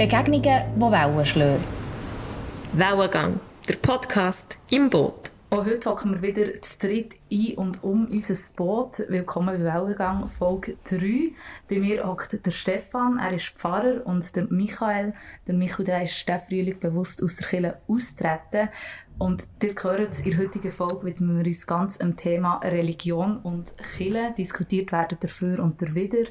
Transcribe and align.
Begegnungen, 0.00 0.62
die 0.76 0.80
Wellen 0.80 1.26
schlagen. 1.26 1.62
Wellengang, 2.72 3.38
der 3.68 3.74
Podcast 3.74 4.56
im 4.70 4.88
Boot. 4.88 5.30
Auch 5.50 5.66
heute 5.66 5.90
hocken 5.90 6.14
wir 6.14 6.22
wieder 6.22 6.62
zu 6.62 6.78
dritt 6.78 7.16
ein 7.30 7.58
und 7.58 7.84
um 7.84 8.06
unser 8.06 8.34
Boot. 8.56 9.02
Willkommen 9.08 9.58
bei 9.58 9.62
Wellengang, 9.62 10.26
Folge 10.26 10.78
3. 10.88 11.32
Bei 11.68 11.80
mir 11.80 12.06
hockt 12.06 12.46
der 12.46 12.50
Stefan, 12.50 13.18
er 13.18 13.34
ist 13.34 13.50
Pfarrer, 13.50 14.06
und 14.06 14.34
der 14.34 14.46
Michael. 14.48 15.12
Der 15.46 15.54
Michael 15.54 15.84
der 15.84 16.04
ist 16.04 16.26
der 16.26 16.40
Frühling 16.40 16.80
bewusst 16.80 17.22
aus 17.22 17.36
der 17.36 17.48
Kirche 17.48 17.76
austreten. 17.86 18.70
Und 19.18 19.46
ihr 19.62 19.74
hört 19.82 20.18
in 20.20 20.30
der 20.30 20.40
heutigen 20.40 20.72
Folge 20.72 21.04
widmen 21.04 21.36
wir 21.36 21.44
uns 21.44 21.66
ganz 21.66 21.98
dem 21.98 22.16
Thema 22.16 22.56
Religion 22.64 23.36
und 23.36 23.74
Kirche. 23.76 24.32
Diskutiert 24.38 24.92
werden 24.92 25.18
dafür 25.20 25.58
und 25.58 25.82
dawider. 25.82 26.24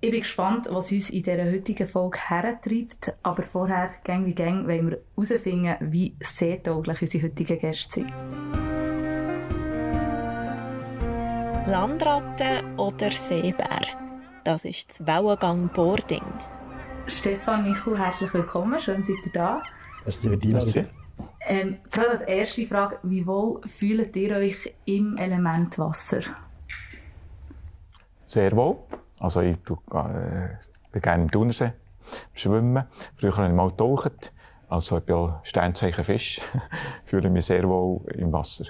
Ich 0.00 0.12
bin 0.12 0.20
gespannt, 0.20 0.68
was 0.70 0.92
uns 0.92 1.10
in 1.10 1.24
dieser 1.24 1.44
heutigen 1.44 1.84
Folge 1.84 2.18
hertreibt. 2.28 3.14
Aber 3.24 3.42
vorher, 3.42 3.90
gang 4.04 4.24
wie 4.26 4.34
gang, 4.34 4.68
wollen 4.68 4.90
wir 4.90 5.00
herausfinden, 5.16 5.74
wie 5.92 6.14
seetauglich 6.20 7.02
unsere 7.02 7.24
heutigen 7.24 7.58
Gäste 7.58 7.94
sind. 7.94 8.12
Landratte 11.66 12.62
oder 12.76 13.10
Seebär? 13.10 13.80
Das 14.44 14.64
ist 14.64 15.00
das 15.00 15.04
Wellengang 15.04 15.68
Boarding. 15.74 16.22
Stefan, 17.08 17.68
Michael, 17.68 17.98
herzlich 17.98 18.32
willkommen. 18.32 18.78
Schön, 18.78 19.02
seid 19.02 19.16
ihr 19.26 19.32
da. 19.32 19.62
Merci 20.04 20.28
für 20.28 20.36
die 20.36 20.54
Einladung. 20.54 20.86
Ähm, 21.40 21.78
gerade 21.90 22.10
als 22.10 22.22
erste 22.22 22.64
Frage, 22.66 23.00
wie 23.02 23.26
wohl 23.26 23.60
fühlt 23.66 24.14
ihr 24.14 24.36
euch 24.36 24.72
im 24.84 25.16
Element 25.16 25.76
Wasser? 25.76 26.20
Sehr 28.26 28.52
wohl. 28.54 28.76
Also 29.20 29.40
ich 29.40 29.56
tu, 29.64 29.74
äh, 29.92 30.48
bin 30.92 31.02
gerne 31.02 31.24
im 31.24 31.30
Thunersee 31.30 31.72
schwimmen. 32.34 32.84
Früher 33.16 33.36
habe 33.36 33.48
ich 33.48 33.54
mal 33.54 33.70
getaucht. 33.70 34.32
Also 34.68 34.98
ich 34.98 35.04
bin 35.04 35.16
auch 35.16 35.40
Sternzeichen 35.44 36.04
Fisch. 36.04 36.40
fühle 37.06 37.30
mich 37.30 37.46
sehr 37.46 37.66
wohl 37.68 38.00
im 38.14 38.32
Wasser. 38.32 38.66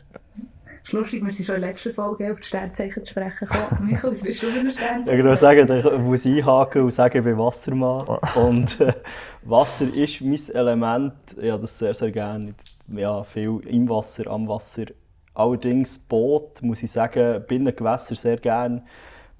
Schlussendlich, 0.84 1.24
wir 1.24 1.30
sind 1.32 1.44
schon 1.44 1.56
in 1.56 1.60
der 1.62 1.70
letzten 1.70 1.92
Folge 1.92 2.32
auf 2.32 2.40
die 2.40 2.46
Sternzeichen 2.46 3.04
zu 3.04 3.10
sprechen 3.10 3.46
gekommen. 3.46 3.86
Michael, 3.90 4.12
was 4.12 4.22
bist 4.22 4.42
du 4.42 4.46
für 4.46 4.60
ein 4.60 4.72
Sternzeichen? 4.72 5.18
Ich 5.18 5.24
würde 5.24 5.36
sagen, 5.36 5.78
ich 5.78 5.98
muss 5.98 6.24
einhaken 6.24 6.82
und 6.82 6.90
sagen, 6.92 7.18
ich 7.18 7.24
bin 7.24 7.36
Wassermann. 7.36 8.06
Und 8.36 8.80
äh, 8.80 8.94
Wasser 9.42 9.92
ist 9.92 10.20
mein 10.22 10.38
Element. 10.54 11.14
Ich 11.36 11.50
habe 11.50 11.62
das 11.62 11.78
sehr, 11.78 11.92
sehr 11.92 12.10
gerne. 12.10 12.54
Ja, 12.86 13.22
viel 13.24 13.60
im 13.66 13.88
Wasser, 13.88 14.28
am 14.28 14.48
Wasser. 14.48 14.86
Allerdings 15.34 15.98
Boot, 15.98 16.62
muss 16.62 16.82
ich 16.82 16.90
sagen, 16.90 17.44
Binnengewässer 17.46 18.14
sehr 18.14 18.38
gerne. 18.38 18.82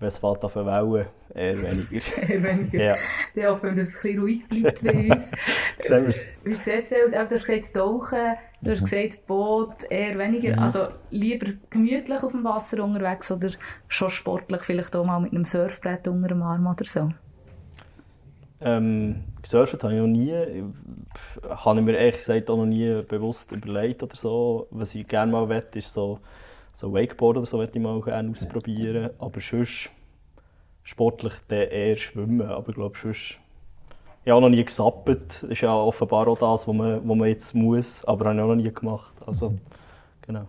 Wenn 0.01 0.09
es 0.09 0.19
fällt 0.19 0.45
auf 0.45 0.57
eine 0.57 0.67
Welle, 0.67 1.07
eher 1.35 1.61
weniger. 1.61 2.23
Eher 2.29 2.43
weniger. 2.45 2.83
Ja. 2.83 2.95
Ich 3.35 3.45
hoffe, 3.45 3.73
dass 3.73 3.79
es 3.89 3.97
ein 3.97 4.03
bisschen 4.03 4.21
ruhig 4.21 4.49
bleibt 4.49 4.85
bei 4.85 5.09
uns. 5.11 5.33
Wie 6.45 6.55
sieht 6.55 6.75
es 6.79 6.93
aus? 6.93 7.11
Du 7.11 7.19
hast 7.19 7.45
gesagt 7.45 7.75
Tauchen, 7.75 8.35
du 8.63 8.71
hast 8.71 8.81
gesagt 8.83 9.27
Boot, 9.27 9.75
eher 9.91 10.17
weniger. 10.17 10.57
Also 10.61 10.87
lieber 11.11 11.49
gemütlich 11.69 12.23
auf 12.23 12.31
dem 12.31 12.45
Wasser 12.45 12.83
unterwegs 12.85 13.31
oder 13.33 13.49
schon 13.89 14.11
sportlich, 14.11 14.63
vielleicht 14.63 14.95
auch 14.95 15.05
mal 15.05 15.19
mit 15.19 15.33
einem 15.33 15.45
Surfbrett 15.45 16.07
unter 16.07 16.29
dem 16.29 16.43
Arm 16.43 16.67
oder 16.69 16.85
so? 16.85 17.11
Ähm, 18.61 19.25
gesurft 19.43 19.83
habe 19.85 19.95
ich 19.95 20.01
noch 20.01 20.07
nie. 20.09 20.33
Ich- 20.35 20.65
Habe 21.49 21.79
ich 21.79 21.85
mir 21.87 21.97
ehrlich 21.97 22.19
gesagt 22.19 22.51
auch 22.51 22.57
noch 22.57 22.67
nie 22.67 23.03
bewusst 23.03 23.53
überlegt 23.53 24.03
oder 24.03 24.17
so. 24.17 24.67
Was 24.71 24.95
ich 24.95 25.07
gerne 25.07 25.31
mal 25.33 25.49
will, 25.49 25.63
ist 25.75 25.93
so, 25.93 26.19
so 26.79 26.95
Wakeboard 26.95 27.39
oder 27.39 27.47
so, 27.47 27.57
möchte 27.57 27.77
ich 27.77 27.83
mal 27.83 28.01
gerne 28.01 28.31
ausprobieren. 28.31 29.11
Aber 29.19 29.41
sonst 29.41 29.91
sportlich 30.85 31.33
dann 31.49 31.69
eher 31.69 31.97
schwimmen. 31.97 32.43
Aber 32.43 32.69
ich 32.69 32.75
glaube, 32.77 32.97
sonst... 33.03 33.39
Ich 34.25 34.31
habe 34.31 34.43
noch 34.43 34.49
nie 34.49 34.65
gesappt. 34.65 35.09
Das 35.09 35.43
ist 35.43 35.61
ja 35.63 35.75
offenbar 35.75 36.29
auch 36.29 36.39
das, 36.39 36.69
was 36.69 36.75
man, 36.75 37.01
was 37.09 37.17
man 37.17 37.29
jetzt 37.29 37.55
muss. 37.55 38.05
Aber 38.05 38.27
habe 38.27 38.37
ich 38.37 38.43
auch 38.43 38.49
noch 38.49 38.55
nie 38.55 38.73
gemacht. 38.73 39.13
Also, 39.27 39.55
genau. 40.23 40.47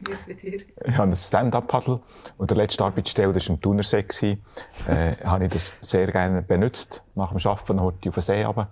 Wie 0.00 0.10
ist 0.10 0.22
es 0.22 0.26
mit 0.26 0.42
dir? 0.42 0.60
Ich 0.84 0.96
habe 0.96 1.12
ein 1.12 1.16
Stand-Up-Paddle 1.16 2.00
und 2.36 2.50
der 2.50 2.56
letzte 2.56 2.84
Arbeitsstelle, 2.84 3.32
das 3.32 3.48
war 3.48 3.54
im 3.54 3.60
Thunersee, 3.60 4.38
äh, 4.88 5.16
habe 5.22 5.44
ich 5.44 5.50
das 5.50 5.72
sehr 5.80 6.10
gerne 6.10 6.42
benutzt. 6.42 7.02
Nach 7.14 7.32
dem 7.32 7.46
Arbeiten 7.46 7.80
heute 7.80 8.08
auf 8.08 8.14
den 8.14 8.22
See 8.22 8.42
runter. 8.42 8.68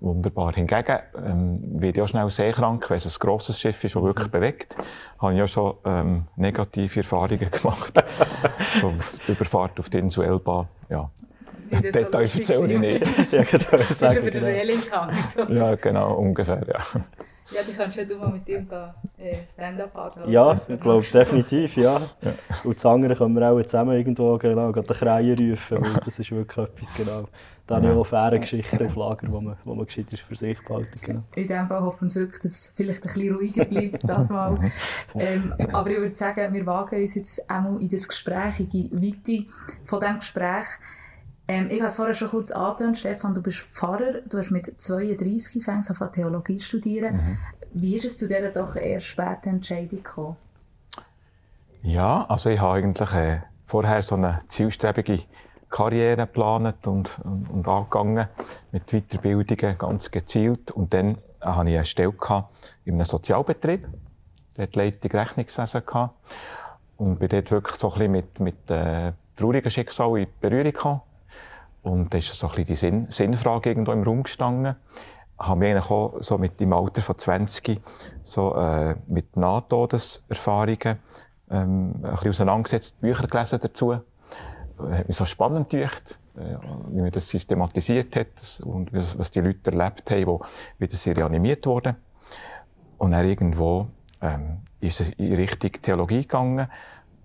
Wunderbar. 0.00 0.54
Hingegen 0.54 0.98
ähm, 1.16 1.60
werde 1.80 1.98
ich 1.98 2.02
auch 2.02 2.08
schnell 2.08 2.30
seekrank, 2.30 2.88
wenn 2.88 2.98
es 2.98 3.06
ein 3.06 3.18
grosses 3.18 3.58
Schiff 3.58 3.82
ist, 3.82 3.96
das 3.96 4.02
wirklich 4.02 4.30
bewegt. 4.30 4.76
Habe 5.18 5.34
ich 5.34 5.42
auch 5.42 5.48
schon 5.48 5.74
ähm, 5.84 6.24
negative 6.36 7.00
Erfahrungen 7.00 7.50
gemacht. 7.50 8.04
so 8.80 8.94
Überfahrt 9.26 9.80
auf 9.80 9.90
die 9.90 9.98
Insel 9.98 10.24
Elba. 10.24 10.68
Ja. 10.88 11.10
Wie 11.70 11.90
das 11.90 12.12
lustig 12.12 12.50
erzähle 12.50 12.72
ich 12.72 12.78
nicht. 12.78 13.32
Ja, 13.32 13.42
ich 13.42 13.52
wollte 13.52 13.66
Das 13.70 13.90
ist 13.90 14.02
den 14.02 14.24
genau. 14.24 14.46
Reling 14.46 14.80
gegangen. 14.80 15.16
So. 15.34 15.52
Ja, 15.52 15.74
genau, 15.74 16.14
ungefähr, 16.14 16.62
ja. 16.66 16.80
Ja, 17.50 17.62
du 17.62 17.72
kannst 17.74 17.96
ja 17.96 18.04
du 18.04 18.16
mal 18.16 18.30
mit 18.30 18.46
ihm 18.48 18.68
äh, 19.16 19.34
Stand-up 19.34 19.94
haben. 19.94 20.30
Ja, 20.30 20.60
ich 20.68 20.80
glaube 20.80 21.06
definitiv, 21.06 21.76
ja. 21.76 21.98
Und 22.64 22.76
das 22.76 22.84
andere 22.84 23.16
können 23.16 23.34
wir 23.34 23.50
auch 23.50 23.62
zusammen 23.62 23.96
irgendwo 23.96 24.36
genau, 24.36 24.70
gerade 24.70 24.86
den 24.86 24.96
Kreien 24.96 25.52
rufen, 25.52 25.78
weil 25.80 26.00
das 26.04 26.18
ist 26.18 26.30
wirklich 26.30 26.66
etwas, 26.66 26.94
genau. 26.94 27.24
Da 27.66 27.76
habe 27.76 27.86
ich 27.86 27.92
auch 27.92 28.04
faire 28.04 28.38
Geschichten 28.38 28.86
auf 28.86 28.96
Lager, 28.96 29.30
wo 29.30 29.42
man, 29.42 29.56
wo 29.64 29.74
man 29.74 29.84
gescheiter 29.84 30.16
für 30.16 30.34
sich 30.34 30.58
behalten 30.64 30.98
genau. 31.02 31.22
In 31.36 31.46
dem 31.46 31.66
Fall 31.68 31.82
hoffen 31.82 32.08
wir 32.14 32.22
wirklich, 32.22 32.42
dass 32.42 32.52
es 32.52 32.74
vielleicht 32.74 33.04
ein 33.04 33.12
bisschen 33.12 33.34
ruhiger 33.34 33.64
bleibt, 33.66 34.08
das 34.08 34.30
mal. 34.30 34.58
ähm, 35.14 35.54
aber 35.72 35.90
ich 35.90 35.98
würde 35.98 36.14
sagen, 36.14 36.52
wir 36.54 36.64
wagen 36.64 37.00
uns 37.00 37.14
jetzt 37.14 37.50
einmal 37.50 37.80
in 37.80 37.88
das 37.90 38.08
Gespräch, 38.08 38.60
in 38.60 38.68
die 38.70 38.90
Weite 38.90 39.46
von 39.84 40.00
diesem 40.00 40.18
Gespräch. 40.18 40.66
Ähm, 41.48 41.68
ich 41.70 41.80
habe 41.80 41.88
es 41.88 41.94
vorher 41.94 42.14
schon 42.14 42.28
kurz 42.28 42.50
angetönt, 42.50 42.98
Stefan, 42.98 43.32
du 43.32 43.42
bist 43.42 43.60
Pfarrer, 43.60 44.20
du 44.28 44.38
hast 44.38 44.50
mit 44.50 44.78
32 44.80 45.64
fängst 45.64 45.90
an 46.00 46.12
Theologie 46.12 46.60
studieren. 46.60 47.38
Wie 47.72 47.96
ist 47.96 48.04
es 48.04 48.18
zu 48.18 48.28
dieser 48.28 48.50
doch 48.50 48.76
eher 48.76 49.00
späten 49.00 49.48
Entscheidung 49.48 50.02
gekommen? 50.02 50.36
Ja, 51.82 52.26
also 52.28 52.50
ich 52.50 52.60
habe 52.60 52.74
eigentlich 52.74 53.12
äh, 53.14 53.40
vorher 53.64 54.02
so 54.02 54.16
eine 54.16 54.42
zielstrebige 54.48 55.20
Karriere 55.70 56.16
geplant 56.16 56.86
und, 56.86 57.18
und, 57.24 57.48
und 57.50 57.68
angegangen 57.68 58.28
mit 58.72 58.92
Weiterbildungen 58.92 59.78
ganz 59.78 60.10
gezielt. 60.10 60.70
Und 60.70 60.92
dann 60.92 61.12
äh, 61.40 61.46
hatte 61.46 61.70
ich 61.70 61.76
eine 61.76 61.84
Stelle 61.84 62.12
gehabt 62.12 62.76
in 62.84 62.94
einem 62.94 63.04
Sozialbetrieb, 63.04 63.86
dort 64.56 64.76
Leitung 64.76 65.10
Rechnungswesen 65.10 65.82
gehabt. 65.86 66.14
Und 66.96 67.18
bin 67.20 67.28
dort 67.28 67.50
wirklich 67.50 67.76
so 67.76 67.92
ein 67.92 67.94
bisschen 67.94 68.12
mit, 68.12 68.40
mit 68.40 68.70
äh, 68.70 69.12
traurigen 69.36 69.70
Schicksal 69.70 70.18
in 70.18 70.26
Berührung 70.40 70.72
gekommen. 70.72 71.00
Und 71.88 72.12
da 72.12 72.18
ist 72.18 72.34
so 72.34 72.46
ein 72.46 72.50
bisschen 72.50 72.66
die 72.66 72.74
Sinn, 72.74 73.06
Sinnfrage 73.08 73.70
irgendwo 73.70 73.92
im 73.92 74.02
Raum 74.02 74.22
gestanden. 74.22 74.76
Habe 75.38 75.58
mich 75.58 75.70
eigentlich 75.70 75.90
auch 75.90 76.16
so 76.20 76.36
mit 76.36 76.60
dem 76.60 76.72
Alter 76.72 77.00
von 77.00 77.16
20 77.16 77.80
so, 78.24 78.54
äh, 78.56 78.96
mit 79.06 79.36
Nahtodeserfahrungen 79.36 80.98
ähm, 81.50 81.94
ein 82.02 82.10
bisschen 82.12 82.30
auseinandergesetzt, 82.30 83.00
Bücher 83.00 83.26
gelesen 83.26 83.58
dazu. 83.62 83.92
Äh, 83.92 83.98
Hat 84.78 85.08
mich 85.08 85.16
so 85.16 85.24
spannend 85.24 85.70
gedacht, 85.70 86.18
äh, 86.36 86.56
wie 86.90 87.00
man 87.00 87.10
das 87.10 87.28
systematisiert 87.28 88.14
hat 88.16 88.28
das- 88.36 88.60
und 88.60 88.92
was, 88.92 89.18
was 89.18 89.30
die 89.30 89.40
Leute 89.40 89.70
erlebt 89.70 90.10
haben, 90.10 90.26
wo 90.26 90.40
wieder 90.78 90.96
sie 90.96 91.12
reanimiert 91.12 91.64
wurden. 91.66 91.96
Und 92.98 93.12
dann 93.12 93.26
irgendwo 93.26 93.86
ähm, 94.20 94.58
ist 94.80 95.00
es 95.00 95.08
in 95.10 95.34
Richtung 95.34 95.72
Theologie 95.80 96.22
gegangen 96.22 96.68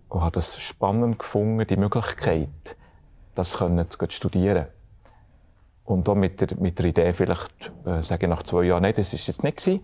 und 0.07 0.21
habe 0.21 0.31
das 0.31 0.61
spannend 0.61 1.19
gefunden, 1.19 1.67
die 1.67 1.77
Möglichkeit, 1.77 2.77
das 3.35 3.57
können 3.57 3.89
zu 3.89 3.97
studieren. 4.09 4.67
Und 5.85 6.07
auch 6.07 6.15
mit 6.15 6.39
der, 6.39 6.57
mit 6.59 6.79
der 6.79 6.85
Idee, 6.85 7.13
vielleicht, 7.13 7.71
äh, 7.85 8.03
sage 8.03 8.25
ich 8.25 8.29
nach 8.29 8.43
zwei 8.43 8.63
Jahren, 8.63 8.83
nein, 8.83 8.93
das 8.95 9.13
ist 9.13 9.27
jetzt 9.27 9.43
nicht 9.43 9.57
gewesen. 9.57 9.81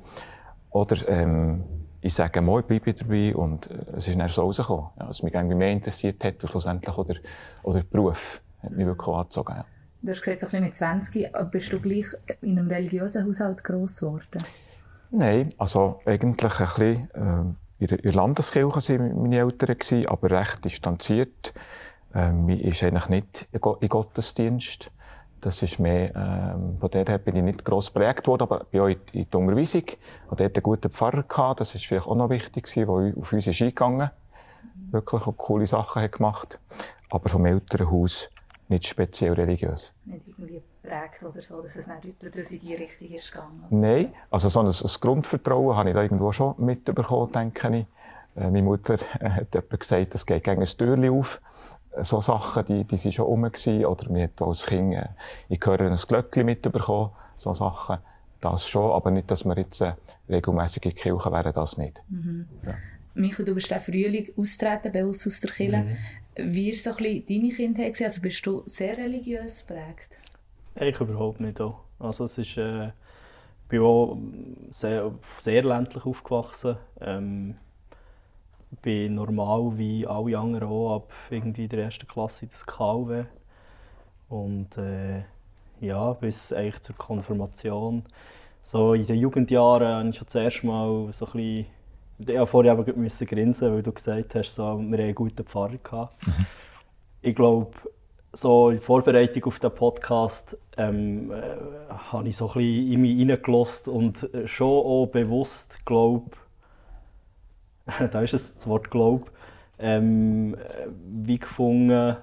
Oder, 0.70 1.08
ähm, 1.10 1.64
ich 2.02 2.14
sage 2.14 2.42
mal, 2.42 2.62
ich 2.62 2.66
bleibe 2.68 2.94
dabei 2.94 3.36
und 3.36 3.70
äh, 3.70 3.98
es 3.98 4.08
ist 4.08 4.18
dann 4.18 4.30
so 4.30 4.44
rausgekommen. 4.44 4.86
Ja, 4.98 5.10
was 5.10 5.24
mich 5.24 5.34
irgendwie 5.34 5.56
mehr 5.56 5.72
interessiert 5.72 6.24
hat, 6.24 6.42
und 6.42 6.50
schlussendlich 6.50 6.98
oder, 6.98 7.16
oder 7.64 7.80
der 7.82 7.88
Beruf, 7.90 8.42
hat 8.64 8.72
mich 8.72 8.86
wirklich 8.86 9.16
angezogen. 9.16 9.56
Ja. 9.58 9.66
Du 10.02 10.12
hast 10.12 10.22
gesagt, 10.22 10.40
so 10.40 10.60
mit 10.60 10.74
20, 10.74 11.36
aber 11.36 11.45
bist 11.45 11.74
du 11.74 11.80
gleich 11.81 12.06
in 12.42 12.57
einem 12.57 12.69
religiösen 12.69 13.28
Haushalt 13.28 13.62
gross 13.66 14.00
geworden? 14.00 14.42
Nein, 15.12 15.50
also 15.57 16.00
eigentlich 16.06 16.60
ein 16.62 16.68
bisschen, 16.68 17.10
ähm, 17.16 17.56
in 17.80 17.88
der- 17.88 18.13
Landeskirche 18.13 19.00
waren 19.00 19.22
meine 19.22 19.40
Eltern, 19.40 20.06
aber 20.07 20.31
recht 20.31 20.63
distanziert. 20.63 21.54
Ähm, 22.13 22.50
ich 22.50 22.63
ist 22.63 22.83
eigentlich 22.83 23.09
nicht 23.09 23.47
in 23.51 23.61
Go- 23.61 23.77
in 23.79 23.89
Gottesdienst. 23.89 24.91
Das 25.41 25.61
ist 25.61 25.79
mehr, 25.79 26.13
ähm, 26.15 26.77
von 26.79 26.91
der 26.91 27.06
her 27.06 27.17
bin 27.17 27.35
ich 27.38 27.44
nicht 27.44 27.63
gross 27.63 27.94
geprägt 27.94 28.27
worden, 28.27 28.44
aber 28.44 28.65
bin 28.65 28.81
auch 28.81 28.88
in, 28.88 28.97
die 29.13 29.25
Unterweisung. 29.38 29.83
Und 30.29 30.39
dort 30.39 30.56
einen 30.56 30.63
guten 30.63 30.89
Pfarrer 30.91 31.23
gehabt. 31.23 31.61
Das 31.61 31.75
ist 31.75 31.85
vielleicht 31.85 32.07
auch 32.07 32.15
noch 32.15 32.29
wichtig 32.29 32.65
gewesen, 32.65 33.13
der 33.13 33.21
auf 33.21 33.31
uns 33.33 33.47
ist 33.47 33.61
eingegangen. 33.61 34.09
Wirklich 34.91 35.25
auch 35.25 35.38
coole 35.38 35.67
Sachen 35.67 36.01
hat 36.01 36.11
gemacht. 36.13 36.59
Aber 37.09 37.29
vom 37.29 37.45
Elternhaus 37.45 38.29
nicht 38.67 38.88
speziell 38.88 39.33
religiös. 39.33 39.94
Nicht 40.06 40.27
irgendwie 40.27 40.61
geprägt 40.81 41.23
oder 41.23 41.41
so, 41.41 41.61
dass 41.61 41.75
es 41.75 41.88
nicht 41.88 42.21
durch 42.21 42.51
in 42.51 42.59
die 42.59 42.75
Richtung 42.75 43.07
ist 43.09 43.31
gegangen. 43.31 43.63
Nein, 43.69 44.13
also 44.29 44.50
so 44.50 44.59
ein, 44.59 44.67
ein 44.67 44.73
Grundvertrauen 45.00 45.75
habe 45.75 45.89
ich 45.89 45.95
da 45.95 46.03
irgendwo 46.03 46.31
schon 46.31 46.56
mitbekommen, 46.57 47.31
denke 47.31 47.77
ich. 47.77 47.85
Äh, 48.35 48.50
meine 48.50 48.61
Mutter 48.61 48.95
äh, 49.19 49.29
hat 49.29 49.79
gesagt, 49.79 50.15
es 50.15 50.25
geht 50.25 50.44
gegen 50.44 50.61
ein 50.61 50.67
Türchen 50.67 51.09
auf. 51.09 51.41
So 52.04 52.22
Sachen, 52.22 52.66
die, 52.66 52.84
die 52.84 52.98
sind 52.98 53.13
schon 53.13 53.25
rum 53.25 53.44
gewesen. 53.44 53.86
Oder 53.86 54.10
wir 54.10 54.24
hat 54.24 54.42
als 54.42 54.66
Kind 54.66 54.94
äh, 54.94 55.07
in 55.50 55.60
Gehören 55.60 55.92
ein 55.92 55.98
Glöckchen 55.98 56.46
mitbekommen. 56.46 57.12
So 57.38 57.54
Sachen. 57.54 57.98
Das 58.42 58.68
schon, 58.68 58.92
aber 58.92 59.12
nicht, 59.12 59.30
dass 59.30 59.44
wir 59.46 59.57
jetzt 59.57 59.81
äh, 59.81 59.94
regelmässig 60.30 60.86
in 60.86 60.92
die 60.92 60.96
Kirche 60.96 61.31
wären, 61.31 61.54
das 61.54 61.78
nicht. 61.78 62.01
Mhm. 62.10 62.48
Ja. 62.66 62.74
Michael, 63.16 63.46
du 63.46 63.56
bist 63.56 63.69
der 63.69 63.81
Frühling 63.81 64.31
austreten 64.38 64.92
bei 64.94 65.06
uns 65.06 65.28
aus 65.28 65.42
der 65.42 65.51
Kirche. 65.51 65.84
Mhm. 65.84 66.54
Wie 66.54 66.69
war 66.69 66.75
so 66.75 66.90
ein 66.92 66.96
bisschen 66.96 67.25
deine 67.28 67.54
Kindheit? 67.54 68.02
Also 68.02 68.22
bist 68.22 68.45
du 68.45 68.63
sehr 68.66 68.98
religiös 68.98 69.66
geprägt? 69.66 70.18
Ich 70.75 71.00
überhaupt 71.00 71.42
nicht. 71.42 71.60
Auch. 71.60 71.81
Also 72.00 72.24
es 72.25 72.38
ist, 72.38 72.56
äh, 72.57 72.88
ich 72.88 72.94
bin 73.68 73.81
auch 73.81 74.18
sehr, 74.69 75.12
sehr 75.38 75.63
ländlich 75.63 76.06
aufgewachsen. 76.06 76.78
Ähm, 77.02 77.56
bin 78.81 79.16
normal 79.16 79.77
wie 79.77 80.06
alle 80.06 80.38
anderen 80.38 80.69
auch 80.69 80.95
ab 80.98 81.12
irgendwie 81.30 81.68
der 81.68 81.86
ersten 81.86 82.07
Klasse 82.07 82.45
in 82.45 82.50
das 82.50 82.66
KW. 82.66 83.25
Und 84.30 84.77
äh, 84.77 85.24
ja, 85.80 86.13
bis 86.13 86.54
eigentlich 86.54 86.81
zur 86.81 86.95
Konfirmation. 86.95 88.04
So 88.62 88.94
in 88.94 89.06
den 89.06 89.18
Jugendjahren 89.18 89.88
habe 89.88 90.10
ich 90.10 90.18
schon 90.18 90.27
zuerst 90.27 90.63
mal 90.63 91.12
so 91.12 91.25
ein 91.25 91.31
bisschen 91.31 91.66
ich 92.19 92.27
musste 92.27 92.48
vorher 92.48 92.74
aber 92.74 92.94
müssen 92.94 93.27
grinsen, 93.27 93.74
weil 93.74 93.81
du 93.81 93.94
gesagt 93.94 94.36
hast, 94.36 94.54
so, 94.54 94.63
wir 94.63 94.71
hatten 94.71 94.94
einen 94.95 95.16
guten 95.16 95.45
Pfarrer. 95.45 95.77
Gehabt. 95.81 96.27
Mhm. 96.27 96.45
Ich 97.21 97.33
glaube, 97.33 97.71
so 98.33 98.69
in 98.69 98.81
Vorbereitung 98.81 99.45
auf 99.45 99.60
den 99.60 99.71
Podcast 99.71 100.57
ähm, 100.77 101.31
äh, 101.31 101.42
habe 101.89 102.27
ich 102.27 102.36
so 102.36 102.48
ein 102.50 102.54
bisschen 102.56 102.92
in 102.92 103.01
mich 103.01 103.18
hineingelassen 103.18 103.94
und 103.94 104.30
schon 104.45 104.68
auch 104.68 105.07
bewusst, 105.07 105.86
glaube 105.86 106.31
da 108.12 108.21
ist 108.21 108.33
es, 108.33 108.56
das 108.56 108.68
Wort 108.68 108.91
Glaub, 108.91 109.31
ähm, 109.77 110.56
wie 111.06 111.39
gefunden, 111.39 112.18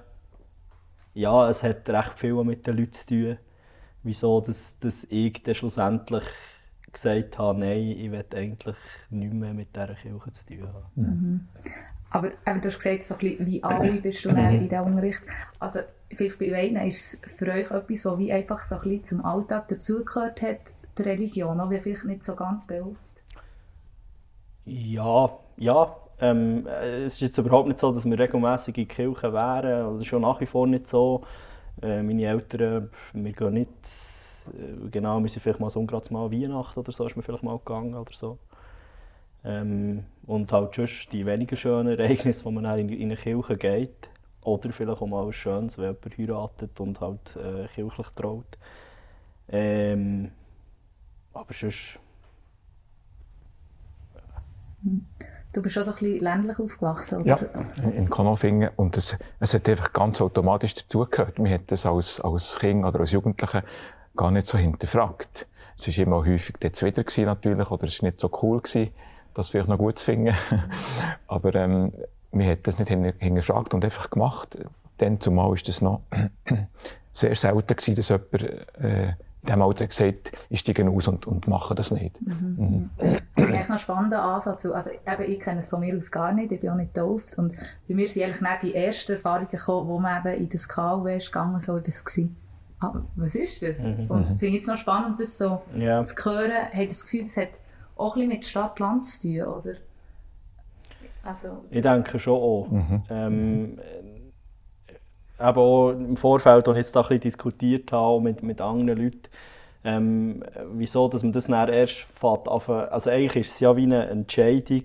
ja, 1.13 1.49
es 1.49 1.63
hat 1.63 1.89
recht 1.89 2.19
viel 2.19 2.43
mit 2.43 2.67
den 2.67 2.77
Leuten 2.77 2.91
zu 2.91 3.07
tun, 3.07 3.37
wieso 4.03 4.41
dass, 4.41 4.77
dass 4.79 5.05
ich 5.09 5.41
dann 5.43 5.55
schlussendlich 5.55 6.23
gesagt 6.91 7.37
habe, 7.37 7.59
nein, 7.59 7.91
ich 7.97 8.11
will 8.11 8.25
eigentlich 8.33 8.75
nichts 9.09 9.35
mehr 9.35 9.53
mit 9.53 9.75
dieser 9.75 9.95
Kirche 9.95 10.31
zu 10.31 10.45
tun 10.45 10.67
haben. 10.67 10.85
Mhm. 10.95 11.47
Aber 12.09 12.31
eben, 12.47 12.61
du 12.61 12.69
hast 12.69 12.77
gesagt, 12.77 13.03
so 13.03 13.15
ein 13.15 13.19
bisschen, 13.19 13.45
wie 13.45 13.63
alle 13.63 13.91
bist 14.01 14.25
du 14.25 14.29
in 14.29 14.69
diesem 14.69 14.85
Unterricht. 14.85 15.21
Also 15.59 15.79
vielleicht 16.11 16.39
bei 16.39 16.55
einem 16.55 16.87
ist 16.87 17.25
es 17.25 17.33
für 17.33 17.51
euch 17.51 17.69
etwas, 17.71 18.05
was 18.05 18.17
wie 18.17 18.31
einfach 18.31 18.61
so 18.61 18.75
ein 18.75 18.81
bisschen 18.81 19.03
zum 19.03 19.25
Alltag 19.25 19.67
dazugehört 19.67 20.41
hat, 20.41 20.73
die 20.97 21.03
Religion, 21.03 21.59
aber 21.59 21.79
vielleicht 21.79 22.05
nicht 22.05 22.23
so 22.23 22.35
ganz 22.35 22.65
bewusst. 22.65 23.23
Ja, 24.67 25.39
ja. 25.55 25.95
Ähm, 26.19 26.67
es 26.67 27.13
ist 27.13 27.21
jetzt 27.21 27.37
überhaupt 27.37 27.69
nicht 27.69 27.79
so, 27.79 27.91
dass 27.91 28.03
wir 28.03 28.19
regelmäßig 28.19 28.77
in 28.77 28.83
die 28.83 28.87
Kirche 28.87 29.31
wären. 29.31 29.93
Das 29.93 30.01
ist 30.01 30.07
schon 30.07 30.23
nach 30.23 30.41
wie 30.41 30.45
vor 30.45 30.67
nicht 30.67 30.87
so. 30.87 31.23
Äh, 31.81 32.03
meine 32.03 32.25
Eltern, 32.25 32.89
wir 33.13 33.31
gehen 33.31 33.53
nicht 33.53 33.69
äh, 34.47 34.89
genau, 34.89 35.21
wir 35.21 35.29
sind 35.29 35.41
vielleicht 35.41 35.61
mal 35.61 35.69
so 35.69 35.85
gerade 35.85 36.11
mal 36.11 36.31
Weihnachten 36.31 36.79
oder 36.79 36.91
so, 36.91 37.05
ist 37.05 37.15
mir 37.15 37.23
vielleicht 37.23 37.43
mal 37.43 37.57
gegangen 37.59 37.95
oder 37.95 38.11
so. 38.13 38.39
Ähm, 39.45 40.03
und 40.25 40.51
halt 40.51 40.73
sonst 40.73 41.13
die 41.13 41.25
weniger 41.25 41.55
schönen 41.55 41.97
Ereignisse, 41.97 42.43
wo 42.43 42.51
man 42.51 42.65
dann 42.65 42.79
in, 42.79 42.89
in 42.89 43.03
eine 43.03 43.15
Kirche 43.15 43.55
geht. 43.55 44.09
Oder 44.43 44.71
vielleicht 44.73 45.01
auch 45.01 45.07
mal 45.07 45.25
ein 45.25 45.33
schönes, 45.33 45.77
wenn 45.77 45.95
jemand 46.17 46.17
heiratet 46.17 46.79
und 46.79 46.99
halt 46.99 47.37
äh, 47.37 47.67
kirchlich 47.73 48.07
traut. 48.15 48.57
Ähm, 49.47 50.31
aber 51.33 51.53
sonst... 51.53 51.99
Du 55.53 55.61
bist 55.61 55.77
auch 55.77 55.83
so 55.83 55.91
ein 55.91 55.97
bisschen 55.97 56.19
ländlich 56.19 56.59
aufgewachsen, 56.59 57.21
oder? 57.21 57.27
Ja, 57.27 57.89
in 57.89 58.09
Konolfingen. 58.09 58.69
Und 58.75 58.97
es, 58.97 59.17
es 59.39 59.53
hat 59.53 59.67
einfach 59.67 59.91
ganz 59.93 60.21
automatisch 60.21 60.75
dazugehört. 60.75 61.39
Man 61.39 61.51
hat 61.51 61.71
das 61.71 61.85
als, 61.85 62.19
als 62.21 62.57
Kind 62.59 62.85
oder 62.85 62.99
als 62.99 63.11
Jugendliche 63.11 63.63
gar 64.15 64.31
nicht 64.31 64.47
so 64.47 64.57
hinterfragt. 64.57 65.47
Es 65.79 65.87
war 65.87 66.03
immer 66.03 66.25
häufig 66.25 66.55
dort 66.59 66.81
wieder 66.81 67.03
natürlich, 67.25 67.71
oder 67.71 67.83
es 67.85 68.01
war 68.01 68.09
nicht 68.09 68.19
so 68.19 68.29
cool 68.41 68.61
gewesen, 68.61 68.91
das 69.33 69.49
vielleicht 69.49 69.69
noch 69.69 69.77
gut 69.77 69.99
zu 69.99 70.05
finden. 70.05 70.35
Aber, 71.27 71.55
ähm, 71.55 71.93
man 72.31 72.47
hat 72.47 72.67
das 72.67 72.77
nicht 72.77 72.89
hinterfragt 72.89 73.73
und 73.73 73.83
einfach 73.83 74.09
gemacht. 74.09 74.57
Dann 74.97 75.19
zumal 75.19 75.53
ist 75.53 75.67
das 75.67 75.81
noch 75.81 76.01
sehr 77.13 77.35
selten 77.35 77.75
gewesen, 77.75 77.95
dass 77.95 78.09
jemand, 78.09 78.43
äh, 78.79 79.13
in 79.41 79.47
diesem 79.47 79.61
Alter 79.61 79.87
gesagt 79.87 80.31
ich 80.49 80.59
steige 80.59 80.89
aus 80.89 81.07
und, 81.07 81.25
und 81.27 81.47
mache 81.47 81.75
das 81.75 81.91
nicht. 81.91 82.21
Mhm. 82.21 82.55
Mhm. 82.57 82.89
Das 82.97 83.07
ist 83.11 83.21
eigentlich 83.37 83.69
ein 83.69 83.77
spannender 83.77 84.23
Ansatz. 84.23 84.65
Also, 84.65 84.89
eben, 84.89 85.31
ich 85.31 85.39
kenne 85.39 85.59
es 85.59 85.69
von 85.69 85.79
mir 85.79 85.95
aus 85.95 86.11
gar 86.11 86.33
nicht, 86.33 86.51
ich 86.51 86.59
bin 86.59 86.69
auch 86.69 86.75
nicht 86.75 86.93
getauft. 86.93 87.37
Und 87.37 87.55
bei 87.87 87.95
mir 87.95 88.07
sind 88.07 88.23
eigentlich 88.23 88.59
die 88.61 88.75
ersten 88.75 89.13
Erfahrungen 89.13 89.47
gekommen, 89.47 89.87
wo 89.87 89.99
man 89.99 90.25
eben 90.25 90.43
in 90.43 90.49
das 90.49 90.67
KW 90.67 91.17
ist 91.17 91.31
gegangen, 91.31 91.59
so, 91.59 91.77
ich 91.77 91.85
war 91.85 91.91
so 91.91 92.03
gewesen 92.03 92.37
ah, 92.79 92.93
was 93.15 93.35
ist 93.35 93.61
das? 93.61 93.79
Mhm. 93.83 94.07
Und 94.07 94.29
ich 94.29 94.37
finde 94.37 94.57
es 94.57 94.67
noch 94.67 94.77
spannend, 94.77 95.19
das 95.19 95.37
so 95.37 95.61
ja. 95.75 96.03
zu 96.03 96.15
hören. 96.25 96.51
Hat 96.51 96.89
das 96.89 97.03
Gefühl, 97.03 97.21
das 97.21 97.37
hat 97.37 97.49
auch 97.95 98.15
ein 98.15 98.21
bisschen 98.21 98.29
mit 98.29 98.45
Stadt-Land 98.45 99.05
zu 99.05 99.27
tun, 99.27 99.41
oder? 99.41 99.73
Also, 101.23 101.65
ich 101.69 101.81
denke 101.81 102.19
schon 102.19 102.33
auch. 102.35 102.67
Mhm. 102.69 103.03
Ähm, 103.09 103.79
aber 105.37 105.61
auch 105.61 105.91
im 105.91 106.17
Vorfeld, 106.17 106.67
als 106.67 106.77
jetzt 106.77 106.95
da 106.95 107.01
ein 107.01 107.19
diskutiert 107.19 107.91
habe 107.91 108.21
mit, 108.21 108.43
mit 108.43 108.61
anderen 108.61 109.03
Leuten, 109.03 109.21
ähm, 109.83 110.43
wieso 110.73 111.07
dass 111.07 111.23
man 111.23 111.31
das 111.31 111.47
dann 111.47 111.69
erst 111.69 111.99
fährt. 111.99 112.47
Also 112.47 113.09
eigentlich 113.09 113.47
ist 113.47 113.53
es 113.53 113.59
ja 113.59 113.75
wie 113.75 113.83
eine 113.83 114.07
Entscheidung, 114.07 114.83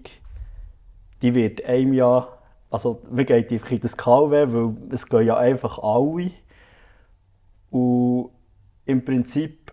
die 1.23 1.35
wird 1.35 1.65
einem 1.65 1.95
ja, 1.95 2.29
also 2.71 3.03
wir 3.11 3.25
gehen 3.25 3.47
in 3.47 3.81
das 3.81 3.97
KW, 3.97 4.47
weil 4.53 4.77
es 4.91 5.09
gehen 5.09 5.27
ja 5.27 5.37
einfach 5.37 5.79
alle. 5.79 6.31
Und 7.71 8.31
im 8.85 9.05
Prinzip, 9.05 9.73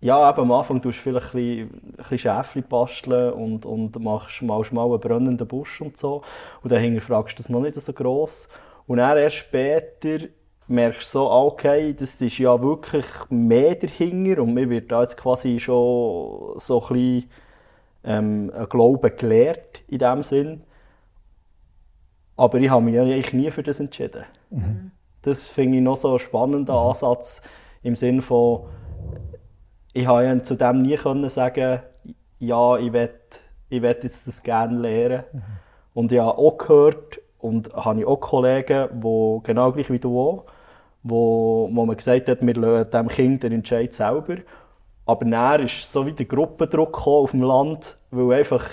ja, 0.00 0.30
eben 0.30 0.40
am 0.40 0.52
Anfang 0.52 0.80
tust 0.80 0.98
du 0.98 1.02
vielleicht 1.02 1.34
ein 1.34 1.40
bisschen, 1.40 1.70
ein 1.70 1.96
bisschen 1.96 2.18
Schäfchen 2.18 2.64
basteln 2.68 3.32
und, 3.32 3.66
und 3.66 3.98
machst 3.98 4.42
mal 4.42 4.62
mal 4.70 4.84
einen 4.84 5.00
brennenden 5.00 5.48
Busch 5.48 5.80
und 5.80 5.96
so. 5.96 6.22
Und 6.62 6.72
dann 6.72 6.80
hinterfragst 6.80 7.38
du 7.38 7.42
das 7.42 7.50
noch 7.50 7.60
nicht 7.60 7.80
so 7.80 7.92
gross. 7.92 8.48
Und 8.86 8.98
dann 8.98 9.18
erst 9.18 9.36
später 9.36 10.26
merkst 10.68 11.14
du 11.14 11.18
so, 11.18 11.30
okay, 11.30 11.94
das 11.94 12.20
ist 12.20 12.38
ja 12.38 12.60
wirklich 12.60 13.06
mehr 13.28 13.74
dahinter 13.74 14.42
und 14.42 14.54
mir 14.54 14.68
wird 14.68 14.90
da 14.90 15.02
jetzt 15.02 15.16
quasi 15.16 15.58
schon 15.60 16.58
so 16.58 16.82
ein 16.82 16.88
bisschen 16.88 17.30
ähm, 18.04 18.52
ein 18.54 18.68
Glauben 18.68 19.16
gelehrt 19.16 19.82
in 19.88 19.98
dem 19.98 20.22
Sinn. 20.22 20.62
Aber 22.36 22.58
ich 22.58 22.70
habe 22.70 22.84
mich 22.84 22.98
eigentlich 22.98 23.32
nie 23.32 23.50
für 23.50 23.62
das 23.62 23.80
entschieden. 23.80 24.24
Mhm. 24.50 24.90
Das 25.22 25.50
finde 25.50 25.78
ich 25.78 25.82
noch 25.82 25.96
so 25.96 26.10
einen 26.10 26.18
spannenden 26.18 26.74
mhm. 26.74 26.80
Ansatz 26.80 27.42
im 27.82 27.96
Sinne 27.96 28.22
von, 28.22 28.68
ich 29.92 30.06
habe 30.06 30.24
ja 30.24 30.42
zu 30.42 30.56
dem 30.56 30.82
nie 30.82 30.96
können 30.96 31.28
sagen, 31.28 31.80
ja, 32.38 32.76
ich 32.76 32.92
will, 32.92 33.10
ich 33.70 33.82
will 33.82 33.96
jetzt 34.02 34.26
das 34.26 34.42
gerne 34.42 34.78
lernen. 34.78 35.24
Mhm. 35.32 35.42
Und 35.94 36.12
ich 36.12 36.18
habe 36.18 36.36
auch 36.36 36.58
gehört 36.58 37.20
und 37.38 37.72
habe 37.74 38.06
auch 38.06 38.20
Kollegen, 38.20 38.88
die 38.92 39.38
genau 39.42 39.72
gleich 39.72 39.90
wie 39.90 39.98
du 39.98 40.20
auch, 40.20 40.44
wo, 41.02 41.68
wo 41.72 41.86
man 41.86 41.96
gesagt 41.96 42.28
hat, 42.28 42.44
wir 42.44 42.54
lassen 42.54 42.90
dem 42.90 43.08
Kind 43.08 43.42
den 43.42 43.52
Entscheid 43.52 43.92
selber. 43.92 44.36
Aber 45.04 45.24
dann 45.24 45.64
ist 45.64 45.90
so 45.92 46.04
wie 46.06 46.12
der 46.12 46.26
Gruppendruck 46.26 47.06
auf 47.06 47.30
dem 47.30 47.42
Land, 47.42 47.96
weil 48.10 48.40
einfach 48.40 48.66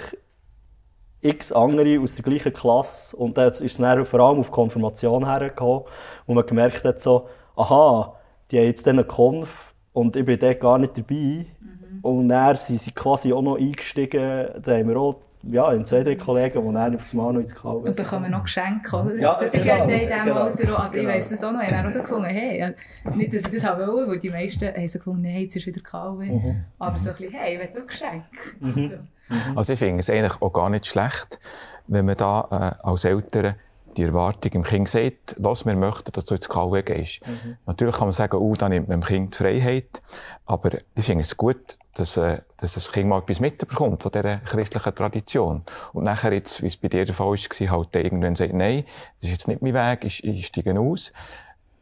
x 1.21 1.51
andere 1.51 1.99
aus 1.99 2.15
der 2.15 2.25
gleichen 2.25 2.53
Klasse 2.53 3.15
und 3.15 3.37
dann 3.37 3.47
ist 3.47 3.61
es 3.61 3.77
dann 3.77 4.03
vor 4.03 4.19
allem 4.19 4.39
auf 4.39 4.51
Konfirmation 4.51 5.25
hergekommen, 5.25 5.83
wo 6.25 6.33
man 6.33 6.45
gemerkt 6.45 6.83
hat, 6.83 6.99
so, 6.99 7.27
aha, 7.55 8.15
die 8.51 8.57
haben 8.57 8.65
jetzt 8.65 8.87
eine 8.87 9.05
Konf 9.05 9.73
und 9.93 10.15
ich 10.15 10.25
bin 10.25 10.39
dort 10.39 10.59
gar 10.59 10.77
nicht 10.77 10.97
dabei. 10.97 11.45
Mhm. 11.59 11.99
Und 12.01 12.29
dann 12.29 12.57
sind 12.57 12.81
sie 12.81 12.91
quasi 12.91 13.31
auch 13.31 13.41
noch 13.41 13.57
eingestiegen, 13.57 14.49
da 14.61 14.71
haben 14.73 14.89
wir 14.89 14.97
auch 14.97 15.15
ja, 15.45 15.67
ein 15.67 15.83
zwei, 15.83 16.03
drei 16.03 16.15
Kollegen, 16.15 16.67
die 16.67 16.73
dann 16.73 16.95
auf 16.95 17.01
das 17.01 17.13
Mal 17.13 17.33
noch 17.33 17.41
ins 17.41 17.53
Kalb 17.53 17.83
Und 17.83 17.95
bekommen 17.95 18.31
noch 18.31 18.43
Geschenke, 18.43 18.95
oder? 18.95 19.15
Ja, 19.15 19.37
das 19.39 19.53
ist 19.53 19.65
ja 19.65 19.83
in 19.83 19.89
diesem 19.89 20.23
genau. 20.23 20.35
Alter 20.35 20.73
auch, 20.73 20.79
also 20.79 20.97
ich 20.97 21.07
weiss 21.07 21.29
das 21.29 21.43
auch 21.43 21.51
noch, 21.51 21.61
ich 21.61 21.71
habe 21.71 21.87
auch 21.87 21.91
so 21.91 22.01
gefunden, 22.01 22.25
hey, 22.25 22.73
nicht, 23.13 23.33
dass 23.33 23.43
ich 23.43 23.49
das 23.49 23.65
haben 23.65 23.85
wollte, 23.85 24.11
weil 24.11 24.19
die 24.19 24.29
meisten 24.29 24.65
haben 24.65 24.87
so 24.87 24.99
gefunden, 24.99 25.21
nein, 25.21 25.41
jetzt 25.41 25.55
ist 25.55 25.65
wieder 25.65 25.81
Kalb. 25.81 26.19
Mhm. 26.19 26.63
Aber 26.79 26.97
so 26.97 27.09
ein 27.09 27.15
bisschen, 27.17 27.33
hey, 27.33 27.55
ich 27.55 27.73
will 27.73 27.81
auch 27.81 27.87
Geschenke. 27.87 28.25
Mhm. 28.59 28.99
Mhm. 29.29 29.57
Also 29.57 29.73
ich 29.73 29.79
finde 29.79 29.99
es 29.99 30.09
eigentlich 30.09 30.41
auch 30.41 30.53
gar 30.53 30.69
nicht 30.69 30.85
schlecht, 30.85 31.39
wenn 31.87 32.05
man 32.05 32.15
da 32.15 32.77
äh, 32.81 32.87
als 32.87 33.03
Eltern 33.03 33.55
die 33.93 34.03
Erwartung 34.03 34.51
im 34.51 34.63
Kind 34.63 34.89
sieht, 34.89 35.35
was 35.37 35.65
wir 35.65 35.75
möchten, 35.75 36.11
dass 36.11 36.25
du 36.25 36.35
ins 36.35 36.49
KW 36.49 36.81
gehst. 36.81 37.25
Mhm. 37.25 37.57
Natürlich 37.65 37.95
kann 37.95 38.07
man 38.07 38.13
sagen, 38.13 38.37
oh, 38.37 38.53
da 38.55 38.69
nimmt 38.69 38.87
man 38.87 39.01
dem 39.01 39.05
Kind 39.05 39.33
die 39.33 39.37
Freiheit, 39.37 40.01
aber 40.45 40.71
ich 40.95 41.05
finde 41.05 41.21
es 41.21 41.37
gut, 41.37 41.77
dass, 41.95 42.17
äh, 42.17 42.41
dass 42.57 42.73
das 42.73 42.91
Kind 42.91 43.07
mal 43.07 43.19
etwas 43.19 43.39
mitbekommt 43.39 44.01
von 44.01 44.11
dieser 44.11 44.37
christlichen 44.37 44.95
Tradition. 44.95 45.63
Und 45.93 46.03
nachher 46.03 46.33
jetzt, 46.33 46.61
wie 46.61 46.67
es 46.67 46.77
bei 46.77 46.87
dir 46.87 47.05
der 47.05 47.13
Fall 47.13 47.27
war, 47.27 47.69
halt 47.71 47.95
irgendwann 47.95 48.35
sagt, 48.35 48.53
nein, 48.53 48.85
das 49.19 49.29
ist 49.29 49.31
jetzt 49.31 49.47
nicht 49.47 49.61
mein 49.61 49.73
Weg, 49.73 50.03
ich, 50.03 50.23
ich 50.23 50.47
steige 50.47 50.79
aus. 50.79 51.13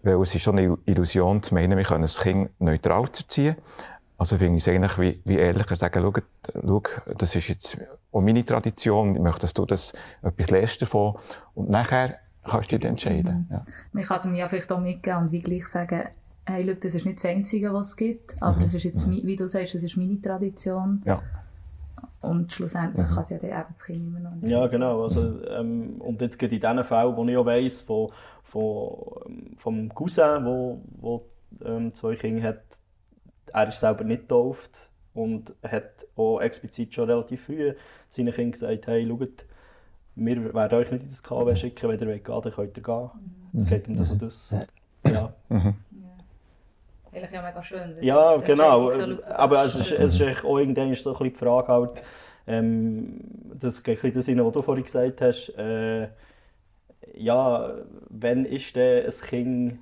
Weil 0.03 0.19
es 0.21 0.33
ist 0.33 0.41
schon 0.41 0.57
eine 0.57 0.77
Illusion 0.85 1.43
zu 1.43 1.53
meinen, 1.53 1.77
wir 1.77 1.83
können 1.83 2.01
das 2.01 2.19
Kind 2.19 2.49
neutral 2.59 3.11
ziehen. 3.11 3.55
Also 4.21 4.37
finde 4.37 4.57
ich 4.57 4.67
es 4.67 4.71
eigentlich 4.71 4.99
wie, 4.99 5.19
wie 5.25 5.39
ehrlicher 5.39 5.75
sagen, 5.75 5.99
schau, 5.99 6.13
schau, 6.53 6.83
das 7.17 7.35
ist 7.35 7.47
jetzt 7.47 7.75
auch 8.11 8.21
meine 8.21 8.45
Tradition, 8.45 9.15
ich 9.15 9.21
möchte, 9.21 9.41
dass 9.41 9.53
du 9.55 9.65
das 9.65 9.93
etwas 10.21 10.51
lernst 10.51 10.79
davon. 10.79 11.15
Und 11.55 11.71
nachher 11.71 12.17
kannst 12.43 12.71
du 12.71 12.77
dich 12.77 12.87
entscheiden. 12.87 13.47
Mhm. 13.49 13.55
Ja. 13.55 13.65
Man 13.93 14.03
kann 14.03 14.17
es 14.17 14.25
mir 14.25 14.37
ja 14.37 14.47
vielleicht 14.47 14.71
auch 14.71 14.79
mitgeben 14.79 15.23
und 15.23 15.31
wie 15.31 15.39
gleich 15.39 15.65
sagen, 15.65 16.03
hey, 16.45 16.63
schau, 16.63 16.73
das 16.79 16.93
ist 16.93 17.03
nicht 17.07 17.17
das 17.17 17.25
Einzige, 17.25 17.73
was 17.73 17.87
es 17.87 17.95
gibt, 17.95 18.39
aber 18.39 18.57
mhm. 18.57 18.61
das 18.61 18.75
ist 18.75 18.83
jetzt, 18.83 19.09
wie 19.09 19.35
du 19.35 19.47
sagst, 19.47 19.73
das 19.73 19.83
ist 19.83 19.97
meine 19.97 20.21
Tradition. 20.21 21.01
Ja. 21.03 21.19
Und 22.19 22.53
schlussendlich 22.53 23.09
mhm. 23.09 23.13
kann 23.15 23.23
es 23.23 23.29
ja 23.31 23.37
dann 23.39 23.49
eben 23.49 23.65
das 23.71 23.83
Kind 23.83 24.05
immer 24.05 24.19
noch 24.19 24.35
nicht. 24.35 24.51
Ja, 24.51 24.67
genau. 24.67 25.01
Also, 25.01 25.43
ähm, 25.47 25.95
und 25.97 26.21
jetzt 26.21 26.37
geht 26.37 26.51
in 26.51 26.59
diesen 26.61 26.83
Fällen, 26.83 27.17
wo 27.17 27.25
ich 27.25 27.37
auch 27.37 27.45
weiss, 27.47 27.81
von, 27.81 28.11
von, 28.43 28.97
ähm, 29.25 29.55
vom 29.57 29.89
Cousin, 29.89 30.45
wo, 30.45 30.79
wo 30.99 31.25
ähm, 31.65 31.91
zwei 31.91 32.15
Kinder 32.15 32.47
hat, 32.49 32.61
er 33.53 33.67
ist 33.67 33.79
selber 33.79 34.03
nicht 34.03 34.23
getauft 34.23 34.71
und 35.13 35.53
hat 35.63 36.05
auch 36.15 36.39
explizit 36.39 36.93
schon 36.93 37.09
relativ 37.09 37.45
früh 37.45 37.73
seinen 38.09 38.33
Kindern 38.33 38.51
gesagt, 38.51 38.87
hey, 38.87 39.07
schaut, 39.07 39.45
wir 40.15 40.53
werden 40.53 40.79
euch 40.79 40.91
nicht 40.91 41.03
in 41.03 41.09
das 41.09 41.23
KW 41.23 41.55
schicken, 41.55 41.89
wenn 41.89 41.99
ihr 41.99 42.07
wollt 42.07 42.25
gehen, 42.25 42.41
dann 42.41 42.53
könnt 42.53 42.77
ihr 42.77 42.83
gehen. 42.83 43.09
Es 43.55 43.65
geht 43.67 43.87
um 43.87 43.95
das 43.95 44.11
und 44.11 44.21
das. 44.21 44.67
Ja. 45.05 45.33
Mhm. 45.49 45.75
Eigentlich 47.13 47.31
ja 47.31 47.41
mega 47.41 47.63
schön. 47.63 47.97
Ja, 48.01 48.37
genau. 48.37 48.89
Aber 49.25 49.65
es 49.65 49.75
ist, 49.75 49.91
es 49.91 50.19
ist 50.19 50.45
auch 50.45 50.57
irgendwann 50.57 50.93
so 50.95 51.11
ein 51.11 51.17
bisschen 51.17 51.33
die 51.33 51.39
Frage 51.39 51.67
halt, 51.67 52.03
ähm, 52.47 53.19
das 53.59 53.83
geht 53.83 53.97
ein 54.03 54.13
bisschen 54.13 54.37
das 54.37 54.45
was 54.45 54.53
du 54.53 54.61
vorhin 54.61 54.83
gesagt 54.83 55.21
hast, 55.21 55.49
äh, 55.57 56.07
ja, 57.15 57.73
wenn 58.09 58.45
ist 58.45 58.75
denn 58.75 59.05
ein 59.05 59.11
Kind, 59.11 59.79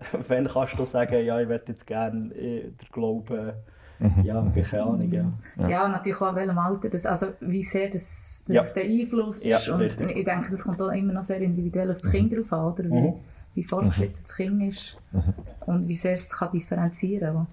wenn 0.28 0.46
kannst 0.46 0.78
du 0.78 0.84
sagen, 0.84 1.24
ja, 1.24 1.40
ich 1.40 1.48
würde 1.48 1.64
jetzt 1.68 1.86
gerne 1.86 2.34
äh, 2.34 2.62
den 2.62 2.88
Glauben, 2.92 3.52
mhm. 3.98 4.22
ja, 4.22 4.52
keine 4.70 4.82
Ahnung, 4.82 5.12
ja. 5.12 5.32
ja. 5.56 5.68
Ja, 5.68 5.88
natürlich 5.88 6.20
auch 6.20 6.30
in 6.30 6.36
welchem 6.36 6.58
Alter, 6.58 6.88
das, 6.88 7.06
also 7.06 7.28
wie 7.40 7.62
sehr 7.62 7.88
das, 7.88 8.44
das 8.46 8.68
ja. 8.68 8.82
beeinflusst. 8.82 9.44
Ja, 9.44 9.58
und 9.74 9.80
richtig. 9.80 10.16
ich 10.16 10.24
denke, 10.24 10.50
das 10.50 10.64
kommt 10.64 10.80
auch 10.80 10.90
immer 10.90 11.12
noch 11.12 11.22
sehr 11.22 11.40
individuell 11.40 11.90
auf 11.90 12.00
das 12.00 12.10
Kind 12.10 12.32
drauf 12.32 12.52
an, 12.52 12.72
oder? 12.72 12.84
Wie, 12.84 13.00
mhm. 13.00 13.14
wie 13.54 13.62
fortgeschritten 13.62 14.18
mhm. 14.18 14.22
das 14.22 14.36
Kind 14.36 14.62
ist 14.62 14.98
mhm. 15.12 15.34
und 15.66 15.88
wie 15.88 15.94
sehr 15.94 16.12
es 16.12 16.30
kann 16.30 16.50
differenzieren 16.50 17.34
kann. 17.34 17.46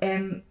Ähm, 0.00 0.42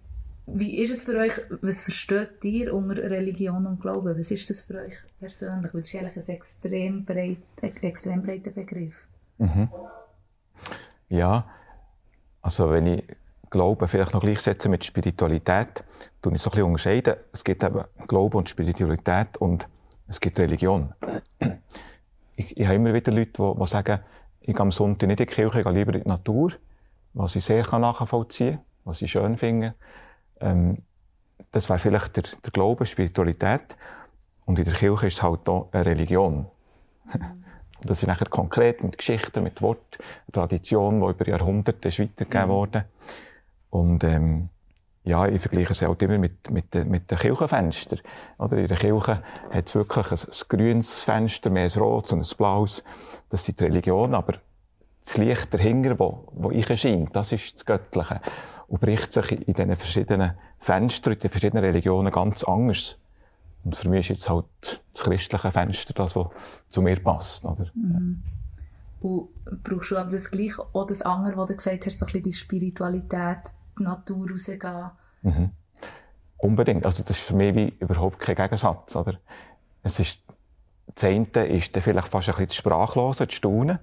wie 0.46 0.82
ist 0.82 0.92
es 0.92 1.04
für 1.04 1.18
euch, 1.18 1.34
was 1.62 1.84
versteht 1.84 2.44
ihr 2.44 2.74
unter 2.74 2.98
Religion 2.98 3.66
und 3.66 3.80
Glauben? 3.80 4.18
Was 4.18 4.30
ist 4.30 4.50
das 4.50 4.62
für 4.62 4.76
euch 4.76 4.96
persönlich? 5.20 5.72
Das 5.72 5.88
ist 5.88 5.96
eigentlich 5.96 6.30
ein 6.30 6.36
extrem, 6.36 7.06
breit, 7.06 7.38
extrem 7.82 8.22
breiter 8.22 8.52
Begriff. 8.52 9.08
Mhm. 9.38 9.70
Ja, 11.14 11.46
also 12.42 12.72
wenn 12.72 12.88
ich 12.88 13.04
Glauben 13.52 13.88
vielleicht 13.88 14.16
noch 14.16 14.22
gleichsetze 14.22 14.68
mit 14.68 14.84
Spiritualität, 14.84 15.84
tue 16.24 16.34
ich 16.34 16.42
so 16.42 16.50
ein 16.50 16.52
bisschen 16.54 16.66
unterscheiden. 16.66 17.18
Es 17.32 17.44
gibt 17.44 17.64
eben 17.64 17.84
Glauben 18.08 18.38
und 18.40 18.50
Spiritualität 18.50 19.38
und 19.38 19.68
es 20.08 20.20
gibt 20.20 20.40
Religion. 20.40 20.92
Ich, 22.36 22.58
ich 22.58 22.66
habe 22.66 22.78
immer 22.78 22.96
wieder 22.96 23.12
Leute, 23.12 23.32
die, 23.32 23.60
die 23.60 23.68
sagen, 23.68 24.00
ich 24.42 24.56
gehe 24.56 24.60
am 24.60 24.72
Sonntag 24.72 25.06
nicht 25.06 25.20
in 25.20 25.28
die 25.28 25.32
Kirche, 25.36 25.60
ich 25.60 25.64
gehe 25.64 25.74
lieber 25.74 25.94
in 25.94 26.02
die 26.02 26.10
Natur, 26.10 26.54
was 27.14 27.36
ich 27.36 27.46
sehr 27.46 27.64
nachvollziehen 27.78 28.56
kann, 28.56 28.66
was 28.86 29.04
ich 29.04 29.12
schön 29.12 29.38
finde. 29.38 29.76
Ähm, 30.40 30.80
das 31.52 31.70
wäre 31.70 31.78
vielleicht 31.78 32.18
der, 32.18 32.24
der 32.24 32.52
Glaube, 32.52 32.88
Spiritualität. 32.88 33.78
Und 34.46 34.58
in 34.58 34.66
der 34.66 34.74
Kirche 34.74 35.06
ist 35.06 35.18
es 35.18 35.22
halt 35.22 35.48
auch 35.48 35.70
eine 35.74 35.86
Religion. 35.86 36.48
Das 37.86 38.02
ist 38.02 38.08
nachher 38.08 38.28
konkret 38.30 38.84
mit 38.84 38.98
Geschichten, 38.98 39.44
mit 39.44 39.62
Wort, 39.62 39.98
Tradition, 40.32 41.02
die 41.02 41.08
über 41.08 41.28
Jahrhunderte 41.28 41.88
ist 41.88 42.00
weitergegeben 42.00 42.48
mhm. 42.48 42.52
worden. 42.52 42.84
Und 43.70 44.04
ähm, 44.04 44.50
ja, 45.04 45.28
ich 45.28 45.42
vergleiche 45.42 45.74
es 45.74 45.82
halt 45.82 46.02
immer 46.02 46.18
mit, 46.18 46.50
mit, 46.50 46.74
mit 46.86 47.12
den 47.12 47.18
Kirchenfenstern. 47.18 48.00
Oder 48.38 48.58
in 48.58 48.68
der 48.68 48.78
Kirche 48.78 49.22
hat 49.52 49.68
es 49.68 49.76
wirklich 49.76 50.12
ein, 50.12 50.18
ein 50.18 50.48
grünes 50.48 51.04
Fenster, 51.04 51.50
mehr 51.50 51.64
ein 51.64 51.82
rotes 51.82 52.14
und 52.14 52.20
ein 52.22 52.38
blaues. 52.38 52.84
Das 53.30 53.44
sind 53.44 53.60
die 53.60 53.66
Religionen, 53.66 54.16
aber 54.16 54.36
das 55.04 55.18
Licht 55.18 55.54
dahinter, 55.54 56.00
wo, 56.00 56.26
wo 56.32 56.52
ich 56.52 56.70
erscheint, 56.70 57.16
das 57.16 57.34
ist 57.34 57.56
das 57.56 57.66
Göttliche. 57.66 58.22
Und 58.68 58.80
bricht 58.80 59.12
sich 59.12 59.32
in 59.32 59.54
diesen 59.54 59.76
verschiedenen 59.76 60.38
Fenstern, 60.60 61.14
in 61.14 61.20
den 61.20 61.30
verschiedenen 61.30 61.66
Religionen 61.66 62.12
ganz 62.12 62.44
anders. 62.46 62.98
Und 63.64 63.76
für 63.76 63.90
mich 63.90 64.02
ist 64.02 64.18
jetzt 64.18 64.30
halt 64.30 64.46
das 64.94 65.04
christliche 65.04 65.52
Fenster 65.52 65.94
das, 65.94 66.16
was 66.16 66.28
zu 66.70 66.82
mir 66.82 67.00
passt. 67.00 67.46
Oder? 67.46 67.72
Mhm. 67.74 68.22
Und 69.02 69.30
brauchst 69.64 69.92
du 69.92 69.98
aber 69.98 70.12
das 70.12 70.32
gleiche, 70.32 70.62
auch 70.74 70.88
das 70.88 71.02
andere, 71.02 71.38
was 71.38 71.48
du 71.48 71.56
gesagt 71.56 71.86
hast, 71.86 72.00
so 72.00 72.06
ein 72.06 72.08
bisschen 72.08 72.24
die 72.24 72.34
Spiritualität, 72.34 73.40
die 73.78 73.84
Natur 73.84 74.30
rausgehen? 74.32 74.92
Mhm. 75.22 75.52
Unbedingt. 76.38 76.86
Also 76.86 77.04
das 77.04 77.18
ist 77.18 77.26
für 77.26 77.36
mich 77.36 77.56
wie 77.56 77.74
überhaupt 77.80 78.20
kein 78.20 78.36
Gegensatz. 78.36 78.96
Oder? 78.96 79.20
Es 79.82 80.00
ist, 80.00 80.24
das 80.96 81.06
eine 81.06 81.26
ist 81.26 81.76
dann 81.76 81.84
vielleicht 81.84 82.10
fast 82.10 82.30
ein 82.30 82.34
bisschen 82.34 82.48
das 82.48 82.56
Sprachlose, 82.56 83.28
das 83.28 83.36
Staunen. 83.36 83.80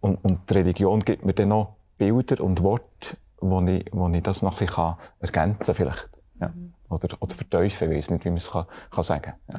Und, 0.00 0.24
und 0.24 0.50
die 0.50 0.54
Religion 0.54 1.00
gibt 1.00 1.24
mir 1.24 1.32
dann 1.32 1.50
noch 1.50 1.76
Bilder 1.98 2.42
und 2.42 2.60
Worte, 2.62 3.16
wo 3.40 3.60
ich, 3.62 3.84
wo 3.92 4.08
ich 4.08 4.22
das 4.22 4.42
noch 4.42 4.60
ein 4.60 4.66
bisschen 4.66 4.94
ergänzen 5.20 5.74
kann, 5.74 5.94
Ja. 6.40 6.48
Mhm. 6.48 6.74
Oder, 6.92 7.16
oder 7.20 7.34
verteufeln, 7.34 7.92
ich 7.92 7.98
weiß 7.98 8.10
nicht, 8.10 8.24
wie 8.24 8.30
man 8.30 8.38
es 8.38 8.50
kann, 8.50 8.66
kann 8.90 9.04
sagen 9.04 9.22
kann. 9.22 9.34
Ja. 9.48 9.58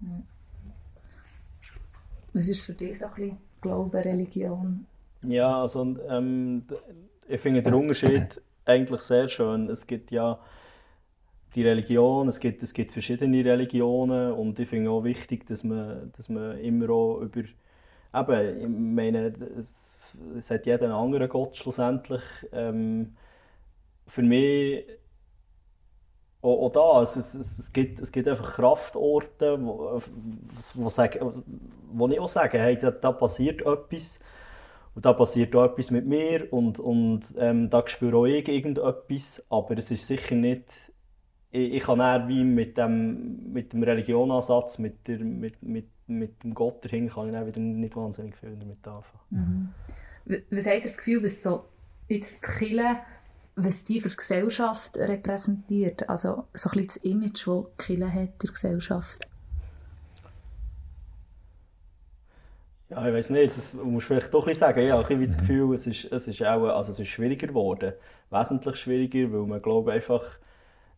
Mhm. 0.00 0.22
Was 2.32 2.48
ist 2.48 2.66
für 2.66 2.74
dich 2.74 2.98
so 2.98 3.06
ein 3.06 3.14
bisschen 3.14 3.38
Glaube, 3.62 4.04
Religion? 4.04 4.86
Ja, 5.22 5.62
also 5.62 5.96
ähm, 6.08 6.64
ich 7.26 7.40
finde 7.40 7.62
den 7.62 7.74
Unterschied 7.74 8.40
eigentlich 8.66 9.00
sehr 9.00 9.28
schön. 9.28 9.70
Es 9.70 9.86
gibt 9.86 10.10
ja 10.10 10.38
die 11.54 11.62
Religion, 11.62 12.28
es 12.28 12.38
gibt, 12.38 12.62
es 12.62 12.74
gibt 12.74 12.92
verschiedene 12.92 13.42
Religionen 13.42 14.32
und 14.32 14.58
ich 14.58 14.68
finde 14.68 14.90
auch 14.90 15.04
wichtig, 15.04 15.46
dass 15.46 15.64
man, 15.64 16.12
dass 16.16 16.28
man 16.28 16.58
immer 16.58 16.90
auch 16.90 17.20
über 17.20 17.44
eben, 18.14 18.62
ich 18.62 18.68
meine, 18.68 19.32
es, 19.58 20.14
es 20.36 20.50
hat 20.50 20.66
jeder 20.66 20.84
einen 20.84 20.92
anderen 20.92 21.28
Gott 21.28 21.56
schlussendlich. 21.56 22.22
Ähm, 22.52 23.16
für 24.06 24.22
mich 24.22 24.84
auch, 26.46 26.72
da, 26.72 27.02
es, 27.02 27.16
es, 27.16 27.34
es, 27.34 27.72
gibt, 27.72 28.00
es 28.00 28.12
gibt 28.12 28.28
einfach 28.28 28.54
Kraftorte, 28.54 29.58
wo, 29.60 30.00
wo, 30.74 30.90
wo 31.92 32.08
ich 32.08 32.20
auch 32.20 32.28
sage, 32.28 32.58
hey, 32.58 32.78
da, 32.78 32.90
da 32.90 33.12
passiert 33.12 33.60
etwas 33.60 34.20
und 34.94 35.04
da 35.04 35.12
passiert 35.12 35.54
auch 35.54 35.64
etwas 35.64 35.90
mit 35.90 36.06
mir 36.06 36.52
und, 36.52 36.80
und 36.80 37.34
ähm, 37.38 37.70
da 37.70 37.82
spüre 37.86 38.16
auch 38.16 38.26
ich 38.26 38.48
irgendetwas, 38.48 39.46
aber 39.50 39.76
es 39.76 39.90
ist 39.90 40.06
sicher 40.06 40.34
nicht 40.34 40.70
ich, 41.56 41.74
ich 41.74 41.82
kann 41.82 42.00
eher 42.00 42.28
wie 42.28 42.44
mit 42.44 42.76
dem, 42.76 43.52
mit 43.52 43.72
dem 43.72 43.82
Religionansatz, 43.82 44.78
mit, 44.78 45.06
der, 45.08 45.18
mit, 45.18 45.62
mit, 45.62 45.88
mit 46.06 46.42
dem 46.42 46.54
Gott 46.54 46.84
dahinter, 46.84 47.14
kann 47.14 47.28
ich 47.28 47.46
wieder 47.46 47.60
nicht 47.60 47.96
wahnsinnig 47.96 48.36
viel 48.36 48.56
damit 48.56 48.86
anfangen. 48.86 49.74
Mhm. 50.26 50.34
Was 50.50 50.66
habt 50.66 50.76
ihr 50.76 50.82
das 50.82 50.96
Gefühl, 50.96 51.24
was 51.24 51.42
so 51.42 51.64
jetzt 52.08 52.44
die 52.44 52.66
Kirche, 52.66 52.98
was 53.56 53.82
die 53.82 54.00
für 54.00 54.10
die 54.10 54.16
Gesellschaft 54.16 54.96
repräsentiert? 54.98 56.08
Also 56.08 56.44
so 56.52 56.70
ein 56.70 56.76
bisschen 56.76 56.86
das 56.86 56.96
Image, 56.98 57.46
das 57.46 57.64
die 57.64 57.84
Kirche 57.84 58.12
hat 58.12 58.42
der 58.42 58.50
Gesellschaft? 58.50 59.28
Ja, 62.90 63.08
ich 63.08 63.14
weiß 63.14 63.30
nicht, 63.30 63.56
das 63.56 63.74
musst 63.74 64.04
du 64.04 64.14
vielleicht 64.14 64.32
doch 64.32 64.42
ein 64.42 64.48
bisschen 64.48 64.60
sagen. 64.60 64.86
Ja, 64.86 65.00
ich 65.00 65.08
habe 65.08 65.26
das 65.26 65.38
Gefühl, 65.38 65.74
es 65.74 65.86
ist, 65.86 66.04
es 66.12 66.28
ist 66.28 66.42
auch 66.42 66.64
also 66.68 66.92
es 66.92 67.00
ist 67.00 67.08
schwieriger 67.08 67.48
geworden. 67.48 67.94
Wesentlich 68.30 68.76
schwieriger, 68.76 69.32
weil 69.32 69.46
man 69.46 69.60
glaube 69.60 69.92
einfach 69.92 70.22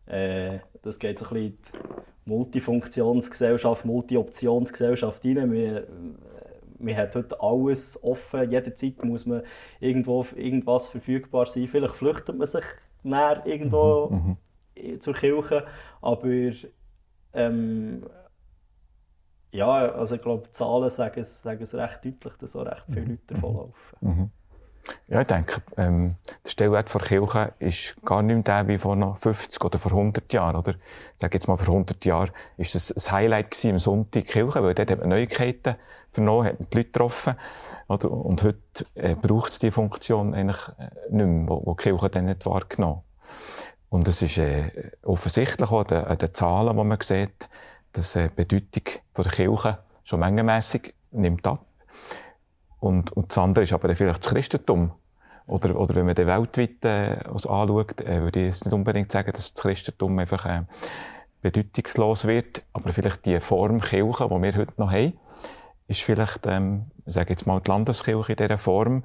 äh, 0.05 0.59
das 0.81 0.99
geht 0.99 1.19
so 1.19 1.25
ein 1.25 1.33
bisschen 1.33 1.45
in 1.45 1.57
die 1.57 2.29
Multifunktionsgesellschaft, 2.29 3.85
Multi-Optionsgesellschaft 3.85 5.23
rein. 5.23 5.51
Wir, 5.51 5.87
man 6.79 6.95
hat 6.95 7.15
heute 7.15 7.39
alles 7.41 8.03
offen, 8.03 8.49
jederzeit 8.49 9.03
muss 9.03 9.25
man 9.25 9.43
irgendwo 9.79 10.25
irgendwas 10.35 10.89
verfügbar 10.89 11.45
sein. 11.45 11.67
Vielleicht 11.67 11.95
flüchtet 11.95 12.37
man 12.37 12.47
sich 12.47 12.65
näher 13.03 13.45
irgendwo 13.45 14.09
mhm, 14.09 14.37
mhm. 14.75 14.99
zur 14.99 15.13
Kirche, 15.13 15.65
aber 16.01 16.29
ähm, 17.33 18.03
ja, 19.51 19.91
also 19.91 20.15
ich 20.15 20.21
glaube, 20.21 20.47
die 20.47 20.51
Zahlen 20.51 20.89
sagen 20.89 21.19
es, 21.21 21.41
sagen 21.41 21.63
es 21.63 21.73
recht 21.73 22.05
deutlich, 22.05 22.33
dass 22.39 22.55
auch 22.55 22.65
recht 22.65 22.83
viele 22.87 23.01
Leute 23.01 23.19
davonlaufen. 23.27 23.97
Mhm. 24.01 24.31
Ja, 25.07 25.21
ich 25.21 25.27
denke, 25.27 25.61
ähm, 25.77 26.15
der 26.43 26.49
Stellwert 26.49 26.93
der 26.93 27.01
Kirche 27.01 27.53
ist 27.59 27.95
gar 28.05 28.21
nicht 28.21 28.35
mehr 28.35 28.43
der 28.43 28.67
wie 28.67 28.77
vor 28.77 28.95
noch 28.95 29.17
50 29.17 29.63
oder 29.63 29.79
vor 29.79 29.91
100 29.91 30.31
Jahren, 30.33 30.55
oder? 30.55 30.71
Ich 30.71 31.19
sage 31.19 31.35
jetzt 31.35 31.47
mal, 31.47 31.57
vor 31.57 31.73
100 31.73 32.03
Jahren 32.05 32.31
ist 32.57 32.75
es 32.75 32.91
ein 32.91 33.11
Highlight 33.11 33.51
gewesen, 33.51 33.71
am 33.71 33.79
Sonntag 33.79 34.25
Kirche, 34.25 34.63
weil 34.63 34.73
dort 34.73 34.91
hat 34.91 34.99
man 34.99 35.09
Neuigkeiten 35.09 35.75
vernommen, 36.11 36.45
hat 36.45 36.59
man 36.59 36.69
die 36.69 36.77
Leute 36.77 36.89
getroffen, 36.91 37.35
oder? 37.87 38.11
Und 38.11 38.43
heute 38.43 38.59
äh, 38.95 39.15
braucht 39.15 39.51
es 39.51 39.59
diese 39.59 39.71
Funktion 39.71 40.33
eigentlich 40.33 40.67
äh, 40.77 40.89
nicht 41.09 41.25
mehr, 41.25 41.49
wo, 41.49 41.73
die 41.73 41.83
Kirche 41.83 42.09
dann 42.09 42.25
nicht 42.25 42.45
wahrgenommen 42.45 43.01
Und 43.89 44.07
es 44.07 44.21
ist 44.21 44.37
äh, 44.37 44.91
offensichtlich 45.03 45.71
auch 45.71 45.85
an 45.89 46.17
den, 46.17 46.33
Zahlen, 46.33 46.77
die 46.77 46.83
man 46.83 46.97
sieht, 47.01 47.49
dass 47.93 48.15
äh, 48.15 48.29
die 48.29 48.35
Bedeutung 48.35 49.01
der 49.17 49.25
Kirche 49.25 49.77
schon 50.03 50.19
mengenmässig 50.19 50.93
nimmt 51.11 51.45
ab. 51.47 51.65
Und, 52.79 53.11
und 53.11 53.29
das 53.31 53.37
andere 53.37 53.63
ist 53.63 53.73
aber 53.73 53.93
vielleicht 53.95 54.25
das 54.25 54.31
Christentum. 54.31 54.91
Oder, 55.47 55.77
oder 55.79 55.95
wenn 55.95 56.05
man 56.05 56.15
den 56.15 56.27
weltweit 56.27 56.85
äh, 56.85 57.23
anschaut, 57.27 58.01
äh, 58.01 58.21
würde 58.21 58.39
ich 58.39 58.45
jetzt 58.47 58.65
nicht 58.65 58.73
unbedingt 58.73 59.11
sagen, 59.11 59.31
dass 59.33 59.53
das 59.53 59.61
Christentum 59.61 60.17
einfach 60.19 60.45
äh, 60.45 60.61
bedeutungslos 61.41 62.25
wird. 62.25 62.63
Aber 62.73 62.93
vielleicht 62.93 63.25
die 63.25 63.39
Form 63.39 63.81
Kirche, 63.81 64.29
die 64.29 64.41
wir 64.41 64.55
heute 64.55 64.73
noch 64.77 64.91
haben, 64.91 65.13
ist 65.87 66.01
vielleicht, 66.01 66.45
ähm, 66.45 66.85
ich 67.05 67.15
sage 67.15 67.31
jetzt 67.31 67.47
mal, 67.47 67.59
die 67.59 67.69
Landeskirche 67.69 68.31
in 68.31 68.37
dieser 68.37 68.57
Form, 68.59 69.03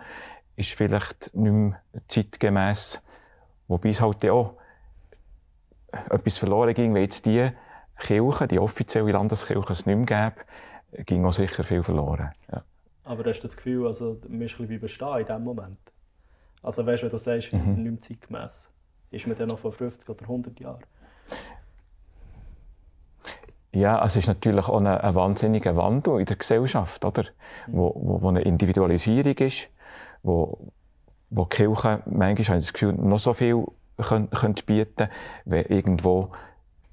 ist 0.57 0.75
vielleicht 0.75 1.35
nicht 1.35 1.52
mehr 1.52 1.81
zeitgemäß, 2.09 3.00
wobei 3.66 3.88
es 3.88 4.00
halt 4.00 4.25
auch 4.28 4.54
etwas 6.11 6.38
verloren 6.38 6.75
ging, 6.75 6.95
wenn 6.95 7.02
jetzt 7.02 7.26
die 7.26 7.50
Kirche, 7.99 8.49
die 8.49 8.59
offizielle 8.59 9.12
Landeskirche, 9.12 9.73
es 9.73 9.87
nicht 9.87 10.11
mehr 10.11 10.31
gäbe, 10.93 11.04
ging 11.04 11.25
auch 11.25 11.33
sicher 11.33 11.64
viel 11.64 11.83
verloren. 11.83 12.33
Ja. 12.52 12.62
Aber 13.04 13.25
hast 13.28 13.40
du 13.40 13.49
das 13.49 13.56
Gefühl, 13.56 13.87
also, 13.87 14.18
wir 14.26 14.49
sind 14.49 14.70
ein 14.70 14.80
bestehen 14.80 15.18
in 15.18 15.26
diesem 15.26 15.44
Moment? 15.44 15.78
Also 16.62 16.87
weißt 16.87 17.02
du, 17.02 17.06
wenn 17.06 17.12
du 17.12 17.18
sagst, 17.18 17.52
mhm. 17.52 17.82
nicht 17.82 17.90
mehr 17.92 18.00
zeitgemäß, 18.00 18.70
ist 19.11 19.26
man 19.26 19.37
dann 19.37 19.49
noch 19.49 19.58
vor 19.58 19.73
50 19.73 20.08
oder 20.08 20.23
100 20.23 20.58
Jahren? 20.58 20.82
Ja, 23.73 23.99
also 23.99 24.18
es 24.18 24.25
ist 24.25 24.28
natürlich 24.28 24.66
auch 24.66 24.80
ein, 24.80 24.87
ein 24.87 25.14
wahnsinniger 25.14 25.76
Wandel 25.76 26.20
in 26.20 26.26
der 26.26 26.37
Gesellschaft, 26.37 27.04
oder? 27.04 27.25
Wo, 27.66 27.92
wo, 27.94 28.23
wo 28.23 28.28
eine 28.28 28.42
Individualisierung 28.42 29.34
ist, 29.34 29.68
wo, 30.23 30.73
wo 31.28 31.44
die 31.44 31.56
Kirche 31.56 32.02
manchmal, 32.06 32.46
habe 32.46 32.58
ich 32.58 32.66
das 32.66 32.73
Gefühl, 32.73 32.94
noch 32.94 33.18
so 33.18 33.34
viel 33.34 33.64
können, 33.99 34.30
können 34.30 34.54
bieten 34.64 35.08
wenn 35.44 35.66
irgendwo 35.66 36.30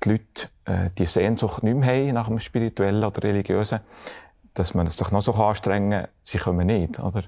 die 0.03 0.09
Leute 0.09 0.49
äh, 0.65 0.89
die 0.97 1.05
Sehnsucht 1.05 1.63
nicht 1.63 1.77
mehr 1.77 1.87
haben 1.87 2.13
nach 2.13 2.27
dem 2.27 2.39
Spirituellen 2.39 3.03
oder 3.03 3.23
Religiösen, 3.23 3.79
dass 4.53 4.73
man 4.73 4.87
es 4.87 4.97
sich 4.97 5.11
noch 5.11 5.21
so 5.21 5.33
anstrengen 5.33 6.01
kann, 6.01 6.09
sie 6.23 6.37
kommen 6.37 6.67
nicht, 6.67 6.99
oder? 6.99 7.23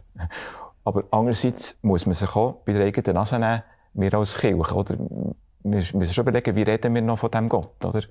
Aber 0.84 1.04
andererseits 1.12 1.78
muss 1.82 2.06
man 2.06 2.16
sich 2.16 2.36
auch 2.36 2.62
bei 2.66 2.74
der 2.74 2.86
eigenen 2.86 3.16
Nase 3.16 3.40
nehmen, 3.40 3.64
wir 3.94 4.14
als 4.14 4.38
Kirche, 4.38 4.76
oder? 4.76 4.98
Wir 4.98 5.86
müssen 5.94 6.14
schon 6.14 6.24
überlegen, 6.24 6.56
wie 6.56 6.64
reden 6.64 6.94
wir 6.94 7.02
noch 7.02 7.20
von 7.20 7.32
dem 7.32 7.48
Gott, 7.48 7.86
oder? 7.86 8.02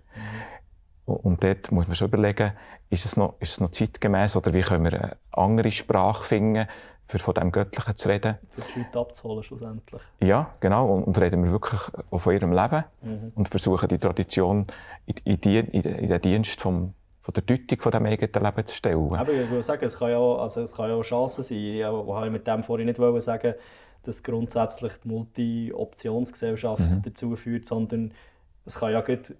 Und 1.04 1.42
dort 1.44 1.70
muss 1.72 1.86
man 1.86 1.96
schon 1.96 2.08
überlegen, 2.08 2.52
ist 2.88 3.04
es 3.04 3.16
noch, 3.16 3.34
ist 3.40 3.52
es 3.52 3.60
noch 3.60 3.70
zeitgemäß 3.70 4.36
oder 4.36 4.54
wie 4.54 4.62
können 4.62 4.84
wir 4.84 4.92
eine 4.94 5.16
andere 5.32 5.70
Sprache 5.70 6.24
finden, 6.24 6.66
für 7.12 7.18
von 7.18 7.34
dem 7.34 7.52
Göttlichen 7.52 7.96
zu 7.96 8.08
reden. 8.08 8.38
Für 8.50 8.60
die 8.62 8.78
Leute 8.78 8.98
abzuholen 8.98 9.42
schlussendlich. 9.42 10.00
Ja, 10.20 10.54
genau. 10.60 10.86
Und, 10.94 11.04
und 11.04 11.20
reden 11.20 11.44
wir 11.44 11.52
wirklich 11.52 11.80
auch 12.10 12.18
von 12.18 12.32
ihrem 12.32 12.52
Leben 12.52 12.84
mhm. 13.02 13.32
und 13.34 13.48
versuchen 13.48 13.88
die 13.88 13.98
Tradition 13.98 14.66
in, 15.04 15.14
in, 15.24 15.40
die, 15.40 15.58
in, 15.58 16.08
den 16.08 16.20
Dienst 16.22 16.60
vom, 16.60 16.94
von 17.22 17.34
der 17.34 17.42
Deutung 17.42 17.80
von 17.80 17.92
dem 17.92 18.06
eigenen 18.06 18.44
Leben 18.44 18.66
zu 18.66 18.76
stellen. 18.76 19.14
Aber 19.14 19.32
ich 19.32 19.48
würde 19.48 19.62
sagen, 19.62 19.84
es 19.84 19.98
kann 19.98 20.10
ja, 20.10 20.18
also 20.18 20.62
es 20.62 20.74
kann 20.74 20.90
ja 20.90 20.96
auch 20.96 21.02
Chancen 21.02 21.44
sein. 21.44 21.58
Ich 21.58 21.84
wollte 21.84 22.30
mit 22.30 22.46
dem 22.46 22.62
vorhin 22.64 22.86
nicht 22.86 22.98
wollen 22.98 23.20
sagen, 23.20 23.54
dass 24.02 24.22
grundsätzlich 24.22 24.92
die 25.04 25.08
Multi-Optionsgesellschaft 25.08 26.80
mhm. 26.80 27.02
dazu 27.04 27.36
führt, 27.36 27.66
sondern 27.66 28.12
es 28.66 28.74
kann 28.78 28.92
ja 28.92 29.00
gut 29.00 29.32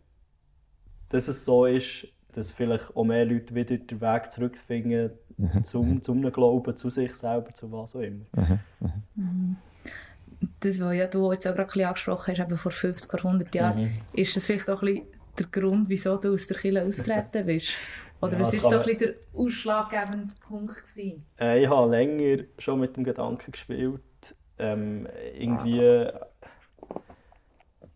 dass 1.12 1.28
es 1.28 1.44
so 1.44 1.66
ist, 1.66 2.08
dass 2.32 2.52
vielleicht 2.52 2.96
auch 2.96 3.04
mehr 3.04 3.24
Leute 3.24 3.54
wieder 3.54 3.76
den 3.76 4.00
Weg 4.00 4.32
zurückfinden 4.32 5.10
mhm. 5.36 5.64
zum, 5.64 5.88
mhm. 5.90 6.02
zum 6.02 6.32
Glauben, 6.32 6.76
zu 6.76 6.90
sich 6.90 7.14
selber, 7.14 7.52
zu 7.52 7.70
was 7.70 7.94
auch 7.94 8.00
immer. 8.00 8.24
Mhm. 8.34 8.58
Mhm. 9.14 9.56
Das, 10.58 10.80
was 10.80 10.96
ja 10.96 11.06
du 11.06 11.30
jetzt 11.32 11.46
auch 11.46 11.54
gerade 11.54 11.72
ein 11.80 11.86
angesprochen 11.86 12.32
hast, 12.32 12.40
eben 12.40 12.56
vor 12.56 12.72
50 12.72 13.14
oder 13.14 13.24
100 13.26 13.54
Jahren, 13.54 13.82
mhm. 13.82 13.90
ist 14.14 14.34
das 14.34 14.46
vielleicht 14.46 14.70
auch 14.70 14.82
ein 14.82 14.94
bisschen 14.94 15.06
der 15.38 15.46
Grund, 15.50 15.88
wieso 15.88 16.16
du 16.16 16.34
aus 16.34 16.46
der 16.46 16.56
Kirche 16.56 16.84
austreten 16.84 17.46
bist? 17.46 17.74
Oder 18.20 18.34
ja, 18.34 18.40
was 18.40 18.54
ist 18.54 18.62
so 18.62 18.78
ein 18.78 18.84
bisschen 18.84 18.98
der 18.98 19.14
ausschlaggebende 19.34 20.34
Punkt 20.46 20.82
gewesen? 20.82 21.26
Äh, 21.40 21.62
ich 21.62 21.68
habe 21.68 21.90
länger 21.90 22.44
schon 22.58 22.80
mit 22.80 22.96
dem 22.96 23.04
Gedanken 23.04 23.50
gespielt, 23.50 24.00
ähm, 24.58 25.08
irgendwie 25.36 26.08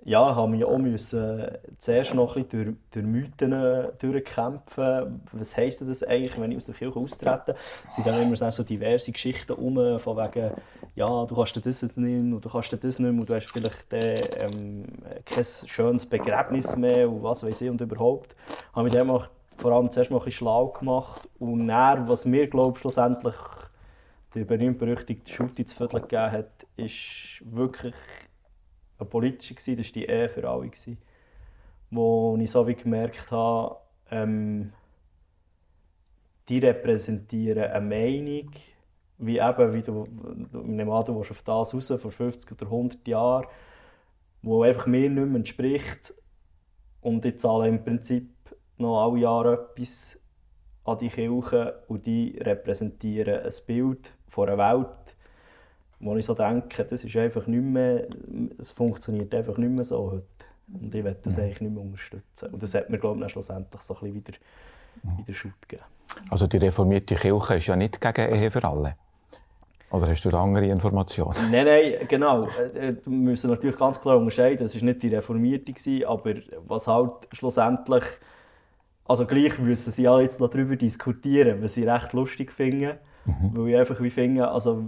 ja, 0.07 0.37
haben 0.37 0.53
wir 0.53 0.69
auch 0.69 0.79
müssen 0.79 1.49
zuerst 1.79 2.15
noch 2.15 2.37
ein 2.37 2.45
bisschen 2.45 2.65
durch, 2.65 2.77
durch 2.93 3.05
Mythen 3.05 3.53
äh, 3.53 3.89
durchkämpfen. 3.99 5.21
Was 5.33 5.57
heisst 5.57 5.81
das 5.81 6.05
eigentlich, 6.05 6.41
wenn 6.41 6.53
ich 6.53 6.59
aus 6.59 6.67
der 6.67 6.77
Kirche 6.77 6.97
austrete? 6.97 7.57
Es 7.85 7.97
sind 7.97 8.07
dann 8.07 8.23
immer 8.23 8.53
so 8.53 8.63
diverse 8.63 9.11
Geschichten 9.11 9.55
um, 9.55 9.99
von 9.99 10.17
wegen, 10.17 10.53
ja, 10.95 11.25
du 11.25 11.35
kannst 11.35 11.57
das 11.57 11.81
jetzt 11.81 11.99
nicht 11.99 12.33
und 12.35 12.41
du 12.41 12.49
kannst 12.49 12.73
das 12.73 13.01
nicht 13.01 13.01
mehr 13.01 13.21
und 13.21 13.29
du 13.29 13.35
hast 13.35 13.51
vielleicht 13.51 13.93
äh, 13.93 14.15
ähm, 14.39 14.85
kein 15.25 15.45
schönes 15.45 16.09
Begräbnis 16.09 16.77
mehr 16.77 17.11
und 17.11 17.25
was 17.25 17.43
weiß 17.43 17.63
ich 17.63 17.71
und 17.71 17.81
überhaupt. 17.81 18.37
Habe 18.75 18.87
ich 18.87 18.95
dann 18.95 19.11
auch 19.11 19.27
vor 19.57 19.73
allem 19.73 19.91
zuerst 19.91 20.13
mal 20.13 20.19
ein 20.19 20.25
bisschen 20.25 20.39
schlau 20.39 20.69
gemacht 20.69 21.29
und 21.41 21.67
dann, 21.67 22.07
was 22.07 22.27
mir, 22.27 22.47
glaube 22.47 22.79
schlussendlich 22.79 23.35
der 24.37 24.45
berühmt-berüchtigte 24.45 25.33
Schutti 25.33 25.65
zu 25.65 25.77
Viertel 25.77 26.01
gegeben 26.01 26.31
hat, 26.31 26.67
ist 26.77 27.43
wirklich 27.45 27.95
eine 28.99 29.09
politische, 29.09 29.55
das 29.55 29.69
war 29.69 29.93
die 29.93 30.05
Ehe 30.05 30.29
für 30.29 30.49
alle. 30.49 30.71
Wo 31.91 32.37
ich 32.41 32.51
so 32.51 32.67
wie 32.67 32.75
gemerkt 32.75 33.31
habe, 33.31 33.77
ähm, 34.11 34.73
die 36.49 36.59
repräsentieren 36.59 37.71
eine 37.71 37.87
Meinung, 37.87 38.51
wie 39.19 39.39
eben, 39.39 39.73
wie 39.73 39.83
du, 39.83 40.07
ich 40.53 40.67
nehme 40.67 40.93
an, 40.95 41.05
du 41.05 41.19
auf 41.19 41.43
das 41.43 41.75
raus, 41.75 42.01
vor 42.01 42.11
50 42.11 42.53
oder 42.53 42.67
100 42.67 43.07
Jahren, 43.09 43.47
wo 44.43 44.63
einfach 44.63 44.87
mir 44.87 45.09
nicht 45.09 45.27
mehr 45.27 45.37
entspricht. 45.37 46.15
Und 47.01 47.25
ich 47.25 47.39
zahle 47.39 47.69
im 47.69 47.83
Prinzip 47.83 48.31
noch 48.79 49.05
alle 49.05 49.21
Jahre 49.21 49.71
etwas 49.73 50.23
an 50.85 50.99
die 50.99 51.09
Kirche 51.09 51.83
und 51.89 52.07
die 52.07 52.39
repräsentieren 52.41 53.45
ein 53.45 53.53
Bild 53.67 54.13
von 54.29 54.49
einer 54.49 54.59
Welt, 54.59 55.16
wo 56.01 56.17
ich 56.17 56.27
so 56.27 56.35
denke, 56.35 56.85
das 56.85 57.05
ist 57.05 57.17
einfach 57.17 57.47
nicht 57.47 57.63
mehr, 57.63 58.07
es 58.59 58.71
funktioniert 58.71 59.35
einfach 59.35 59.57
nicht 59.57 59.71
mehr 59.71 59.85
so 59.85 60.13
heute. 60.13 60.27
Und 60.73 60.95
ich 60.95 61.05
will 61.05 61.17
das 61.23 61.37
mhm. 61.37 61.43
eigentlich 61.45 61.61
nicht 61.61 61.75
mehr 61.75 61.83
unterstützen. 61.83 62.53
Und 62.53 62.63
das 62.63 62.75
hat 62.75 62.91
mir, 62.91 62.99
glaube 62.99 63.25
ich, 63.25 63.33
schlussendlich 63.33 63.81
so 63.83 63.95
ein 63.95 64.01
bisschen 64.01 64.15
wieder, 64.17 64.39
mhm. 65.03 65.19
wieder 65.19 65.35
Schut 65.35 65.53
gegeben. 65.63 65.85
Also 66.31 66.47
die 66.47 66.59
reformierte 66.59 67.15
Kirche 67.15 67.57
ist 67.57 67.67
ja 67.67 67.77
nicht 67.77 68.01
gegen 68.01 68.35
Ehe 68.35 68.51
für 68.51 68.65
alle? 68.65 68.97
Oder 69.91 70.09
hast 70.09 70.25
du 70.25 70.31
da 70.31 70.43
andere 70.43 70.67
Informationen? 70.67 71.51
Nein, 71.51 71.65
nein, 71.65 71.95
genau. 72.09 72.49
Äh, 72.49 72.89
äh, 72.89 72.97
wir 73.05 73.13
müssen 73.13 73.51
natürlich 73.51 73.77
ganz 73.77 74.01
klar 74.01 74.19
unterscheiden, 74.19 74.59
das 74.59 74.75
war 74.75 74.85
nicht 74.85 75.03
die 75.03 75.15
reformierte, 75.15 75.75
aber 76.09 76.35
was 76.67 76.89
halt 76.89 77.29
schlussendlich, 77.33 78.05
also 79.05 79.27
gleich 79.27 79.59
müssen 79.59 79.93
sie 79.93 80.09
alle 80.09 80.25
jetzt 80.25 80.41
noch 80.41 80.51
darüber 80.51 80.75
diskutieren, 80.75 81.63
was 81.63 81.75
sie 81.75 81.85
recht 81.85 82.13
lustig 82.13 82.51
finden. 82.51 82.99
Mhm. 83.25 83.51
Weil 83.55 83.69
ich 83.69 83.77
einfach 83.77 84.01
wie 84.01 84.11
finde, 84.11 84.49
also 84.49 84.85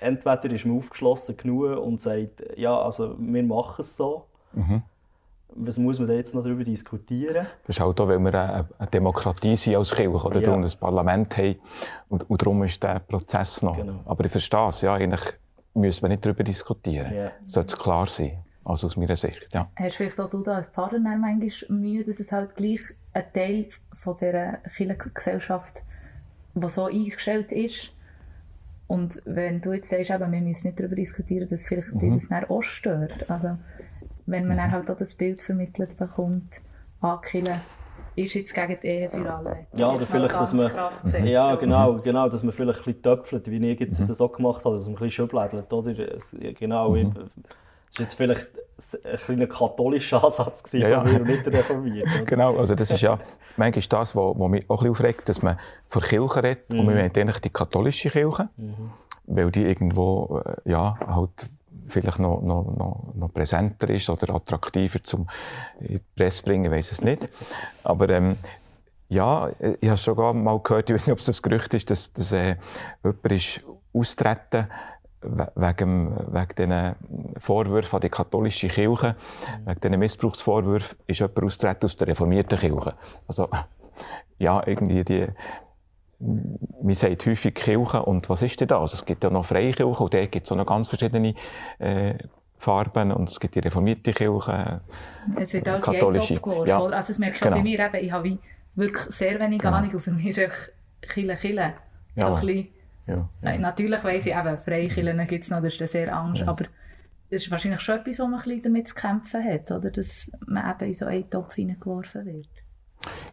entweder 0.00 0.50
ist 0.50 0.66
man 0.66 0.78
aufgeschlossen 0.78 1.36
genug 1.36 1.78
und 1.78 2.00
sagt, 2.00 2.42
ja, 2.56 2.76
also 2.76 3.16
wir 3.18 3.42
machen 3.42 3.80
es 3.80 3.96
so. 3.96 4.24
Mhm. 4.52 4.82
Was 5.52 5.78
muss 5.78 5.98
man 5.98 6.06
da 6.06 6.14
jetzt 6.14 6.34
noch 6.34 6.44
darüber 6.44 6.62
diskutieren? 6.62 7.46
Das 7.66 7.76
ist 7.76 7.80
halt 7.80 8.00
auch, 8.00 8.06
weil 8.06 8.20
wir 8.20 8.34
eine, 8.78 8.88
Demokratie 8.88 9.56
sind 9.56 9.76
als 9.76 9.94
Kirche 9.94 10.10
oder 10.10 10.40
ja. 10.40 10.54
ein 10.54 10.66
Parlament 10.78 11.36
haben. 11.36 11.56
Und, 12.08 12.28
und 12.30 12.40
darum 12.40 12.62
ist 12.62 12.82
der 12.82 13.00
Prozess 13.00 13.60
noch. 13.62 13.76
Genau. 13.76 14.00
Aber 14.04 14.24
ich 14.24 14.30
verstehe 14.30 14.68
es, 14.68 14.80
ja, 14.82 14.94
eigentlich 14.94 15.22
müssen 15.74 16.02
wir 16.02 16.08
nicht 16.08 16.24
darüber 16.24 16.44
diskutieren. 16.44 17.12
Ja. 17.12 17.32
Sollte 17.46 17.76
klar 17.76 18.06
sein. 18.06 18.38
Also 18.64 18.86
aus 18.86 18.96
meiner 18.96 19.16
Sicht, 19.16 19.48
ja. 19.52 19.68
Hast 19.76 19.92
du 19.94 19.96
vielleicht 20.04 20.20
auch 20.20 20.30
du 20.30 20.42
da 20.42 20.56
als 20.56 20.68
Pfarrer 20.68 20.98
manchmal 20.98 21.50
Mühe, 21.68 22.04
dass 22.04 22.20
es 22.20 22.30
halt 22.30 22.54
gleich 22.54 22.80
ein 23.12 23.24
Teil 23.32 23.68
von 23.92 24.16
dieser 24.16 24.58
Kirchengesellschaft, 24.76 25.82
die 26.54 26.68
so 26.68 26.84
eingestellt 26.84 27.50
ist, 27.52 27.92
und 28.90 29.22
wenn 29.24 29.60
du 29.60 29.72
jetzt 29.72 29.88
sagst, 29.88 30.10
eben, 30.10 30.32
wir 30.32 30.40
müssen 30.40 30.66
nicht 30.66 30.80
darüber 30.80 30.96
diskutieren, 30.96 31.46
dass 31.48 31.68
vielleicht 31.68 31.94
mhm. 31.94 32.12
das 32.12 32.28
dann 32.28 32.44
auch 32.46 32.60
stört. 32.60 33.30
Also, 33.30 33.56
wenn 34.26 34.48
man 34.48 34.56
mhm. 34.56 34.60
dann 34.62 34.72
halt 34.72 34.90
auch 34.90 34.96
das 34.96 35.14
Bild 35.14 35.40
vermittelt 35.40 35.96
bekommt, 35.96 36.60
ankillen, 37.00 37.60
ist 38.16 38.34
jetzt 38.34 38.52
gegen 38.52 38.76
die 38.82 38.86
Ehe 38.88 39.08
für 39.08 39.32
alle. 39.32 39.66
Ja, 39.74 39.92
oder 39.92 40.04
vielleicht, 40.04 40.34
dass 40.34 40.52
man, 40.52 40.72
ja, 41.24 41.54
genau, 41.54 42.00
genau, 42.00 42.28
dass 42.28 42.42
man 42.42 42.52
vielleicht 42.52 42.80
ein 42.80 42.84
bisschen 42.84 43.02
töpfelt, 43.02 43.48
wie 43.48 43.64
ich 43.64 43.78
jetzt 43.78 44.00
mhm. 44.00 44.08
das 44.08 44.20
auch 44.20 44.32
gemacht 44.32 44.64
habe, 44.64 44.74
dass 44.74 44.86
man 44.86 44.96
ein 44.96 44.98
bisschen 44.98 45.28
schublädelt, 45.28 45.72
oder? 45.72 45.94
Genau, 46.58 46.90
mhm. 46.90 47.14
das 47.14 47.24
ist 47.90 47.98
jetzt 48.00 48.14
vielleicht 48.14 48.48
ein 49.04 49.18
kleiner 49.18 49.46
katholischer 49.46 50.22
Ansatz 50.24 50.62
gewesen, 50.62 50.82
ja, 50.82 50.88
ja. 50.88 51.00
und 51.00 51.26
nicht 51.26 51.46
reformiert. 51.46 52.08
genau, 52.26 52.56
also 52.56 52.74
das 52.74 52.90
ist 52.90 53.00
ja 53.00 53.18
manchmal 53.56 53.84
das, 53.88 54.16
was, 54.16 54.34
was 54.36 54.50
mich 54.50 54.68
auch 54.68 54.82
ein 54.82 54.90
bisschen 54.90 54.90
aufregt, 54.90 55.28
dass 55.28 55.42
man 55.42 55.58
von 55.88 56.02
Kirche 56.02 56.42
redet 56.42 56.70
mhm. 56.70 56.80
und 56.80 56.86
man 56.86 56.94
meint 56.96 57.16
eigentlich 57.16 57.40
die 57.40 57.50
katholische 57.50 58.10
Kirche, 58.10 58.48
mhm. 58.56 58.90
weil 59.26 59.50
die 59.50 59.64
irgendwo, 59.64 60.42
äh, 60.44 60.70
ja, 60.70 60.98
halt 61.06 61.50
vielleicht 61.88 62.18
noch, 62.18 62.40
noch, 62.40 62.64
noch, 62.64 63.14
noch 63.14 63.32
präsenter 63.32 63.90
ist 63.90 64.08
oder 64.08 64.34
attraktiver 64.34 65.02
zum 65.02 65.26
in 65.80 65.88
die 65.88 66.00
Presse 66.16 66.42
bringen, 66.42 66.66
ich 66.66 66.70
weiß 66.70 66.92
es 66.92 67.02
nicht. 67.02 67.28
Aber 67.82 68.08
ähm, 68.08 68.36
ja, 69.08 69.50
ich 69.80 69.88
habe 69.88 69.98
sogar 69.98 70.32
mal 70.32 70.60
gehört, 70.60 70.88
ich 70.88 70.94
weiß 70.94 71.06
nicht, 71.06 71.12
ob 71.12 71.18
es 71.18 71.26
das 71.26 71.42
Gerücht 71.42 71.74
ist, 71.74 71.90
dass, 71.90 72.12
dass 72.12 72.32
äh, 72.32 72.56
jemand 73.02 73.32
ist 73.32 73.60
austreten 73.92 74.68
wegen, 75.22 76.16
wegen 76.32 76.54
diesen 76.56 76.94
Vorwürfen 77.38 77.96
an 77.96 78.00
die 78.00 78.08
katholische 78.08 78.68
Kirche, 78.68 79.16
mhm. 79.64 79.66
wegen 79.68 79.80
diesen 79.80 79.98
Missbrauchsvorwürfen, 79.98 80.98
ist 81.06 81.20
jemand 81.20 81.42
austreten 81.42 81.84
aus 81.86 81.96
der 81.96 82.08
reformierten 82.08 82.58
Kirche. 82.58 82.94
Also, 83.26 83.48
ja, 84.38 84.62
irgendwie 84.66 85.04
die, 85.04 85.26
man 86.20 86.94
sagt 86.94 87.26
häufig 87.26 87.54
Kirche 87.54 88.02
und 88.02 88.28
was 88.28 88.42
ist 88.42 88.60
denn 88.60 88.68
das? 88.68 88.94
Es 88.94 89.04
gibt 89.04 89.24
ja 89.24 89.30
noch 89.30 89.44
freie 89.44 89.72
Kirche 89.72 90.02
und 90.02 90.14
dort 90.14 90.32
gibt 90.32 90.46
es 90.46 90.52
auch 90.52 90.56
noch 90.56 90.66
ganz 90.66 90.88
verschiedene 90.88 91.34
äh, 91.78 92.14
Farben 92.58 93.10
und 93.12 93.30
es 93.30 93.40
gibt 93.40 93.54
die 93.54 93.60
reformierte 93.60 94.12
Kirche, 94.12 94.80
Es 95.36 95.52
wird 95.54 95.66
alles 95.66 95.82
katholische. 95.82 96.34
Ja, 96.66 96.78
also 96.78 96.90
das 96.90 97.18
merke 97.18 97.36
ich 97.36 97.40
genau. 97.40 97.56
bei 97.56 97.62
mir 97.62 97.78
eben, 97.78 98.04
ich 98.04 98.12
habe 98.12 98.38
wirklich 98.74 99.04
sehr 99.06 99.40
wenig 99.40 99.64
Ahnung 99.64 99.82
genau. 99.82 99.94
und 99.94 100.00
für 100.00 100.12
mich 100.12 100.36
ist 100.36 100.72
Kille. 101.00 101.36
Ja. 102.16 102.26
So 102.26 102.34
ein 102.34 102.40
bisschen, 102.40 102.68
Ja. 103.10 103.50
äh, 103.50 103.58
natürlich 103.58 104.02
weiss 104.04 104.26
ich 104.26 104.34
eben, 104.36 104.58
Freikillen 104.58 105.26
gibt 105.26 105.44
es 105.44 105.50
noch, 105.50 105.62
das 105.62 105.74
ist 105.76 105.92
sehr 105.92 106.14
Angst, 106.14 106.42
Ja. 106.42 106.48
aber 106.48 106.64
das 107.30 107.42
ist 107.42 107.50
wahrscheinlich 107.50 107.80
schon 107.80 107.98
etwas, 107.98 108.18
wo 108.18 108.24
man 108.24 108.40
ein 108.40 108.44
bisschen 108.44 108.62
damit 108.62 108.88
zu 108.88 108.94
kämpfen 108.94 109.44
hat, 109.44 109.70
oder? 109.70 109.90
Dass 109.90 110.32
man 110.46 110.68
eben 110.70 110.88
in 110.88 110.94
so 110.94 111.06
einen 111.06 111.30
Topf 111.30 111.54
hineingeworfen 111.54 112.26
wird. 112.26 112.48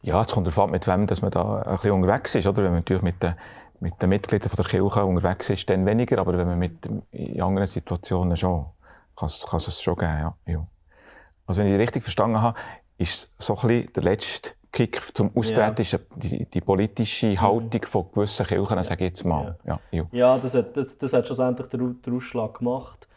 Ja, 0.01 0.21
es 0.21 0.31
kommt 0.31 0.47
darauf 0.47 0.59
an, 0.59 0.71
mit 0.71 0.87
wem 0.87 1.07
dass 1.07 1.21
man 1.21 1.31
da 1.31 1.61
ein 1.61 1.75
bisschen 1.75 1.91
unterwegs 1.91 2.35
ist. 2.35 2.47
Oder? 2.47 2.57
Wenn 2.57 2.71
man 2.71 2.79
natürlich 2.79 3.01
mit 3.03 3.21
den, 3.21 3.33
mit 3.79 4.01
den 4.01 4.09
Mitgliedern 4.09 4.49
von 4.49 4.57
der 4.57 4.65
Kirche 4.65 5.03
unterwegs 5.05 5.49
ist, 5.49 5.69
dann 5.69 5.85
weniger. 5.85 6.19
Aber 6.19 6.37
wenn 6.37 6.47
man 6.47 6.59
mit, 6.59 6.85
in 7.11 7.41
anderen 7.41 7.67
Situationen 7.67 8.37
schon, 8.37 8.65
kann 9.17 9.27
es, 9.27 9.45
kann 9.49 9.57
es 9.57 9.81
schon 9.81 9.95
geben. 9.95 10.19
Ja. 10.19 10.35
Ja. 10.45 10.67
Also 11.47 11.61
wenn 11.61 11.73
ich 11.73 11.79
richtig 11.79 12.03
verstanden 12.03 12.41
habe, 12.41 12.57
ist 12.97 13.31
so 13.39 13.57
ein 13.57 13.67
bisschen 13.67 13.93
der 13.93 14.03
letzte 14.03 14.51
Kick 14.71 15.01
zum 15.15 15.32
Austreten 15.36 15.82
ist 15.82 15.99
die, 16.17 16.45
die 16.45 16.62
politische 16.62 17.39
Haltung 17.39 17.86
von 17.86 18.06
gewissen 18.13 18.45
Kirchen, 18.45 18.84
sage 18.84 19.06
ich 19.06 19.10
jetzt 19.12 19.25
mal. 19.25 19.58
Ja. 19.65 19.80
Ja. 19.91 20.03
Ja, 20.12 20.38
das 20.38 20.53
hat, 20.56 20.75
das, 20.75 20.97
das 20.97 21.13
hat 21.13 21.25
schlussendlich 21.25 21.67
den, 21.67 22.01
den 22.01 22.15
Ausschlag 22.15 22.60
gemacht. 22.60 23.08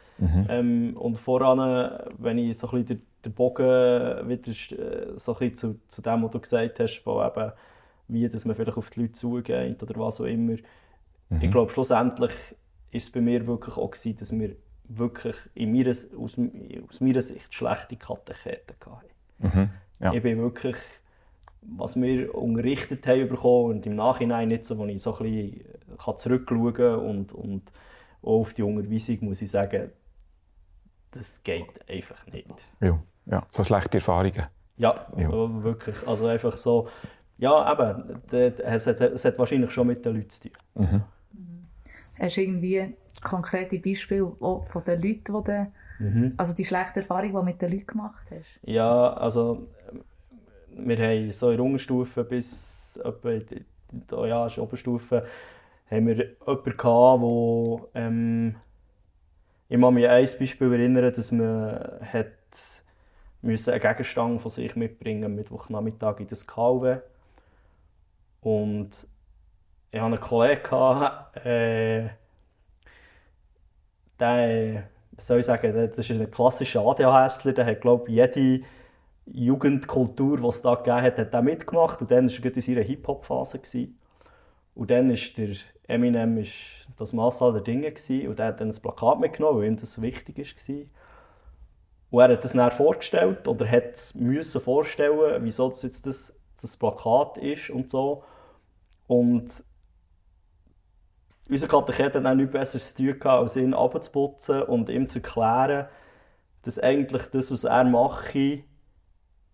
Ähm, 0.48 0.96
und 0.98 1.16
voran, 1.16 1.98
wenn 2.18 2.38
ich 2.38 2.58
so 2.58 2.70
ein 2.70 2.84
bisschen 2.84 3.02
den, 3.24 3.32
Bogen 3.32 4.28
wieder 4.28 4.50
äh, 4.50 5.18
so 5.18 5.32
ein 5.32 5.38
bisschen 5.38 5.56
zu, 5.56 5.80
zu 5.88 6.02
dem, 6.02 6.22
was 6.22 6.30
du 6.30 6.40
gesagt 6.40 6.80
hast, 6.80 7.02
wo 7.04 7.22
eben, 7.22 7.52
wie 8.08 8.28
dass 8.28 8.44
man 8.44 8.54
vielleicht 8.54 8.76
auf 8.76 8.90
die 8.90 9.00
Leute 9.00 9.12
zugeht 9.12 9.82
oder 9.82 9.98
was 9.98 10.20
auch 10.20 10.26
immer. 10.26 10.56
Ich 11.40 11.50
glaube, 11.50 11.70
schlussendlich 11.70 12.32
ist 12.90 13.04
es 13.04 13.12
bei 13.12 13.20
mir 13.20 13.46
wirklich 13.46 13.76
auch 13.76 13.90
gewesen, 13.90 14.18
dass 14.18 14.32
wir 14.36 14.56
wirklich 14.88 15.36
in 15.54 15.72
meiner, 15.72 15.90
aus, 15.90 16.10
aus 16.18 17.00
meiner 17.00 17.22
Sicht 17.22 17.54
schlechte 17.54 17.96
Katecheten 17.96 18.74
hatten. 18.84 19.06
Mhm. 19.38 19.70
Ja. 20.00 20.12
Ich 20.12 20.22
bin 20.22 20.38
wirklich, 20.38 20.76
was 21.62 22.00
wir 22.00 22.34
unterrichtet 22.34 23.06
haben 23.06 23.28
bekommen 23.28 23.76
und 23.76 23.86
im 23.86 23.94
Nachhinein 23.96 24.48
nicht 24.48 24.64
so, 24.64 24.78
wo 24.78 24.86
ich 24.86 25.02
so 25.02 25.16
ein 25.18 25.22
bisschen 25.24 25.64
kann 25.98 26.16
zurückschauen 26.18 26.74
kann 26.74 26.98
und, 27.00 27.32
und 27.32 27.72
auch 28.22 28.40
auf 28.40 28.54
die 28.54 28.62
Unterweisung 28.62 29.18
muss 29.22 29.42
ich 29.42 29.50
sagen, 29.50 29.90
das 31.12 31.42
geht 31.42 31.88
einfach 31.88 32.24
nicht. 32.26 32.46
Ja. 32.80 32.98
ja. 33.26 33.46
So 33.48 33.64
schlechte 33.64 33.98
Erfahrungen. 33.98 34.46
Ja, 34.76 35.06
Ja. 35.16 35.28
äh, 35.28 35.62
wirklich. 35.62 35.96
Also 36.06 36.26
einfach 36.26 36.56
so, 36.56 36.88
ja 37.38 37.72
eben, 37.72 38.20
es, 38.30 38.86
es, 38.86 39.00
es 39.00 39.24
hat 39.24 39.38
wahrscheinlich 39.38 39.70
schon 39.70 39.86
mit 39.88 40.04
den 40.04 40.16
Leuten 40.16 40.30
zu 40.30 40.48
tun. 40.48 41.02
Hast 42.18 42.36
du 42.36 42.40
irgendwie 42.42 42.94
konkrete 43.22 43.78
Beispiele 43.78 44.32
auch 44.40 44.64
von 44.64 44.84
den 44.84 45.02
Leuten, 45.02 45.24
die 45.24 45.44
du, 45.44 45.72
Mhm. 46.02 46.32
also 46.38 46.54
die 46.54 46.64
schlechte 46.64 47.00
Erfahrung, 47.00 47.28
die 47.28 47.32
du 47.34 47.42
mit 47.42 47.60
den 47.60 47.72
Leuten 47.72 47.86
gemacht 47.86 48.26
hast? 48.30 48.58
Ja, 48.62 49.12
also 49.12 49.68
wir 50.76 50.98
haben 50.98 51.32
so 51.32 51.50
in 51.50 51.56
der 51.56 51.66
Unterstufe 51.66 52.24
bis 52.24 52.96
in 53.24 53.46
die, 53.46 53.64
die, 53.92 54.14
ja, 54.28 54.46
Oberstufe 54.58 55.26
haben 55.90 56.06
wir 56.06 56.16
jemanden 56.16 56.76
gehabt, 56.76 57.20
wo 57.22 57.88
ähm, 57.94 58.56
ich 59.68 59.80
kann 59.80 59.94
mich 59.94 60.04
an 60.08 60.14
ein 60.16 60.28
Beispiel 60.38 60.72
erinnern, 60.72 61.12
dass 61.14 61.32
man 61.32 62.00
hat 62.12 62.26
müssen 63.42 63.72
einen 63.72 63.82
Gegenstand 63.82 64.42
von 64.42 64.50
sich 64.50 64.76
mitbringen 64.76 65.24
am 65.24 65.34
Mittwochnachmittag 65.36 66.20
in 66.20 66.28
das 66.28 66.46
KW. 66.46 66.98
Und 68.42 69.06
ich 69.92 70.00
hatte 70.00 70.06
einen 70.06 70.20
Kollegen, 70.20 70.62
gehabt, 70.64 71.36
äh, 71.46 72.10
der, 74.18 74.84
was 75.12 75.26
soll 75.26 75.40
ich 75.40 75.46
sagen, 75.46 75.72
der- 75.72 75.88
das 75.88 75.98
ist 75.98 76.10
ein 76.20 76.30
klassischer 76.30 76.80
ADHSler, 76.82 77.52
der 77.52 77.66
hat, 77.66 77.80
glaube 77.80 78.08
ich, 78.10 78.16
jede 78.16 78.64
Jugendkultur, 79.32 80.38
die 80.38 80.46
es 80.46 80.62
da 80.62 80.74
gegeben 80.74 81.02
hat, 81.02 81.18
hat 81.18 81.32
er 81.32 81.42
mitgemacht. 81.42 82.00
Und 82.00 82.10
dann 82.10 82.28
war 82.28 82.44
er 82.44 82.56
in 82.56 82.62
seiner 82.62 82.82
Hip-Hop-Phase. 82.82 83.60
Und 84.74 84.90
dann 84.90 85.10
war 85.10 85.16
der 85.36 85.56
Eminem 85.86 86.38
ist 86.38 86.88
das 86.96 87.12
Mass 87.12 87.42
aller 87.42 87.60
Dinge. 87.60 87.90
Gewesen. 87.90 88.28
Und 88.28 88.40
er 88.40 88.46
hat 88.46 88.60
dann 88.60 88.68
ein 88.68 88.82
Plakat 88.82 89.20
mitgenommen, 89.20 89.58
weil 89.58 89.68
ihm 89.68 89.76
das 89.76 90.00
wichtig 90.00 90.38
war. 90.38 90.76
Und 92.10 92.20
er 92.20 92.36
hat 92.36 92.44
das 92.44 92.52
dann 92.52 92.70
vorgestellt 92.70 93.46
oder 93.46 93.70
hat 93.70 93.92
es 93.92 94.14
müssen 94.16 94.60
vorstellen, 94.60 95.44
wieso 95.44 95.68
das 95.68 95.82
jetzt 95.82 96.06
das, 96.06 96.42
das 96.60 96.76
Plakat 96.76 97.38
ist 97.38 97.70
und 97.70 97.90
so. 97.90 98.24
Und 99.06 99.64
unser 101.48 101.68
Katechet 101.68 102.14
hat 102.14 102.24
dann 102.24 102.36
nichts 102.36 102.52
Besseres 102.52 102.94
zu 102.94 103.12
tun 103.12 103.30
als 103.30 103.56
ihn 103.56 103.74
abzuputzen 103.74 104.62
und 104.62 104.88
ihm 104.88 105.08
zu 105.08 105.18
erklären, 105.18 105.88
dass 106.62 106.78
eigentlich 106.78 107.26
das, 107.26 107.52
was 107.52 107.64
er 107.64 107.84
mache, 107.84 108.64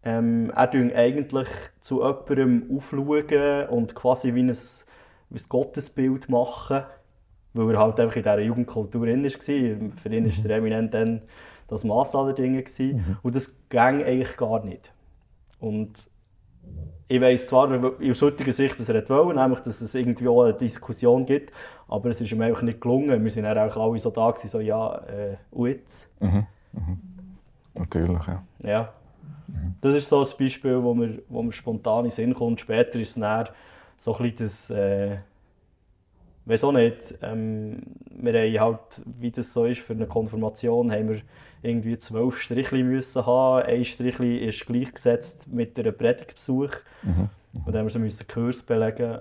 ähm, 0.07 0.53
er 0.55 0.71
tue 0.71 0.95
eigentlich 0.95 1.49
zu 1.81 2.01
jemandem 2.01 2.77
aufschauen 2.77 3.69
und 3.69 3.95
quasi 3.97 4.35
wie 4.35 4.45
ein, 4.45 4.51
wie 5.31 5.39
ein 5.39 5.49
Gottesbild 5.49 6.29
machen, 6.29 6.85
weil 7.55 7.75
er 7.75 7.81
halt 7.81 7.99
einfach 7.99 8.15
in 8.17 8.23
dieser 8.23 8.39
Jugendkultur 8.39 9.05
drin 9.05 9.25
war. 9.25 9.31
Für 9.31 10.09
ihn 10.15 10.27
war 10.27 10.45
der 10.45 10.57
Eminem 10.59 10.91
dann 10.91 11.23
das 11.67 11.83
Mass 11.83 12.15
aller 12.15 12.35
Dinge. 12.35 12.63
gewesen. 12.63 13.19
Und 13.23 13.35
das 13.35 13.69
ging 13.69 14.05
eigentlich 14.05 14.37
gar 14.37 14.65
nicht. 14.65 14.93
Und 15.59 16.09
ich 17.09 17.21
weiss 17.21 17.49
zwar 17.49 17.69
aus 17.69 18.23
heutiger 18.23 18.53
Sicht, 18.53 18.79
was 18.79 18.89
er 18.89 19.09
wollte, 19.09 19.41
nämlich, 19.41 19.61
dass 19.61 19.81
es 19.81 19.95
irgendwie 19.95 20.29
auch 20.29 20.45
eine 20.45 20.55
Diskussion 20.55 21.27
gibt, 21.27 21.53
aber 21.89 22.11
es 22.11 22.21
ist 22.21 22.31
ihm 22.31 22.43
einfach 22.43 22.63
nicht 22.63 22.81
gelungen. 22.81 23.25
Wir 23.25 23.31
sind 23.31 23.45
dann 23.45 23.59
auch 23.59 23.77
alle 23.77 23.99
so 23.99 24.11
da 24.11 24.31
gewesen, 24.31 24.49
so, 24.49 24.61
ja, 24.61 24.99
äh, 25.07 25.37
und 25.51 25.69
jetzt? 25.69 26.13
Natürlich, 27.75 28.27
ja. 28.27 28.43
Ja. 28.63 28.93
Das 29.81 29.95
ist 29.95 30.09
so 30.09 30.21
ein 30.21 30.29
Beispiel, 30.39 30.83
wo 30.83 30.95
mir, 30.95 31.23
wo 31.29 31.43
mir 31.43 31.53
spontan 31.53 32.01
in 32.01 32.05
den 32.05 32.11
Sinn 32.11 32.35
kommt. 32.35 32.61
Später 32.61 32.99
ist 32.99 33.11
es 33.11 33.21
dann 33.21 33.49
so 33.99 34.17
ein 34.17 34.23
bisschen 34.23 34.47
das, 34.47 34.71
äh, 34.71 35.19
weiß 36.45 36.65
auch 36.65 36.73
nicht, 36.73 37.15
ähm, 37.23 37.83
wir 38.11 38.33
haben 38.35 38.61
halt, 38.61 39.03
wie 39.19 39.31
das 39.31 39.53
so 39.53 39.67
ist 39.67 39.81
für 39.81 39.93
eine 39.93 40.07
Konfirmation, 40.07 40.93
haben 40.93 41.09
wir 41.09 41.21
irgendwie 41.63 41.99
zwölf 41.99 42.41
Strichli 42.41 42.83
müssen 42.83 43.27
haben. 43.27 43.67
Ein 43.67 43.85
Strichli 43.85 44.39
ist 44.39 44.67
gleichgesetzt 44.67 45.53
mit 45.53 45.79
einem 45.79 45.97
Predigtbesuch. 45.97 46.71
Und 47.65 47.67
dann 47.67 47.79
haben 47.79 47.87
wir 47.87 47.91
so 47.91 47.99
müssen 47.99 48.27
Kurs 48.29 48.63
belegen. 48.63 49.19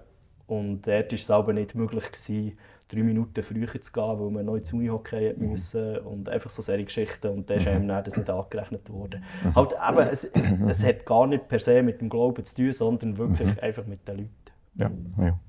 Und 0.48 0.86
dort 0.86 1.12
war 1.12 1.16
es 1.16 1.32
aber 1.32 1.54
nicht 1.54 1.74
möglich, 1.76 2.06
gewesen, 2.06 2.58
drei 2.88 3.04
Minuten 3.04 3.42
früher 3.42 3.82
zu 3.82 3.92
gehen, 3.92 4.20
weil 4.20 4.30
wir 4.32 4.44
noch 4.44 4.56
ins 4.56 4.72
Unihockey 4.74 5.34
mhm. 5.36 5.52
müssen 5.52 5.98
und 6.00 6.30
einfach 6.30 6.50
so 6.50 6.62
solche 6.62 6.86
Geschichten. 6.86 7.28
Und 7.28 7.50
dann 7.50 7.58
ist 7.58 7.68
einem 7.68 7.88
dann 7.88 8.04
das 8.04 8.18
nicht 8.18 8.30
angerechnet 8.30 8.90
worden. 8.90 9.24
Halt 9.56 9.72
eben, 9.72 10.10
es, 10.12 10.32
es 10.68 10.86
hat 10.86 11.06
gar 11.06 11.28
nicht 11.28 11.48
per 11.48 11.60
se 11.60 11.82
mit 11.82 12.02
dem 12.02 12.10
Glauben 12.10 12.44
zu 12.46 12.56
tun, 12.56 12.74
sondern 12.74 13.18
wirklich 13.18 13.62
einfach 13.64 13.86
mit 13.86 14.08
den 14.08 14.18
Leuten. 14.18 14.32
ja, 14.76 14.92
ja. 15.18 15.40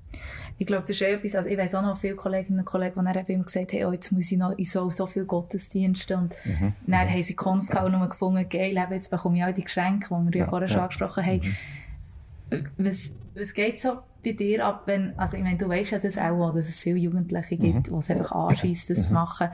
Ich 0.59 0.65
glaube, 0.65 0.83
das 0.87 0.91
ist 0.91 1.01
eh 1.01 1.13
etwas, 1.13 1.35
also 1.35 1.49
ich 1.49 1.57
weiss 1.57 1.75
auch 1.75 1.83
noch 1.83 1.97
viele 1.97 2.15
Kolleginnen 2.15 2.59
und 2.59 2.65
Kollegen, 2.65 2.99
die 2.99 3.05
dann 3.05 3.17
eben 3.17 3.31
immer 3.31 3.43
gesagt 3.43 3.73
haben, 3.73 3.85
oh, 3.85 3.91
jetzt 3.91 4.11
muss 4.11 4.31
ich 4.31 4.39
noch 4.39 4.57
in 4.57 4.65
so, 4.65 4.89
so 4.89 5.05
viele 5.05 5.25
Gottesdienste 5.25 6.17
und 6.17 6.33
dann 6.87 7.07
haben 7.07 7.23
sie 7.23 7.35
Konf 7.35 7.69
und 7.69 7.91
nur 7.91 8.09
gefunden, 8.09 8.47
geil, 8.49 8.75
jetzt 8.89 9.11
bekomme 9.11 9.37
ich 9.37 9.43
all 9.43 9.53
die 9.53 9.63
Geschenke, 9.63 10.07
die 10.09 10.33
wir 10.33 10.39
ja, 10.39 10.47
vorher 10.47 10.67
schon 10.67 10.79
angesprochen 10.79 11.23
haben. 11.23 11.41
Was, 12.77 13.11
was 13.39 13.53
geht 13.53 13.79
so 13.79 13.99
bei 14.23 14.31
dir 14.33 14.65
ab, 14.65 14.83
wenn, 14.85 15.17
also 15.17 15.37
ich 15.37 15.43
meine, 15.43 15.57
du 15.57 15.69
weißt 15.69 15.91
ja 15.91 15.99
das 15.99 16.17
auch, 16.17 16.53
dass 16.53 16.67
es 16.67 16.79
viele 16.79 16.97
Jugendliche 16.97 17.57
gibt, 17.57 17.87
die 17.87 17.93
es 17.93 18.09
einfach 18.09 18.31
anschießt, 18.31 18.89
das 18.89 19.05
zu 19.07 19.13
machen. 19.13 19.49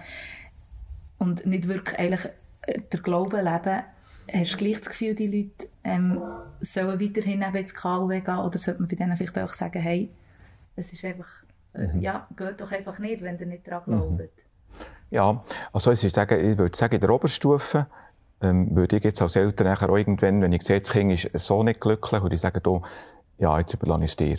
Und 1.18 1.46
nicht 1.46 1.68
wirklich 1.68 1.98
eigentlich 2.00 2.26
äh, 2.64 2.82
der 2.92 3.00
Glauben 3.00 3.44
leben. 3.44 3.84
Hast 4.32 4.54
du 4.54 4.58
gleich 4.58 4.80
das 4.80 4.90
Gefühl, 4.90 5.16
die 5.16 5.28
Leute 5.28 5.70
ähm, 5.84 6.22
sollen 6.62 7.00
weiterhin 7.00 7.42
eben 7.42 7.56
ins 7.56 7.74
KW 7.74 8.22
gehen? 8.22 8.38
Oder 8.38 8.58
sollte 8.58 8.80
man 8.80 8.90
bei 8.90 8.96
denen 8.96 9.18
vielleicht 9.18 9.38
auch 9.40 9.50
sagen, 9.50 9.82
hey, 9.82 10.10
es 10.76 10.92
ist 10.92 11.04
einfach, 11.06 11.28
äh, 11.74 11.98
ja, 12.00 12.28
geht 12.36 12.62
doch 12.62 12.72
einfach 12.72 13.00
nicht, 13.00 13.22
wenn 13.22 13.38
ihr 13.38 13.46
nicht 13.46 13.68
daran 13.68 13.84
glaubt. 13.86 14.32
Ja, 15.12 15.44
also 15.72 15.92
es 15.92 16.04
ich 16.04 16.16
würde 16.16 16.76
sagen, 16.76 16.96
in 16.96 17.02
der 17.02 17.10
Oberstufe 17.10 17.86
ähm, 18.42 18.76
würde 18.76 18.98
ich 18.98 19.04
jetzt 19.04 19.22
als 19.22 19.36
Eltern 19.36 19.68
nachher 19.68 19.90
auch 19.90 19.98
irgendwann, 19.98 20.42
wenn 20.42 20.52
ich 20.52 20.64
sehe, 20.64 20.82
das 20.82 20.92
Kind 20.92 21.12
ist 21.26 21.46
so 21.46 21.64
nicht 21.64 21.80
glücklich, 21.80 22.22
würde 22.22 22.36
ich 22.36 22.42
sagen, 22.42 22.60
da, 22.64 22.82
ja, 23.38 23.60
jetzt 23.60 23.74
überlasse 23.74 24.04
ich 24.04 24.12
es 24.12 24.16
dir. 24.16 24.38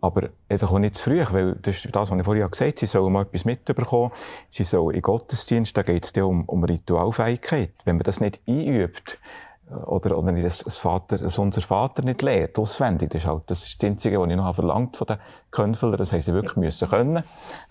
Aber 0.00 0.30
einfach 0.48 0.72
auch 0.72 0.78
nicht 0.78 0.96
zu 0.96 1.04
früh, 1.04 1.24
weil 1.30 1.54
das 1.56 1.84
ist 1.84 1.94
das, 1.94 2.10
was 2.10 2.18
ich 2.18 2.24
vorhin 2.24 2.50
gesagt 2.50 2.70
habe, 2.70 2.78
sie 2.78 2.86
sollen 2.86 3.12
mal 3.12 3.22
etwas 3.22 3.44
mitbekommen, 3.44 4.10
sie 4.50 4.64
sollen 4.64 4.94
in 4.94 5.02
Gottesdienst, 5.02 5.76
da 5.76 5.82
geht 5.82 6.04
es 6.04 6.22
um, 6.22 6.44
um 6.46 6.64
Ritualfähigkeit. 6.64 7.72
Wenn 7.84 7.96
man 7.96 8.04
das 8.04 8.20
nicht 8.20 8.40
einübt, 8.46 9.18
oder, 9.86 10.18
oder 10.18 10.32
nicht 10.32 10.44
das, 10.44 10.78
Vater, 10.78 11.18
das 11.18 11.38
unser 11.38 11.60
Vater 11.60 12.02
nicht 12.02 12.22
lehrt, 12.22 12.58
auswendig, 12.58 13.10
das 13.10 13.22
ist 13.22 13.28
halt, 13.28 13.42
das 13.46 13.64
ist 13.64 13.82
das 13.82 13.90
Einzige, 13.90 14.20
was 14.20 14.28
ich 14.28 14.36
noch 14.36 14.54
verlangt 14.54 14.96
von 14.96 15.06
den 15.06 15.18
Könfelern, 15.50 15.96
das 15.96 16.12
haben 16.12 16.20
sie 16.20 16.34
wirklich 16.34 16.56
müssen 16.56 16.88
können. 16.88 17.22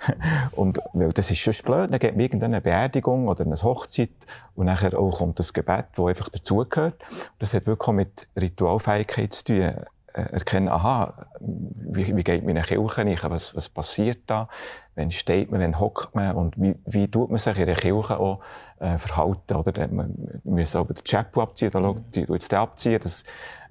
Und, 0.53 0.79
weil 0.93 1.11
das 1.11 1.31
ist 1.31 1.39
schon 1.39 1.53
blöd, 1.63 1.91
dann 1.91 1.99
geht 1.99 2.13
man 2.13 2.21
irgendeine 2.21 2.61
Beerdigung 2.61 3.27
oder 3.27 3.45
eine 3.45 3.55
Hochzeit 3.55 4.09
und 4.55 4.65
nachher 4.65 4.97
auch 4.97 5.19
kommt 5.19 5.39
das 5.39 5.53
Gebet, 5.53 5.85
das 5.95 6.05
einfach 6.05 6.29
dazugehört. 6.29 6.95
Das 7.39 7.53
hat 7.53 7.67
wirklich 7.67 7.87
auch 7.87 7.93
mit 7.93 8.27
Ritualfähigkeit 8.39 9.33
zu 9.33 9.43
tun. 9.45 9.73
Äh, 10.13 10.33
erkennen, 10.33 10.67
aha, 10.67 11.13
wie, 11.39 12.15
wie 12.15 12.23
geht 12.23 12.45
meine 12.45 12.61
Kirche 12.61 13.05
nicht, 13.05 13.23
was, 13.29 13.55
was 13.55 13.69
passiert 13.69 14.19
da, 14.27 14.49
wann 14.95 15.11
steht 15.11 15.51
man, 15.51 15.61
wann 15.61 15.79
hockt 15.79 16.13
man 16.15 16.35
und 16.35 16.59
wie, 16.61 16.75
wie 16.85 17.07
tut 17.09 17.29
man 17.29 17.37
sich 17.37 17.57
in 17.57 17.65
der 17.65 17.75
Kirche 17.75 18.19
auch 18.19 18.41
äh, 18.79 18.97
verhalten, 18.97 19.55
oder 19.55 19.73
wir 19.73 20.09
müssen 20.43 20.77
aber 20.77 20.93
den 20.93 21.03
Chapel 21.03 21.43
abziehen, 21.43 21.71
da 21.71 21.95
die 22.13 22.25
du 22.25 22.33
jetzt 22.33 22.51
den 22.51 22.59
abziehen, 22.59 22.99
das 23.01 23.23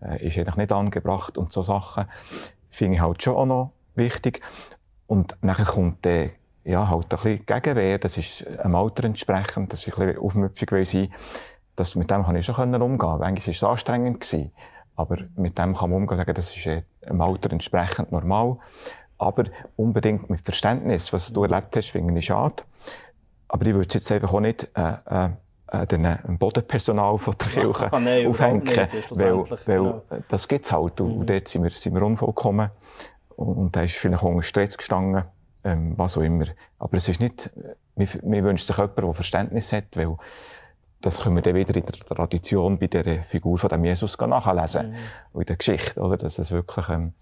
äh, 0.02 0.26
ist 0.26 0.38
eigentlich 0.38 0.56
nicht 0.56 0.72
angebracht 0.72 1.36
und 1.36 1.52
so 1.52 1.62
Sachen 1.62 2.06
finde 2.70 2.94
ich 2.94 3.02
halt 3.02 3.22
schon 3.22 3.36
auch 3.36 3.46
noch 3.46 3.72
wichtig. 3.94 4.40
Und 5.06 5.36
nachher 5.42 5.66
kommt 5.66 6.04
der, 6.04 6.30
ja, 6.64 6.88
halt 6.88 7.04
ein 7.04 7.08
bisschen 7.08 7.44
Gegenwehr. 7.44 7.98
Das 7.98 8.16
ist 8.16 8.46
einem 8.46 8.76
Alter 8.76 9.04
entsprechend, 9.04 9.72
dass 9.72 9.86
ich 9.86 9.96
ein 9.98 10.06
bisschen 10.06 10.22
aufmüpfig 10.22 10.70
will 10.72 10.86
sein. 10.86 11.12
Das, 11.76 11.96
mit 11.96 12.10
dem 12.10 12.24
kann 12.24 12.36
ich 12.36 12.46
schon 12.46 12.74
umgehen. 12.74 13.22
Eigentlich 13.22 13.46
war 13.46 13.52
es 13.52 13.64
anstrengend 13.64 14.20
gewesen. 14.20 14.52
Aber 15.00 15.16
mit 15.34 15.56
dem 15.56 15.74
kann 15.74 15.88
man 15.88 16.02
umgehen 16.02 16.18
sagen, 16.18 16.34
das 16.34 16.54
ist 16.54 16.66
einem 16.66 17.20
Alter 17.22 17.50
entsprechend 17.52 18.12
normal. 18.12 18.58
Aber 19.16 19.44
unbedingt 19.76 20.28
mit 20.28 20.42
Verständnis, 20.42 21.10
was 21.14 21.32
du 21.32 21.42
erlebt 21.44 21.74
hast, 21.74 21.88
finde 21.90 22.18
ich 22.18 22.26
schade. 22.26 22.62
Aber 23.48 23.64
ich 23.66 23.72
würde 23.72 23.88
es 23.88 23.94
jetzt 23.94 24.12
einfach 24.12 24.34
auch 24.34 24.40
nicht, 24.40 24.68
äh, 24.76 24.92
äh, 25.06 25.30
äh, 25.72 25.86
den, 25.86 26.04
äh, 26.04 26.18
Bodenpersonal 26.28 27.16
von 27.16 27.34
der 27.40 27.48
Kirche 27.62 27.90
ah, 27.90 27.98
nein, 27.98 28.26
aufhängen. 28.26 28.62
nicht, 28.64 28.76
weil, 29.12 29.38
weil 29.38 29.56
genau. 29.64 30.02
das 30.28 30.46
gibt's 30.46 30.70
halt. 30.70 31.00
Und, 31.00 31.20
Mhm. 31.20 31.26
dort 31.26 31.48
sind 31.48 31.62
wir, 31.62 31.70
sind 31.70 31.94
wir 31.94 32.02
unvollkommen. 32.02 32.70
Und, 33.36 33.54
und 33.56 33.76
da 33.76 33.82
ist 33.84 33.94
vielleicht 33.96 34.22
unter 34.22 34.42
Stress 34.42 34.76
gestanden, 34.76 35.24
ähm, 35.64 35.94
was 35.96 36.18
auch 36.18 36.22
immer. 36.22 36.44
Aber 36.78 36.94
es 36.98 37.08
ist 37.08 37.20
nicht, 37.20 37.50
mir, 37.96 38.08
mir 38.22 38.44
wünscht 38.44 38.66
sich 38.66 38.76
jemand, 38.76 38.98
der 38.98 39.14
Verständnis 39.14 39.72
hat, 39.72 39.96
weil 39.96 40.16
das 41.00 41.20
können 41.20 41.36
wir 41.36 41.42
dann 41.42 41.54
wieder 41.54 41.74
in 41.74 41.84
der 41.84 41.92
Tradition 41.92 42.78
bei 42.78 42.86
der 42.86 43.22
Figur 43.24 43.58
von 43.58 43.70
dem 43.70 43.84
Jesus 43.84 44.18
nachlesen. 44.18 44.90
Mhm. 44.90 44.96
Und 45.32 45.42
in 45.42 45.46
der 45.46 45.56
Geschichte, 45.56 46.00
oder? 46.00 46.16
Dass 46.16 46.38
es 46.38 46.50
wirklich 46.50 46.88
ähm, 46.88 47.14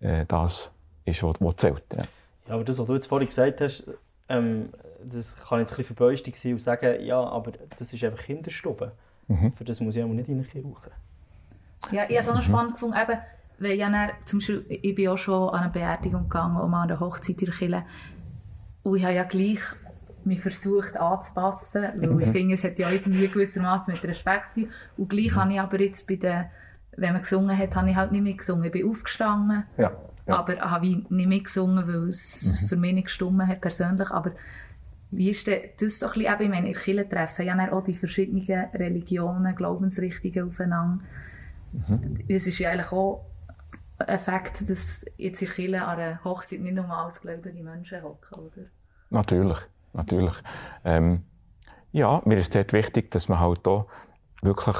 äh, 0.00 0.24
das 0.26 0.70
ist, 1.04 1.22
was, 1.22 1.40
was 1.40 1.56
zählt. 1.56 1.84
Ja. 1.92 2.04
Ja, 2.48 2.54
aber 2.54 2.64
das, 2.64 2.78
was 2.78 2.86
du 2.86 2.94
jetzt 2.94 3.06
vorhin 3.06 3.28
gesagt 3.28 3.60
hast, 3.60 3.84
ähm, 4.28 4.70
das 5.02 5.36
kann 5.36 5.60
jetzt 5.60 5.72
ein 5.78 5.84
bisschen 5.84 6.34
sein 6.34 6.52
und 6.52 6.58
sagen, 6.58 7.04
ja, 7.04 7.20
aber 7.20 7.52
das 7.78 7.92
ist 7.92 8.04
einfach 8.04 8.24
Kinderstube. 8.24 8.92
Mhm. 9.28 9.52
Für 9.52 9.64
das 9.64 9.80
muss 9.80 9.96
ich 9.96 10.02
auch 10.02 10.08
nicht 10.08 10.28
in 10.28 10.38
eine 10.38 10.44
Kirche. 10.44 10.90
Ja, 11.90 12.04
ich 12.08 12.16
habe 12.16 12.16
es 12.16 12.28
auch 12.28 12.34
noch 12.34 12.42
spannend 12.42 12.74
gefunden, 12.74 12.96
eben, 13.00 13.18
weil 13.58 13.72
ja 13.72 13.90
dann, 13.90 14.10
zum 14.24 14.38
Beispiel, 14.38 14.64
ich 14.68 14.94
bin 14.94 15.08
auch 15.08 15.16
schon 15.16 15.48
an 15.50 15.60
eine 15.60 15.70
Beerdigung 15.70 16.24
gegangen 16.24 16.56
und 16.56 16.70
mal 16.70 16.82
an 16.82 16.88
der 16.88 17.00
Hochzeit 17.00 17.40
in 17.40 17.46
der 17.46 17.54
Kirche. 17.54 17.84
Und 18.82 18.96
ich 18.96 19.04
habe 19.04 19.14
ja 19.14 19.24
gleich 19.24 19.60
mich 20.26 20.40
versucht 20.40 20.96
anzupassen, 20.96 21.84
weil 21.96 22.22
ich 22.22 22.28
finde, 22.28 22.54
es 22.54 22.64
hat 22.64 22.78
ja 22.78 22.90
irgendwie 22.90 23.28
gewissermaßen 23.28 23.94
mit 23.94 24.04
Respekt 24.04 24.52
zu 24.52 24.60
sein. 24.62 24.70
Und 24.96 25.08
gleich 25.10 25.34
habe 25.34 25.52
ich 25.52 25.60
aber 25.60 25.80
jetzt 25.80 26.06
bei 26.06 26.16
den, 26.16 26.44
wenn 26.96 27.12
man 27.12 27.22
gesungen 27.22 27.56
hat, 27.56 27.74
habe 27.74 27.90
ich 27.90 27.96
halt 27.96 28.12
nicht 28.12 28.22
mitgesungen. 28.22 28.64
Ich 28.64 28.72
bin 28.72 28.88
aufgestanden, 28.88 29.64
Ja. 29.76 29.92
Ja. 30.26 30.36
aber 30.38 30.56
habe 30.58 30.86
ich 30.86 31.10
nicht 31.10 31.28
mitgesungen, 31.28 31.86
weil 31.86 32.08
es 32.08 32.66
für 32.68 32.76
mich 32.76 32.94
nicht 32.94 33.04
gestummen 33.06 33.46
hat 33.46 33.60
persönlich. 33.60 34.10
Aber 34.10 34.32
wie 35.10 35.30
ist 35.30 35.46
denn 35.46 35.60
das 35.80 35.98
doch 35.98 36.16
ein 36.16 36.22
bisschen, 36.22 36.32
eben, 36.34 36.42
ich 36.42 36.48
meine, 36.50 36.68
in 36.68 36.74
Kirche 36.74 37.08
treffen 37.08 37.46
ja 37.46 37.72
auch 37.72 37.84
die 37.84 37.94
verschiedenen 37.94 38.44
Religionen, 38.74 39.54
Glaubensrichtungen 39.54 40.48
aufeinander. 40.48 41.04
Es 42.28 42.46
ist 42.46 42.58
ja 42.58 42.70
eigentlich 42.70 42.90
auch 42.92 43.26
ein 43.98 44.18
Fakt, 44.18 44.68
dass 44.68 45.04
jetzt 45.16 45.42
in 45.42 45.48
Kirche 45.48 45.84
an 45.84 45.98
einer 45.98 46.24
Hochzeit 46.24 46.60
nicht 46.60 46.74
nur 46.74 46.88
als 46.88 47.20
gläubige 47.20 47.62
Menschen 47.62 48.02
hocken, 48.02 48.38
oder? 48.38 48.66
Natürlich, 49.10 49.58
natürlich. 49.94 50.34
Ähm, 50.84 51.24
ja, 51.92 52.20
mir 52.24 52.38
ist 52.38 52.54
dort 52.54 52.72
wichtig, 52.72 53.10
dass 53.10 53.28
man 53.28 53.40
halt 53.40 53.60
da 53.64 53.86
wirklich 54.42 54.76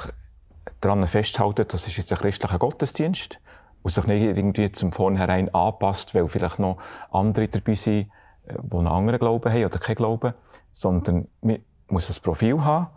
daran 0.80 1.06
festhält, 1.06 1.72
das 1.72 1.86
ist 1.86 1.96
jetzt 1.96 2.12
ein 2.12 2.18
christlicher 2.18 2.58
Gottesdienst 2.58 3.38
und 3.82 3.90
sich 3.92 4.04
nicht 4.06 4.22
irgendwie 4.22 4.70
zum 4.72 4.92
Vornherein 4.92 5.54
anpasst, 5.54 6.14
weil 6.14 6.28
vielleicht 6.28 6.58
noch 6.58 6.78
andere 7.10 7.48
dabei 7.48 7.74
sind, 7.74 8.10
äh, 8.46 8.54
die 8.60 8.76
einen 8.76 8.86
anderen 8.86 9.18
Glauben 9.18 9.52
haben 9.52 9.64
oder 9.64 9.78
keinen 9.78 9.96
Glauben, 9.96 10.34
sondern 10.72 11.28
man 11.40 11.58
muss 11.88 12.10
ein 12.10 12.22
Profil 12.22 12.64
haben 12.64 12.88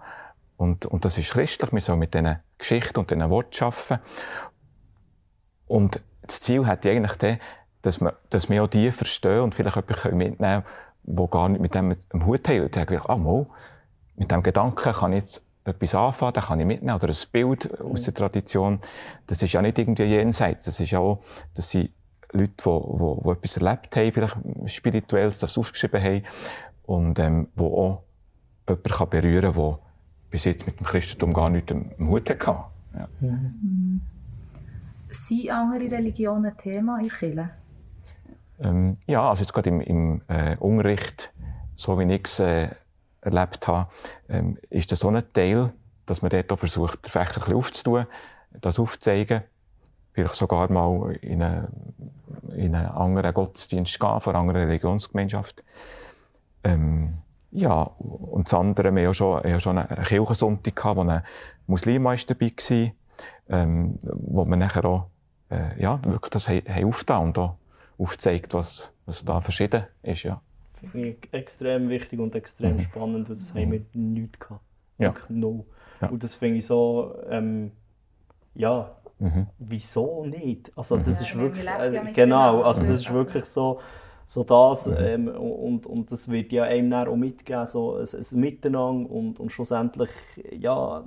und, 0.57 0.85
und 0.85 1.05
das 1.05 1.17
ist 1.17 1.31
christlich, 1.31 1.71
man 1.71 1.81
soll 1.81 1.97
mit 1.97 2.13
diesen 2.13 2.39
Geschichten 2.57 2.99
und 2.99 3.11
diesen 3.11 3.29
Worten 3.29 3.63
arbeiten 3.63 3.99
und 5.67 6.01
das 6.23 6.41
Ziel 6.41 6.65
hat 6.65 6.85
eigentlich 6.85 7.17
den, 7.17 7.37
dass, 7.81 8.01
man, 8.01 8.13
dass 8.29 8.49
wir 8.49 8.63
auch 8.63 8.67
die 8.67 8.91
verstehen 8.91 9.41
und 9.41 9.55
vielleicht 9.55 9.77
etwas 9.77 10.03
mitnehmen 10.05 10.37
können, 10.37 10.63
die 11.07 11.27
gar 11.29 11.49
nicht 11.49 11.61
mit 11.61 11.73
dem 11.73 11.95
am 12.09 12.25
Hut 12.25 12.47
haben. 12.47 12.61
Und 12.61 12.75
die 12.75 12.79
sagen, 12.79 13.01
ah, 13.07 13.17
mal, 13.17 13.47
mit 14.15 14.31
dem 14.31 14.43
Gedanken 14.43 14.93
kann 14.93 15.13
ich 15.13 15.19
jetzt 15.19 15.41
etwas 15.63 15.95
anfangen, 15.95 16.33
den 16.33 16.43
kann 16.43 16.59
ich 16.59 16.65
mitnehmen, 16.65 16.95
oder 16.95 17.09
ein 17.09 17.15
Bild 17.31 17.81
aus 17.81 18.03
der 18.03 18.13
Tradition. 18.13 18.79
Das 19.25 19.41
ist 19.41 19.53
ja 19.53 19.61
nicht 19.61 19.77
irgendwie 19.77 20.03
jenseits, 20.03 20.63
das 20.63 20.79
ist 20.79 20.91
ja 20.91 20.99
auch, 20.99 21.23
das 21.55 21.71
sind 21.71 21.91
Leute, 22.31 22.53
die, 22.57 22.63
die, 22.63 23.23
die 23.23 23.29
etwas 23.29 23.57
erlebt 23.57 23.95
haben, 23.95 24.11
vielleicht 24.11 24.37
Spirituelles, 24.65 25.39
das 25.39 25.57
aufgeschrieben 25.57 26.01
haben, 26.01 26.23
und 26.85 27.19
ähm, 27.19 27.49
wo 27.55 27.65
auch 27.65 28.03
jemand 28.67 28.91
kann 28.91 29.09
berühren 29.09 29.53
kann, 29.53 29.61
der 29.61 29.79
bis 30.29 30.45
jetzt 30.45 30.65
mit 30.65 30.79
dem 30.79 30.85
Christentum 30.85 31.33
gar 31.33 31.49
nichts 31.49 31.71
am 31.71 32.09
Hut 32.09 32.29
hatte. 32.29 32.63
Ja. 32.95 33.07
Sind 35.09 35.49
andere 35.49 35.91
Religionen 35.91 36.55
Thema 36.57 36.99
in 36.99 37.09
Kirche? 37.09 37.49
Ähm, 38.59 38.97
ja, 39.05 39.29
also 39.29 39.41
jetzt 39.41 39.53
gerade 39.53 39.69
im, 39.69 39.81
im 39.81 40.21
äh, 40.27 40.55
Unterricht, 40.57 41.31
so 41.75 41.99
wie 41.99 42.11
ich 42.11 42.25
es 42.25 42.39
äh, 42.39 42.69
erlebt 43.21 43.67
habe, 43.67 43.89
ähm, 44.29 44.57
ist 44.69 44.91
das 44.91 44.99
so 44.99 45.09
ein 45.09 45.23
Teil, 45.33 45.73
dass 46.05 46.21
man 46.21 46.29
dort 46.29 46.51
auch 46.51 46.59
versucht, 46.59 47.05
den 47.05 47.11
Fächer 47.11 47.37
ein 47.37 47.41
bisschen 47.41 47.55
aufzutun, 47.55 48.05
das 48.61 48.79
aufzuzeigen, 48.79 49.43
vielleicht 50.13 50.35
sogar 50.35 50.71
mal 50.71 51.13
in 51.21 51.43
einen, 51.43 51.67
in 52.55 52.73
einen 52.73 52.87
anderen 52.87 53.33
Gottesdienst 53.33 53.99
gehen, 53.99 54.21
von 54.21 54.33
einer 54.33 54.41
anderen 54.41 54.61
Religionsgemeinschaft. 54.61 55.63
Ähm, 56.63 57.19
ja, 57.51 57.81
und 57.81 58.47
das 58.47 58.53
andere, 58.53 58.91
wir 58.93 59.01
haben 59.01 59.05
ja 59.05 59.13
schon, 59.13 59.43
haben 59.43 59.59
schon 59.59 59.77
einen 59.77 60.03
Kirchensonntag 60.03 60.75
gehabt, 60.75 60.97
wo 60.97 61.01
ein 61.01 61.23
Muslim 61.67 62.03
dabei 62.03 62.51
war, 62.57 62.91
ähm, 63.49 63.99
wo 64.01 64.45
man 64.45 64.59
nachher 64.59 64.85
auch, 64.85 65.07
äh, 65.49 65.81
ja, 65.81 65.99
wirklich 66.03 66.31
das 66.31 66.49
haben, 66.49 66.63
haben 66.67 66.85
aufgetan 66.85 67.23
und 67.23 67.39
auch 67.39 67.55
aufzeigt, 67.97 68.53
was, 68.53 68.91
was 69.05 69.23
da 69.25 69.41
verschieden 69.41 69.83
ist, 70.03 70.23
ja. 70.23 70.41
Finde 70.91 71.07
ich 71.09 71.33
extrem 71.33 71.89
wichtig 71.89 72.19
und 72.19 72.35
extrem 72.35 72.75
Mhm. 72.75 72.81
spannend, 72.81 73.29
weil 73.29 73.35
das 73.35 73.53
haben 73.55 73.71
wir 73.71 73.81
nichts 73.93 74.39
gehabt. 74.39 74.61
Ja. 74.99 75.07
Wirklich 75.13 75.29
no. 75.29 75.65
Ja. 76.01 76.09
Und 76.09 76.23
das 76.23 76.35
finde 76.35 76.59
ich 76.59 76.67
so, 76.67 77.15
ähm, 77.29 77.71
ja, 78.53 78.91
Mhm. 79.19 79.47
wieso 79.57 80.25
nicht? 80.25 80.71
Also 80.75 80.97
das 80.97 81.19
Ja, 81.21 81.25
ist 81.25 81.35
wir 81.35 81.41
wirklich, 81.41 81.67
äh, 81.67 82.11
genau, 82.13 82.61
also 82.61 82.81
das 82.83 82.99
ist 83.01 83.11
wirklich 83.11 83.45
so, 83.45 83.79
so 84.27 84.43
das 84.43 84.85
Mhm. 84.85 84.95
ähm, 84.99 85.27
und, 85.29 85.85
und 85.87 86.11
das 86.11 86.29
wird 86.29 86.51
ja 86.51 86.65
einem 86.65 86.91
dann 86.91 87.07
auch 87.07 87.15
mitgeben, 87.15 87.65
so 87.65 87.95
ein, 87.95 88.05
ein 88.05 88.39
Miteinander 88.39 89.09
und, 89.09 89.39
und 89.39 89.51
schlussendlich, 89.51 90.11
ja, 90.51 91.03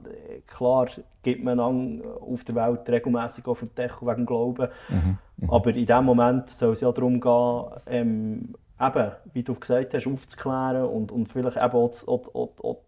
klar 0.49 0.89
gibt 1.23 1.45
man 1.45 1.61
auf 1.61 2.43
der 2.45 2.55
Welt 2.57 2.89
regelmäßig 2.89 3.47
auf 3.47 3.61
den 3.61 3.75
Deckel 3.77 4.09
wegen 4.09 4.27
Glauben, 4.27 4.69
Mhm. 4.89 5.19
Aber 5.49 5.75
in 5.75 5.87
dem 5.87 6.05
Moment 6.05 6.51
soll 6.51 6.73
es 6.73 6.81
ja 6.81 6.93
darum 6.93 7.21
gehen, 7.21 7.65
ähm, 7.87 8.55
eben, 8.81 9.11
wie 9.33 9.43
du 9.43 9.55
gesagt 9.55 9.95
hast, 9.95 10.07
aufzuklären 10.07 10.85
und, 10.85 11.13
und 11.13 11.27
vielleicht 11.29 11.57
eben 11.57 11.65
auch, 11.73 11.93
auch, 12.09 12.35
auch, 12.35 12.51
auch 12.65 12.79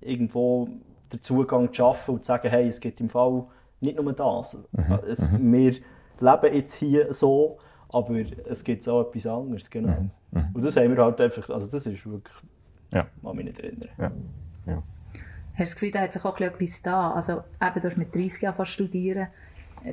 irgendwo 0.00 0.68
den 1.12 1.20
Zugang 1.20 1.68
zu 1.68 1.74
schaffen 1.74 2.14
und 2.14 2.24
zu 2.24 2.28
sagen, 2.28 2.48
hey, 2.48 2.68
es 2.68 2.80
gibt 2.80 3.00
im 3.00 3.08
Fall 3.08 3.44
nicht 3.80 4.00
nur 4.00 4.12
das. 4.12 4.64
Mhm. 4.72 4.98
Es, 5.08 5.30
wir 5.32 5.72
leben 6.20 6.54
jetzt 6.54 6.74
hier 6.74 7.12
so, 7.14 7.58
aber 7.88 8.16
es 8.48 8.64
gibt 8.64 8.88
auch 8.88 9.02
etwas 9.08 9.26
anderes, 9.26 9.70
genau. 9.70 10.06
Und 10.52 10.64
das 10.64 10.76
haben 10.76 10.96
wir 10.96 11.04
halt 11.04 11.20
einfach, 11.20 11.48
also 11.50 11.70
das 11.70 11.86
ist 11.86 12.04
wirklich, 12.06 12.34
Mhm. 12.90 12.96
Ja. 12.98 13.06
kann 13.22 13.36
mich 13.36 13.44
nicht 13.46 13.60
erinnern. 13.60 13.88
Ja. 13.98 14.12
Ja. 14.66 14.82
Hast 15.54 15.58
du 15.58 15.62
das 15.64 15.74
Gefühl, 15.74 15.90
da 15.90 16.00
hat 16.00 16.12
sich 16.12 16.24
auch 16.24 16.38
etwas 16.40 16.82
da? 16.82 17.12
Also, 17.12 17.32
eben, 17.60 17.80
du 17.80 17.88
hast 17.88 17.96
mit 17.96 18.14
30 18.14 18.42
Jahren 18.42 18.66
studieren. 18.66 19.28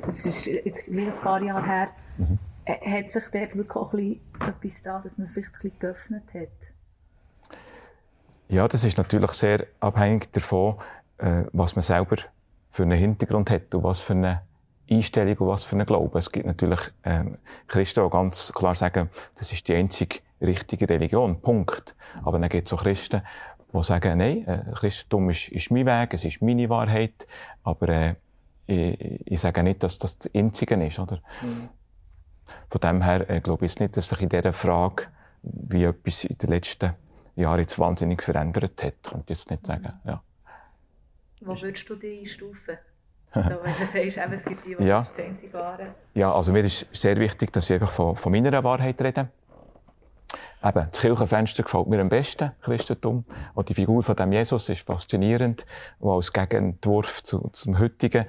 Das 0.00 0.24
ist 0.24 0.46
jetzt 0.46 0.86
gleich 0.86 1.06
ein 1.06 1.22
paar 1.22 1.42
Jahre 1.42 1.66
her. 1.66 1.88
Mhm. 2.18 2.38
Hat 2.66 3.10
sich 3.10 3.24
dort 3.32 3.56
wirklich 3.56 3.76
auch 3.76 3.92
ein 3.92 3.98
bisschen 3.98 4.20
etwas 4.40 4.82
da, 4.82 5.00
dass 5.00 5.18
man 5.18 5.28
vielleicht 5.28 5.50
ein 5.50 5.52
bisschen 5.52 5.78
geöffnet 5.78 6.34
hat? 6.34 7.58
Ja, 8.48 8.68
das 8.68 8.84
ist 8.84 8.98
natürlich 8.98 9.32
sehr 9.32 9.66
abhängig 9.80 10.32
davon, 10.32 10.76
äh, 11.18 11.44
was 11.52 11.74
man 11.74 11.82
selber 11.82 12.16
für 12.70 12.84
einen 12.84 12.98
Hintergrund 12.98 13.50
hat 13.50 13.74
und 13.74 13.82
was 13.82 14.00
für 14.00 14.12
eine 14.12 14.42
Einstellung 14.90 15.36
und 15.38 15.48
was 15.48 15.64
für 15.64 15.76
einen 15.76 15.86
Glauben. 15.86 16.16
Es 16.18 16.30
gibt 16.30 16.46
natürlich 16.46 16.80
ähm, 17.04 17.38
Christen, 17.66 18.04
die 18.04 18.10
ganz 18.10 18.52
klar 18.52 18.74
sagen, 18.74 19.10
das 19.36 19.52
ist 19.52 19.66
die 19.68 19.74
einzige 19.74 20.20
richtige 20.40 20.88
Religion, 20.88 21.40
Punkt. 21.40 21.94
Aber 22.24 22.38
dann 22.38 22.48
gibt 22.48 22.66
es 22.66 22.72
auch 22.72 22.82
Christen, 22.82 23.22
die 23.72 23.82
sagen, 23.82 24.18
nein, 24.18 24.46
äh, 24.46 24.64
Christentum 24.74 25.30
ist, 25.30 25.48
ist 25.48 25.70
mein 25.70 25.86
Weg, 25.86 26.14
es 26.14 26.24
ist 26.24 26.42
meine 26.42 26.68
Wahrheit, 26.68 27.26
aber 27.64 27.88
äh, 27.88 28.14
ich, 28.66 29.26
ich 29.26 29.40
sage 29.40 29.62
nicht, 29.62 29.82
dass 29.82 29.98
das 29.98 30.18
das 30.18 30.34
Einzige 30.34 30.74
ist. 30.84 30.98
Oder? 30.98 31.20
Von 32.70 32.80
dem 32.80 33.02
her 33.02 33.28
äh, 33.28 33.40
glaube 33.40 33.66
ich 33.66 33.78
nicht, 33.78 33.96
dass 33.96 34.08
sich 34.08 34.20
in 34.20 34.28
dieser 34.28 34.52
Frage, 34.52 35.04
wie 35.42 35.84
etwas 35.84 36.24
in 36.24 36.38
den 36.38 36.50
letzten 36.50 36.94
Jahren 37.36 37.60
jetzt 37.60 37.78
wahnsinnig 37.78 38.22
verändert 38.22 38.82
hat, 38.82 39.02
könnte 39.02 39.32
ich 39.32 39.38
jetzt 39.38 39.50
nicht 39.50 39.66
sagen. 39.66 39.92
Ja. 40.04 40.22
Wo 41.40 41.60
würdest 41.60 41.88
du 41.88 41.96
dich 41.96 42.20
einstufen? 42.20 42.76
so, 43.34 43.40
wenn 43.40 43.48
du 43.48 43.86
sagst, 43.86 43.96
eben, 43.96 44.32
es 44.34 44.44
gibt 44.44 44.66
die, 44.66 44.76
die 44.76 44.84
Ja. 44.84 44.98
das 44.98 45.18
einzige 45.18 45.52
Wahre. 45.54 45.94
Ja, 46.14 46.32
also 46.32 46.52
mir 46.52 46.64
ist 46.64 46.86
sehr 46.92 47.16
wichtig, 47.16 47.52
dass 47.52 47.70
ich 47.70 47.74
einfach 47.74 47.90
von, 47.90 48.14
von 48.16 48.30
meiner 48.30 48.62
Wahrheit 48.62 49.00
rede. 49.00 49.28
Eben, 50.64 50.88
das 50.90 51.00
Kirchenfenster 51.00 51.64
gefällt 51.64 51.88
mir 51.88 52.00
am 52.00 52.08
besten, 52.08 52.52
Christentum. 52.60 53.24
Und 53.54 53.68
die 53.68 53.74
Figur 53.74 54.02
von 54.02 54.14
dem 54.14 54.32
Jesus 54.32 54.68
ist 54.68 54.86
faszinierend, 54.86 55.66
der 56.00 56.10
als 56.10 56.32
Gegenentwurf 56.32 57.22
zu, 57.22 57.50
zum 57.52 57.78
heutigen 57.78 58.26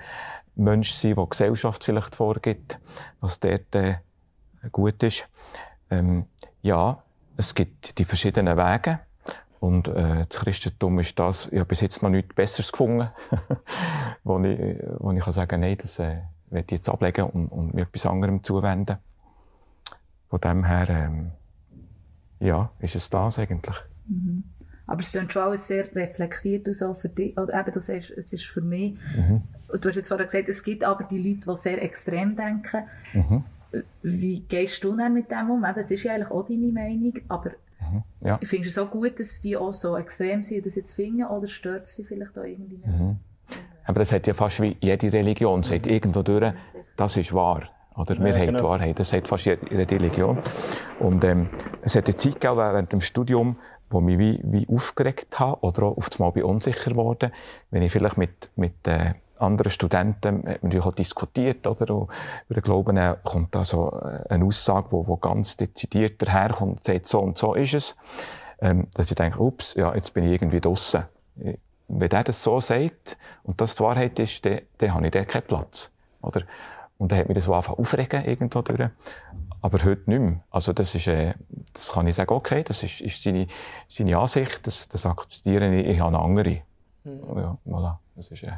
Mensch 0.56 0.92
sein, 0.92 1.16
der 1.16 1.28
Gesellschaft 1.28 1.84
vielleicht 1.84 2.16
vorgibt, 2.16 2.80
was 3.20 3.40
dort 3.40 3.76
äh, 3.76 3.96
gut 4.72 5.04
ist. 5.04 5.28
Ähm, 5.92 6.26
ja, 6.62 7.04
es 7.38 7.54
gibt 7.54 7.98
die 7.98 8.06
verschiedenen 8.06 8.58
Wege. 8.58 9.00
Und 9.60 9.88
äh, 9.88 10.26
das 10.28 10.42
Christentum 10.42 11.00
ist 11.00 11.18
das, 11.18 11.48
ich 11.48 11.60
habe 11.60 11.66
bis 11.66 11.82
jetzt 11.82 12.04
noch 12.04 12.10
nichts 12.10 12.36
Besseres 12.36 12.72
gefunden, 12.72 13.10
wo 14.24 14.40
ich, 14.40 14.60
wo 15.00 15.12
ich 15.12 15.24
kann 15.24 15.34
sagen 15.34 15.62
nein, 15.62 15.78
das 15.78 16.00
äh, 16.00 16.18
werde 16.50 16.66
ich 16.66 16.72
jetzt 16.72 16.90
ablegen 16.90 17.26
und, 17.26 17.48
und 17.48 17.74
mir 17.74 17.84
etwas 17.84 18.06
anderem 18.06 18.44
zuwenden. 18.44 18.98
Von 20.30 20.42
dem 20.42 20.66
her, 20.66 20.90
ähm, 20.90 21.32
ja, 22.40 22.72
ist 22.80 22.96
es 22.96 23.10
das 23.10 23.40
eigentlich. 23.40 23.76
Mhm. 24.08 24.44
Aber 24.86 25.02
es 25.02 25.16
ist 25.16 25.32
schon 25.32 25.42
alles 25.42 25.68
sehr 25.68 25.96
reflektiert 25.96 26.68
und 26.68 26.76
so 26.76 26.94
für 26.94 27.10
dich. 27.10 27.38
Oder 27.38 27.60
eben, 27.60 27.72
du 27.72 27.80
sagst, 27.80 28.12
es 28.12 28.34
ist 28.34 28.46
für 28.46 28.62
mich. 28.62 28.96
Mhm. 29.16 29.42
Du 29.80 29.90
hast 29.90 29.96
jetzt 29.96 30.10
vorhin 30.10 30.28
gesagt, 30.28 30.50
es 30.50 30.64
gibt 30.64 30.84
aber 30.84 31.06
die 31.06 31.18
Leute, 31.18 31.50
die 31.50 31.56
sehr 31.56 31.82
extrem 31.82 32.36
denken. 32.36 32.84
Mhm. 33.14 33.44
Wie 34.02 34.42
gehst 34.42 34.84
du 34.84 34.96
dann 34.96 35.14
mit 35.14 35.32
dem 35.32 35.50
um? 35.50 35.64
Eben, 35.64 35.80
es 35.80 35.90
ist 35.90 36.04
ja 36.04 36.14
eigentlich 36.14 36.32
auch 36.32 36.46
deine 36.46 36.72
Meinung, 36.72 37.14
aber 37.28 37.52
mhm. 37.80 38.04
ja. 38.22 38.38
findest 38.44 38.78
du 38.78 38.82
es 38.82 38.88
auch 38.88 38.92
gut, 38.92 39.20
dass 39.20 39.40
die 39.40 39.58
auch 39.58 39.74
so 39.74 39.98
extrem 39.98 40.44
sind 40.44 40.58
und 40.58 40.66
das 40.68 40.76
jetzt 40.76 40.94
finden, 40.94 41.24
oder 41.24 41.48
stört 41.48 41.84
es 41.84 41.96
dich 41.96 42.06
vielleicht 42.06 42.38
auch 42.38 42.44
irgendwie? 42.44 42.82
Mhm. 42.86 43.18
Aber 43.86 44.00
das 44.00 44.12
hat 44.12 44.28
ja 44.28 44.34
fast 44.34 44.62
wie 44.62 44.78
jede 44.80 45.12
Religion, 45.12 45.64
sagt 45.64 45.88
irgendwo 45.88 46.22
durch, 46.22 46.54
das 46.98 47.18
ist 47.18 47.34
wahr. 47.34 47.64
Oder 47.96 48.20
wir 48.20 48.30
ja, 48.30 48.38
haben 48.38 48.46
genau. 48.48 48.60
die 48.60 48.64
Wahrheit, 48.66 49.00
das 49.00 49.10
sagt 49.10 49.28
fast 49.28 49.46
jede 49.46 49.92
Religion. 49.92 50.40
Und 51.00 51.24
ähm, 51.24 51.50
es 51.82 51.96
hat 51.96 52.08
eine 52.08 52.16
Zeit 52.16 52.40
gegeben, 52.40 52.58
während 52.58 52.92
dem 52.92 53.02
Studium, 53.02 53.58
wo 53.90 54.02
mich 54.02 54.18
wie, 54.18 54.40
wie 54.44 54.68
aufgeregt 54.68 55.40
habe 55.40 55.62
oder 55.62 55.84
auch 55.84 55.98
auf 55.98 56.10
einmal 56.18 56.32
bin 56.32 56.44
unsicher 56.44 56.92
geworden, 56.92 57.32
wenn 57.70 57.84
ich 57.84 57.92
vielleicht 57.92 58.18
mit, 58.18 58.50
mit 58.56 58.88
äh, 58.88 59.14
anderen 59.38 59.70
Studenten 59.70 60.38
hat 60.38 60.44
man 60.44 60.58
natürlich 60.64 60.86
auch 60.86 60.96
diskutiert, 60.96 61.68
oder? 61.68 61.94
Und 61.94 62.10
über 62.50 62.62
den 62.62 62.64
Glauben 62.64 62.98
äh, 62.98 63.16
kommt 63.24 63.54
da 63.54 63.66
so 63.66 63.92
äh, 63.92 64.34
eine 64.34 64.46
Aussage, 64.46 64.88
wo, 64.92 65.08
wo 65.08 65.18
ganz 65.18 65.58
dezidiert 65.58 66.22
daherkommt 66.22 66.78
und 66.78 66.84
sagt, 66.84 67.08
so 67.08 67.20
und 67.20 67.38
so 67.38 67.54
ist 67.54 67.74
es. 67.74 67.96
Ähm, 68.60 68.88
dass 68.94 69.10
ich 69.12 69.16
denke, 69.16 69.40
ups, 69.40 69.76
ja, 69.76 69.94
jetzt 69.94 70.14
bin 70.14 70.24
ich 70.24 70.32
irgendwie 70.32 70.62
draussen. 70.62 71.04
Wenn 71.36 72.10
der 72.10 72.24
das 72.24 72.44
so 72.44 72.60
sagt 72.60 73.18
und 73.44 73.60
das 73.60 73.76
die 73.76 73.84
Wahrheit 73.84 74.18
ist, 74.20 74.46
dann, 74.46 74.62
dann 74.78 74.94
habe 74.94 75.06
ich 75.06 75.12
da 75.12 75.26
keinen 75.26 75.44
Platz. 75.44 75.92
Oder? 76.22 76.44
Und 76.98 77.12
dann 77.12 77.20
hat 77.20 77.28
mich 77.28 77.36
das 77.36 77.46
so 77.46 77.54
angefangen 77.54 77.80
aufregen 77.80 78.26
irgendwo 78.26 78.62
durch. 78.62 78.90
Aber 79.62 79.84
heute 79.84 80.10
nicht 80.10 80.20
mehr. 80.20 80.44
Also 80.52 80.74
das 80.74 80.94
ist, 80.96 81.08
äh, 81.08 81.34
das 81.74 81.92
kann 81.92 82.08
ich 82.08 82.16
sagen, 82.16 82.34
okay, 82.34 82.64
das 82.64 82.84
ist, 82.84 83.02
ist 83.02 83.24
seine, 83.24 83.48
seine 83.88 84.18
Ansicht, 84.18 84.66
das, 84.68 84.88
das 84.90 85.06
akzeptiere 85.06 85.74
ich, 85.74 85.88
ich 85.88 86.00
habe 86.00 86.16
eine 86.16 86.24
andere. 86.24 86.62
Mhm. 87.04 87.38
Ja, 87.38 87.58
voilà. 87.66 87.98
Das 88.16 88.30
ist, 88.30 88.44
äh, 88.44 88.52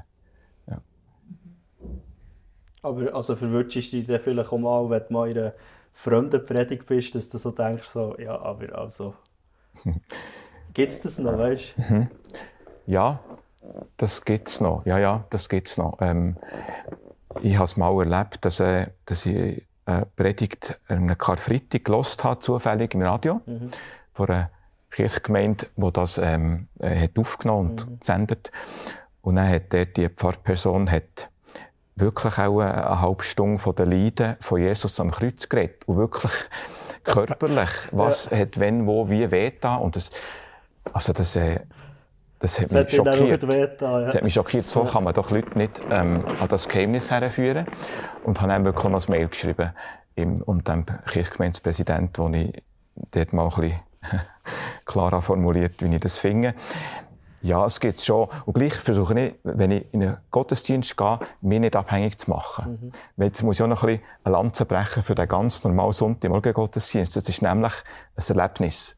ja. 0.68 0.82
Aber 2.82 3.14
also 3.14 3.36
verwünschst 3.36 3.94
du 3.94 3.98
dich 3.98 4.08
dann 4.08 4.20
vielleicht 4.20 4.52
auch 4.52 4.58
mal, 4.58 4.90
wenn 4.90 5.04
du 5.08 5.14
mal 5.14 5.30
in 5.30 5.38
einer 5.38 5.54
fremden 5.94 6.46
Predigt 6.46 6.86
bist, 6.86 7.16
dass 7.16 7.30
du 7.30 7.38
so 7.38 7.52
denkst, 7.52 7.88
so, 7.88 8.16
ja, 8.20 8.40
aber 8.40 8.78
also, 8.78 9.16
gibt 10.74 10.92
es 10.92 11.02
das 11.02 11.18
noch, 11.20 11.38
weißt 11.38 11.76
du? 11.78 11.94
Mhm. 11.94 12.08
Ja, 12.86 13.20
das 13.98 14.24
gibt 14.24 14.50
es 14.50 14.62
noch. 14.62 14.86
Ja, 14.86 14.98
ja, 14.98 15.26
das 15.30 15.50
gibt's 15.50 15.78
noch. 15.78 15.98
Ähm, 16.02 16.38
ich 17.42 17.56
habe 17.56 17.66
es 17.66 17.78
mal 17.78 17.98
erlebt, 18.00 18.44
dass, 18.46 18.60
äh, 18.60 18.88
dass 19.06 19.26
ich 19.26 19.66
eine 19.86 20.06
Predigt 20.16 20.80
einem 20.88 21.18
Karfreitag 21.18 21.86
gelost 21.86 22.24
habe, 22.24 22.40
zufällig 22.40 22.94
im 22.94 23.02
Radio, 23.02 23.42
mhm. 23.46 23.72
von 24.14 24.30
einer 24.30 24.50
Kirchgemeinde, 24.92 25.68
die 25.76 25.92
das 25.92 26.18
ähm, 26.18 26.68
äh, 26.80 27.00
hat 27.00 27.18
aufgenommen 27.18 27.72
und 27.72 27.90
mhm. 27.90 28.00
gesendet. 28.00 28.52
Und 29.22 29.36
dann 29.36 29.50
hat 29.50 29.74
dort 29.74 29.98
die 29.98 30.10
Pfarrperson 30.10 30.90
hat 30.90 31.30
wirklich 31.96 32.38
auch 32.38 32.60
eine, 32.60 32.88
eine 32.88 33.02
halbe 33.02 33.24
Stunde 33.24 33.60
von 33.60 33.76
den 33.76 33.92
Leiden 33.92 34.36
von 34.40 34.62
Jesus 34.62 35.00
am 35.00 35.12
Kreuz 35.12 35.50
geredet. 35.50 35.88
Und 35.88 35.98
wirklich 35.98 36.32
körperlich, 37.04 37.70
was 37.92 38.30
ja. 38.30 38.40
hat 38.40 38.60
wenn, 38.60 38.86
wo, 38.86 39.10
wie 39.10 39.30
weh 39.32 39.52
da. 39.60 39.76
Und 39.76 39.96
das, 39.96 40.12
also 40.94 41.14
das, 41.14 41.36
äh, 41.36 41.62
das 42.46 42.60
hat 42.60 42.66
das 42.66 42.74
mich 42.74 43.00
hat 43.00 43.18
schockiert. 43.18 43.48
Wehten, 43.48 43.84
ja. 43.84 44.02
Das 44.02 44.16
hat 44.16 44.24
mich 44.24 44.34
schockiert. 44.34 44.66
So 44.68 44.84
kann 44.84 45.04
man 45.04 45.14
doch 45.14 45.32
Leute 45.32 45.58
nicht 45.58 45.82
ähm, 45.90 46.24
an 46.40 46.48
das 46.48 46.68
Geheimnis 46.68 47.10
herführen. 47.10 47.66
Und 48.24 48.40
habe 48.40 48.52
dann 48.52 48.64
wirklich 48.66 48.92
noch 48.92 49.08
ein 49.08 49.12
Mail 49.12 49.28
geschrieben 49.28 49.72
im, 50.16 50.42
und 50.44 50.68
dem 50.68 50.86
Kirchgemeindepräsident, 51.08 52.20
wo 52.20 52.30
ich 52.30 52.54
dort 53.12 53.34
mal 53.34 53.46
ein 53.46 53.50
bisschen 53.50 53.80
klarer 54.86 55.22
formuliert, 55.22 55.82
wie 55.82 55.94
ich 55.94 56.00
das 56.00 56.20
finde. 56.20 56.54
Ja, 57.42 57.66
es 57.66 57.80
gibt 57.80 58.00
schon. 58.00 58.28
Und 58.46 58.54
gleich 58.54 58.74
versuche 58.74 59.20
ich, 59.20 59.36
wenn 59.44 59.72
ich 59.72 59.86
in 59.92 60.04
einen 60.04 60.18
Gottesdienst 60.32 60.98
gehe, 60.98 61.20
mich 61.42 61.60
nicht 61.60 61.76
abhängig 61.76 62.18
zu 62.20 62.30
machen. 62.30 62.80
Mhm. 62.82 62.92
Weil 63.18 63.28
jetzt 63.28 63.44
muss 63.44 63.58
ich 63.58 63.64
auch 63.64 63.68
noch 63.68 63.84
ein 63.84 63.88
bisschen 63.88 64.04
eine 64.24 64.34
Lanze 64.34 64.66
brechen 64.66 65.04
für 65.04 65.16
den 65.16 65.28
ganz 65.28 65.64
normalen 65.64 65.94
Sonntagmorgen-Gottesdienst. 65.94 67.16
Das 67.16 67.28
ist 67.28 67.42
nämlich 67.42 67.74
ein 68.16 68.38
Erlebnis. 68.38 68.98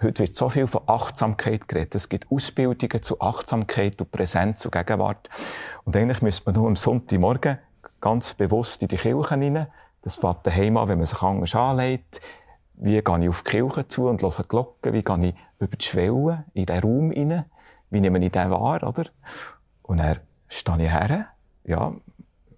Heute 0.00 0.20
wird 0.20 0.34
so 0.34 0.48
viel 0.48 0.68
von 0.68 0.82
Achtsamkeit 0.86 1.66
geredet. 1.66 1.96
Es 1.96 2.08
gibt 2.08 2.30
Ausbildungen 2.30 3.02
zu 3.02 3.20
Achtsamkeit 3.20 4.00
und 4.00 4.12
Präsenz 4.12 4.64
und 4.64 4.70
Gegenwart. 4.70 5.28
Und 5.84 5.96
eigentlich 5.96 6.22
müsste 6.22 6.44
man 6.46 6.54
nur 6.54 6.68
am 6.68 6.76
Sonntagmorgen 6.76 7.58
ganz 8.00 8.34
bewusst 8.34 8.80
in 8.82 8.88
die 8.88 8.96
Kirche 8.96 9.32
rein. 9.32 9.66
Das 10.02 10.14
fängt 10.14 10.46
daheim 10.46 10.76
an, 10.76 10.86
wenn 10.86 10.98
man 10.98 11.06
sich 11.06 11.20
anders 11.20 11.52
anlegt. 11.56 12.20
Wie 12.74 13.02
gehe 13.02 13.18
ich 13.20 13.28
auf 13.28 13.42
die 13.42 13.50
Kirche 13.50 13.88
zu 13.88 14.06
und 14.06 14.22
höre 14.22 14.44
Glocken? 14.44 14.92
Wie 14.92 15.02
gehe 15.02 15.28
ich 15.30 15.34
über 15.58 15.76
die 15.76 15.84
Schwelle 15.84 16.44
in 16.54 16.66
den 16.66 16.78
Raum 16.78 17.10
rein? 17.10 17.44
Wie 17.90 18.00
nehme 18.00 18.24
ich 18.24 18.30
den 18.30 18.50
wahr, 18.52 18.84
oder? 18.84 19.06
Und 19.82 19.98
dann 19.98 20.20
stehe 20.48 20.84
ich 20.84 20.92
her, 20.92 21.26
ja, 21.64 21.92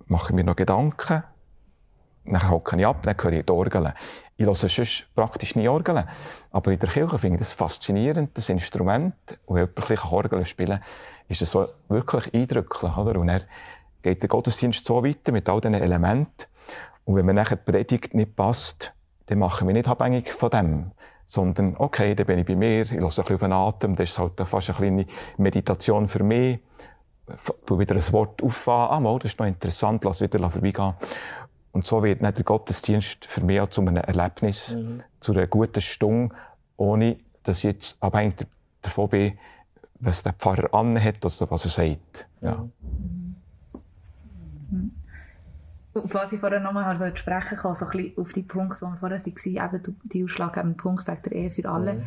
mache 0.05 0.35
mir 0.35 0.45
noch 0.45 0.57
Gedanken, 0.57 1.23
dann 2.33 2.51
hocke 2.51 2.77
ich 2.77 2.87
ab, 2.87 3.03
dann 3.03 3.15
höre 3.21 3.33
ich 3.33 3.47
die 3.47 3.53
Orgel. 3.53 3.93
Ich 4.37 4.47
höre 4.47 4.55
sonst 4.55 5.07
praktisch 5.15 5.57
nie 5.57 5.69
Orgeln. 5.69 6.05
Aber 6.51 6.73
in 6.73 6.79
der 6.79 6.89
Kirche 6.89 7.19
finde 7.19 7.37
ich 7.37 7.41
das 7.41 7.55
faszinierend, 7.55 8.37
das 8.37 8.49
Instrument. 8.49 9.15
Und 9.47 9.57
wenn 9.57 9.67
jemand 9.67 9.91
ein 9.91 10.11
Orgeln 10.11 10.47
spielen 10.47 10.81
ist 11.31 11.43
das 11.43 11.53
so 11.53 11.69
wirklich 11.89 12.35
eindrücklich. 12.35 12.97
Oder? 12.97 13.19
Und 13.19 13.29
er 13.29 13.43
geht 14.03 14.21
der 14.21 14.29
Gottesdienst 14.29 14.85
so 14.85 15.03
weiter 15.05 15.33
mit 15.33 15.49
all 15.49 15.61
diesen 15.61 15.75
Elementen. 15.75 16.47
Und 17.05 17.17
wenn 17.17 17.25
mir 17.25 17.35
nachher 17.35 17.57
die 17.57 17.71
Predigt 17.71 18.15
nicht 18.15 18.37
passt, 18.37 18.93
dann 19.27 19.39
mache 19.39 19.61
ich 19.61 19.67
mich 19.67 19.75
nicht 19.75 19.89
abhängig 19.89 20.33
von 20.33 20.51
dem. 20.51 20.91
Sondern, 21.25 21.77
okay, 21.79 22.15
dann 22.17 22.27
bin 22.27 22.41
ich 22.41 22.47
bei 22.47 22.57
mir, 22.57 22.83
ich 22.83 22.91
höre 22.91 23.03
ein 23.03 23.07
bisschen 23.07 23.35
auf 23.35 23.41
den 23.41 23.53
Atem, 23.53 23.95
das 23.95 24.11
ist 24.11 24.19
halt 24.19 24.33
fast 24.45 24.71
eine 24.71 24.79
kleine 24.79 25.07
Meditation 25.37 26.09
für 26.09 26.25
mich. 26.25 26.59
Du 27.65 27.79
wieder 27.79 27.95
ein 27.95 28.13
Wort 28.13 28.43
auffahren, 28.43 28.91
ah, 28.91 29.01
mal, 29.01 29.17
das 29.21 29.33
ist 29.33 29.39
noch 29.39 29.47
interessant, 29.47 30.03
lass 30.03 30.21
wieder 30.21 30.51
vorbeigehen. 30.51 30.95
Und 31.73 31.87
so 31.87 32.03
wird 32.03 32.21
nicht 32.21 32.37
der 32.37 32.45
Gottesdienst 32.45 33.27
für 33.27 33.43
mich 33.43 33.61
auch 33.61 33.69
zu 33.69 33.81
einem 33.81 33.97
Erlebnis, 33.97 34.75
mhm. 34.75 35.03
zu 35.21 35.33
einer 35.33 35.47
guten 35.47 35.81
Stunde, 35.81 36.35
ohne 36.77 37.19
dass 37.43 37.59
ich 37.59 37.65
jetzt 37.65 38.03
abhängig 38.03 38.47
davon 38.83 39.09
bin, 39.09 39.39
was 40.01 40.23
der 40.23 40.33
Pfarrer 40.33 40.73
anhat 40.75 41.25
oder 41.25 41.51
was 41.51 41.65
er 41.65 41.71
sagt. 41.71 42.27
Ja. 42.41 42.67
Mhm. 44.71 44.93
Auf 45.93 46.15
was 46.15 46.33
ich 46.33 46.41
vorher 46.41 46.61
nochmal 46.61 47.17
sprechen 47.17 47.59
kann, 47.59 47.75
so 47.75 47.85
ein 47.85 47.91
bisschen 47.91 48.17
auf 48.17 48.33
die 48.33 48.43
Punkte, 48.43 48.77
die 48.77 48.93
wir 48.93 48.97
vorher 48.97 49.23
waren, 49.23 49.75
eben 49.75 50.01
die 50.05 50.25
ausschlaggebenden 50.25 50.77
Punkt 50.77 51.07
wegen 51.07 51.23
der 51.23 51.33
Ehe 51.33 51.51
für 51.51 51.69
alle. 51.69 51.95
Mhm. 51.95 52.05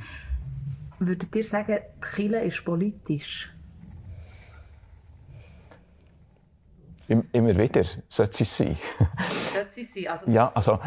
Würdet 0.99 1.35
ihr 1.35 1.43
sagen, 1.43 1.79
die 1.97 2.01
Kirche 2.01 2.37
ist 2.37 2.63
politisch? 2.63 3.52
Immer 7.31 7.57
wieder 7.57 7.83
sollte 8.09 8.43
es 8.43 8.57
sein. 8.57 8.77
sollte 9.53 9.81
es 9.81 9.93
sein? 9.93 10.07
Also 10.07 10.31
ja, 10.31 10.51
also 10.53 10.79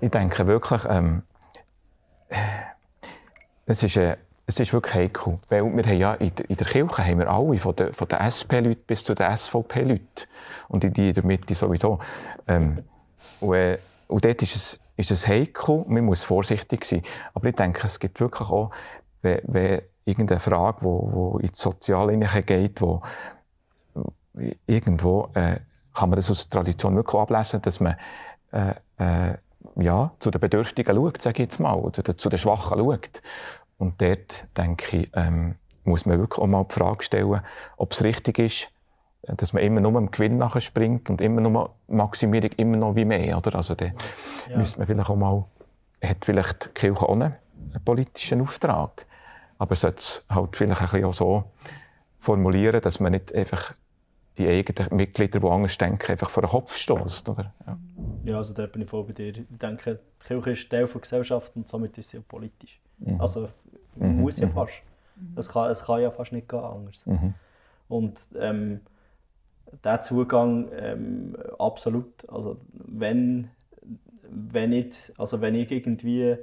ich 0.00 0.10
denke 0.10 0.46
wirklich, 0.46 0.82
ähm, 0.88 1.22
es, 3.66 3.82
ist, 3.82 3.96
äh, 3.96 4.16
es 4.46 4.60
ist 4.60 4.72
wirklich 4.72 4.94
heikel. 4.94 5.38
Weil 5.48 5.64
wir 5.64 5.84
haben 5.84 5.98
ja 5.98 6.14
in, 6.14 6.34
der, 6.34 6.50
in 6.50 6.56
der 6.56 6.66
Kirche 6.66 7.04
haben 7.04 7.18
wir 7.18 7.30
alle, 7.30 7.58
von 7.58 7.74
den, 7.76 7.92
von 7.92 8.08
den 8.08 8.18
SP-Leuten 8.20 8.84
bis 8.86 9.04
zu 9.04 9.14
den 9.14 9.36
SVP-Leuten. 9.36 10.26
Und 10.68 10.84
in, 10.84 10.92
die 10.92 11.08
in 11.08 11.14
der 11.14 11.24
Mitte 11.24 11.54
sowieso. 11.54 11.98
Ähm, 12.46 12.84
und, 13.40 13.54
äh, 13.54 13.78
und 14.08 14.24
dort 14.24 14.42
ist 14.42 14.56
es, 14.56 14.80
ist 14.96 15.10
es 15.10 15.26
heikel, 15.26 15.84
man 15.88 16.04
muss 16.04 16.22
vorsichtig 16.22 16.84
sein. 16.84 17.02
Aber 17.32 17.48
ich 17.48 17.54
denke, 17.54 17.86
es 17.86 17.98
gibt 17.98 18.20
wirklich 18.20 18.48
auch, 18.48 18.70
wenn, 19.22 19.40
wenn 19.44 19.82
irgendeine 20.04 20.40
Frage, 20.40 20.78
die 20.80 20.84
wo, 20.84 21.10
wo 21.12 21.38
in 21.38 21.48
die 21.48 21.54
Soziale 21.54 22.16
geht, 22.42 22.80
wo, 22.80 23.02
irgendwo 24.66 25.30
äh, 25.34 25.56
kann 25.94 26.10
man 26.10 26.16
das 26.16 26.30
aus 26.30 26.48
der 26.48 26.50
Tradition 26.50 26.96
wirklich 26.96 27.20
ablesen, 27.20 27.62
dass 27.62 27.80
man 27.80 27.96
äh, 28.52 28.74
äh, 28.98 29.36
ja, 29.76 30.12
zu 30.20 30.30
den 30.30 30.40
Bedürftigen 30.40 30.94
schaut, 30.94 31.22
sage 31.22 31.42
ich 31.42 31.48
jetzt 31.48 31.60
mal, 31.60 31.74
oder 31.74 32.16
zu 32.16 32.28
den 32.28 32.38
Schwachen 32.38 32.78
schaut. 32.78 33.22
Und 33.78 34.00
dort, 34.00 34.46
denke 34.56 34.96
ich, 34.96 35.10
ähm, 35.14 35.56
muss 35.84 36.06
man 36.06 36.18
wirklich 36.18 36.38
auch 36.38 36.46
mal 36.46 36.64
die 36.64 36.74
Frage 36.74 37.02
stellen, 37.02 37.40
ob 37.76 37.92
es 37.92 38.02
richtig 38.02 38.38
ist, 38.38 38.68
dass 39.22 39.52
man 39.52 39.62
immer 39.62 39.80
nur 39.80 39.96
im 39.98 40.10
Gewinn 40.10 40.36
nachspringt 40.38 41.10
und 41.10 41.20
immer 41.20 41.40
nur 41.40 41.74
Maximierung 41.88 42.50
immer 42.56 42.76
noch 42.76 42.94
wie 42.94 43.04
mehr, 43.04 43.38
oder? 43.38 43.54
Also, 43.54 43.74
da 43.74 43.86
ja. 43.86 44.56
müsste 44.56 44.78
man 44.78 44.86
vielleicht 44.86 45.10
auch 45.10 45.16
mal, 45.16 45.44
hat 46.02 46.24
vielleicht 46.24 46.66
die 46.66 46.70
Kirche 46.70 47.02
auch 47.02 47.12
einen 47.12 47.34
politischen 47.84 48.42
Auftrag, 48.42 49.06
aber 49.58 49.74
sollte 49.76 49.98
es 49.98 50.24
halt 50.28 50.56
vielleicht 50.56 50.80
ein 50.80 50.88
bisschen 50.88 51.04
auch 51.06 51.14
so 51.14 51.44
formulieren, 52.20 52.80
dass 52.80 53.00
man 53.00 53.12
nicht 53.12 53.34
einfach 53.34 53.74
die 54.38 54.48
eigenen 54.48 54.96
Mitglieder, 54.96 55.40
die 55.40 55.46
anders 55.46 55.78
denken, 55.78 56.10
einfach 56.10 56.30
vor 56.30 56.42
den 56.42 56.50
Kopf 56.50 56.76
stößt. 56.76 57.28
Ja. 57.28 57.52
ja, 58.24 58.36
also 58.36 58.52
da 58.52 58.66
bin 58.66 58.82
ich 58.82 58.90
voll 58.90 59.04
bei 59.04 59.12
dir. 59.12 59.28
Ich 59.28 59.44
denke, 59.48 60.00
die 60.22 60.26
Kirche 60.26 60.50
ist 60.50 60.70
Teil 60.70 60.86
der 60.86 61.00
Gesellschaft 61.00 61.52
und 61.54 61.68
somit 61.68 61.96
ist 61.98 62.10
sie 62.10 62.18
auch 62.18 62.28
politisch. 62.28 62.80
Mhm. 62.98 63.20
Also 63.20 63.48
mhm. 63.96 64.20
muss 64.20 64.40
ja 64.40 64.48
mhm. 64.48 64.52
fast. 64.52 64.82
Es 65.36 65.48
kann, 65.48 65.70
es 65.70 65.84
kann 65.84 66.02
ja 66.02 66.10
fast 66.10 66.32
nicht 66.32 66.48
gehen 66.48 66.58
anders. 66.58 67.06
Mhm. 67.06 67.34
Und 67.88 68.18
ähm, 68.36 68.80
der 69.84 70.02
Zugang 70.02 70.68
ähm, 70.76 71.36
absolut, 71.58 72.28
also 72.28 72.60
wenn, 72.72 73.50
wenn 74.28 74.70
nicht, 74.70 75.12
also 75.16 75.40
wenn 75.40 75.54
ich 75.54 75.70
irgendwie, 75.70 76.36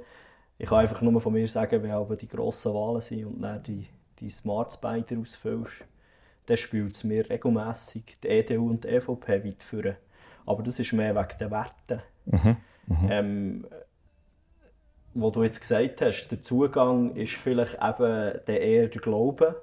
ich 0.58 0.68
kann 0.68 0.78
einfach 0.78 1.02
nur 1.02 1.20
von 1.20 1.32
mir 1.32 1.48
sagen, 1.48 1.82
wenn 1.82 1.90
aber 1.90 2.16
die 2.16 2.28
grossen 2.28 2.72
Wahlen 2.72 3.00
sind 3.00 3.26
und 3.26 3.42
dann 3.42 3.62
die, 3.62 3.86
die 4.20 4.30
Smart 4.30 4.72
Spider 4.72 5.18
ausfüllst, 5.18 5.84
dann 6.52 6.58
spielt 6.58 6.92
es 6.92 7.02
mir 7.02 7.30
regelmässig 7.30 8.18
die 8.22 8.28
EDU 8.28 8.68
und 8.68 8.84
die 8.84 8.88
EVP 8.88 9.42
weit 9.42 9.62
führen. 9.62 9.96
Aber 10.44 10.62
das 10.62 10.78
ist 10.78 10.92
mehr 10.92 11.14
wegen 11.14 11.38
den 11.40 11.50
Werten. 11.50 12.02
Mhm. 12.26 12.56
Mhm. 12.88 13.08
Ähm, 13.10 13.66
wo 15.14 15.30
du 15.30 15.44
jetzt 15.44 15.60
gesagt 15.60 16.02
hast, 16.02 16.28
der 16.28 16.42
Zugang 16.42 17.16
ist 17.16 17.36
vielleicht 17.36 17.78
eben 17.82 18.34
der 18.46 18.60
eher 18.60 18.88
der 18.88 19.00
Glaube 19.00 19.62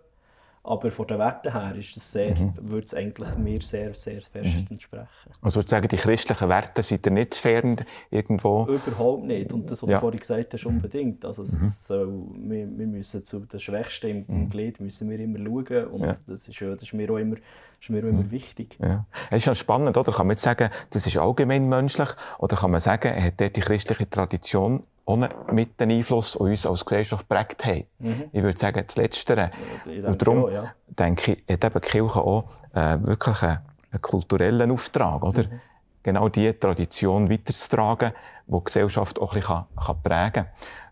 aber 0.64 0.91
von 0.91 1.07
den 1.07 1.20
Werten 1.20 1.51
her 1.51 1.74
ist 1.76 1.95
das 1.95 2.12
sehr, 2.12 2.36
mhm. 2.36 2.53
würde 2.62 2.86
es 2.86 2.93
eigentlich 2.93 3.36
mir 3.38 3.62
sehr, 3.62 3.95
sehr 3.95 4.22
fest 4.22 4.55
mhm. 4.55 4.68
entsprechen. 4.72 5.07
Also 5.41 5.57
würde 5.57 5.70
sagen, 5.70 5.88
die 5.88 5.97
christlichen 5.97 6.49
Werte 6.49 6.84
sind 6.84 7.05
da 7.05 7.10
nicht 7.10 7.36
fern 7.36 7.78
irgendwo? 8.10 8.68
Überhaupt 8.68 9.24
nicht. 9.24 9.53
Und 9.53 9.72
das, 9.72 9.82
was 9.82 9.89
ja. 9.89 9.97
du 9.97 10.01
vorhin 10.01 10.20
gesagt 10.20 10.53
hast, 10.53 10.66
unbedingt. 10.66 11.24
Also 11.24 11.43
es, 11.43 11.60
mhm. 11.60 11.68
soll, 11.68 12.24
wir, 12.36 12.68
wir, 12.78 12.88
müssen 12.88 13.26
zu 13.26 13.39
den 13.39 13.60
Schwächsten 13.60 14.07
im, 14.10 14.26
mhm. 14.28 14.49
Glied 14.49 14.80
müssen 14.80 15.10
wir 15.10 15.20
immer 15.20 15.39
schauen. 15.39 15.88
Und 15.88 16.01
ja. 16.01 16.16
das, 16.28 16.47
ist, 16.47 16.62
das 16.62 16.84
ist 16.84 16.93
mir 16.93 17.10
auch 17.12 17.18
immer 17.18 17.38
ist 17.82 17.89
mir 17.89 17.99
immer 17.99 18.24
mhm. 18.24 18.32
wichtig. 18.32 18.78
Ja. 18.82 19.05
Es 19.30 19.38
ist 19.38 19.45
schon 19.45 19.55
spannend, 19.55 19.95
oder? 19.95 20.12
Kann 20.12 20.28
man 20.28 20.34
jetzt 20.34 20.43
sagen, 20.43 20.70
das 20.89 21.07
ist 21.07 21.18
allgemein 21.18 21.70
menschlich? 21.70 22.10
Oder 22.38 22.57
kann 22.57 22.72
man 22.72 22.82
sagen, 22.82 23.07
er 23.07 23.24
hat 23.24 23.39
dort 23.39 23.55
die 23.55 23.62
christliche 23.62 24.10
Tradition 24.10 24.84
ohne 25.10 25.30
mit 25.51 25.80
den 25.80 25.89
Einfluss 25.89 26.36
auf 26.36 26.41
uns 26.41 26.68
als 26.68 26.86
Gesellschaft 26.86 27.28
geprägt 27.28 27.66
haben. 27.66 27.84
Mhm. 27.97 28.24
Ich 28.32 28.43
würde 28.43 28.60
sagen, 28.60 28.84
das 28.86 28.95
Letztere. 28.95 29.49
Ja, 29.86 30.07
und 30.07 30.22
darum 30.22 30.45
auch, 30.45 30.51
ja. 30.51 30.72
denke 30.88 31.32
ich, 31.32 31.43
hat 31.51 31.64
eben 31.64 31.82
die 31.82 31.89
Kirche 31.89 32.22
auch 32.22 32.45
äh, 32.76 32.97
wirklich 33.01 33.41
einen, 33.41 33.60
einen, 33.91 34.01
kulturellen 34.01 34.72
Auftrag, 34.72 35.24
oder? 35.24 35.43
Mhm. 35.43 35.62
Genau 36.03 36.30
diese 36.30 36.60
Tradition 36.60 37.30
weiterzutragen, 37.30 38.12
die 38.47 38.53
die 38.53 38.64
Gesellschaft 38.64 39.20
auch 39.20 39.34
ein 39.34 39.39
bisschen 39.39 39.55
kann, 39.55 39.66
kann 39.84 40.01
prägen 40.03 40.34
kann. 40.34 40.45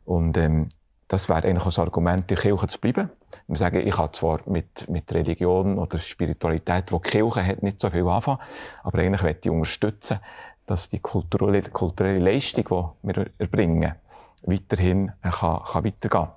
Und 0.05 0.38
ähm, 0.38 0.70
das 1.07 1.30
wäre 1.30 1.43
eigentlich 1.43 1.78
ein 1.78 1.84
Argument, 1.84 2.24
in 2.24 2.36
der 2.36 2.38
Kirche 2.38 2.68
zu 2.68 2.80
bleiben. 2.80 3.11
Wir 3.47 3.55
sagen, 3.55 3.88
ich 3.88 3.97
habe 3.97 4.11
zwar 4.13 4.39
mit, 4.47 4.89
mit 4.89 5.13
Religion 5.13 5.78
oder 5.78 5.99
Spiritualität, 5.99 6.89
die 6.89 6.95
die 6.95 7.09
Kirche 7.09 7.45
hat, 7.45 7.61
nicht 7.61 7.82
so 7.82 7.89
viel 7.91 8.07
anfangen, 8.07 8.39
aber 8.84 8.97
eigentlich 8.97 9.22
möchte 9.22 9.49
ich 9.49 9.55
unterstützen, 9.55 10.20
dass 10.65 10.89
die 10.89 10.99
kulturelle, 10.99 11.61
kulturelle 11.61 12.20
Leistung, 12.20 12.93
die 13.03 13.07
wir 13.15 13.28
erbringen, 13.38 13.95
weiterhin 14.44 15.12
äh, 15.24 15.30
kann, 15.30 15.62
kann 15.64 15.84
weitergehen 15.84 16.30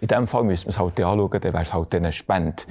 in 0.00 0.08
diesem 0.08 0.26
Fall 0.26 0.44
müssen 0.44 0.66
wir 0.66 0.70
es 0.70 0.78
halt 0.78 1.00
anschauen, 1.00 1.40
dann 1.40 1.52
wäre 1.52 1.62
es 1.62 1.72
halt 1.72 1.94
eine 1.94 2.12
Spende. 2.12 2.62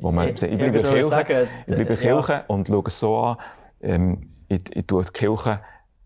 Wo 0.00 0.10
man, 0.10 0.28
ich, 0.28 0.42
ich 0.42 0.56
bleibe 0.56 0.80
Kirche, 0.80 1.04
sagen, 1.04 1.48
ich 1.66 1.74
bleibe 1.74 1.96
Kirche 1.96 2.32
ja. 2.32 2.44
und 2.48 2.68
schaue 2.68 2.84
es 2.86 2.98
so 2.98 3.18
an, 3.18 3.36
ähm, 3.80 4.30
ich, 4.48 4.74
ich 4.74 4.86
tue 4.86 5.04
die 5.04 5.10
Kirche 5.10 5.60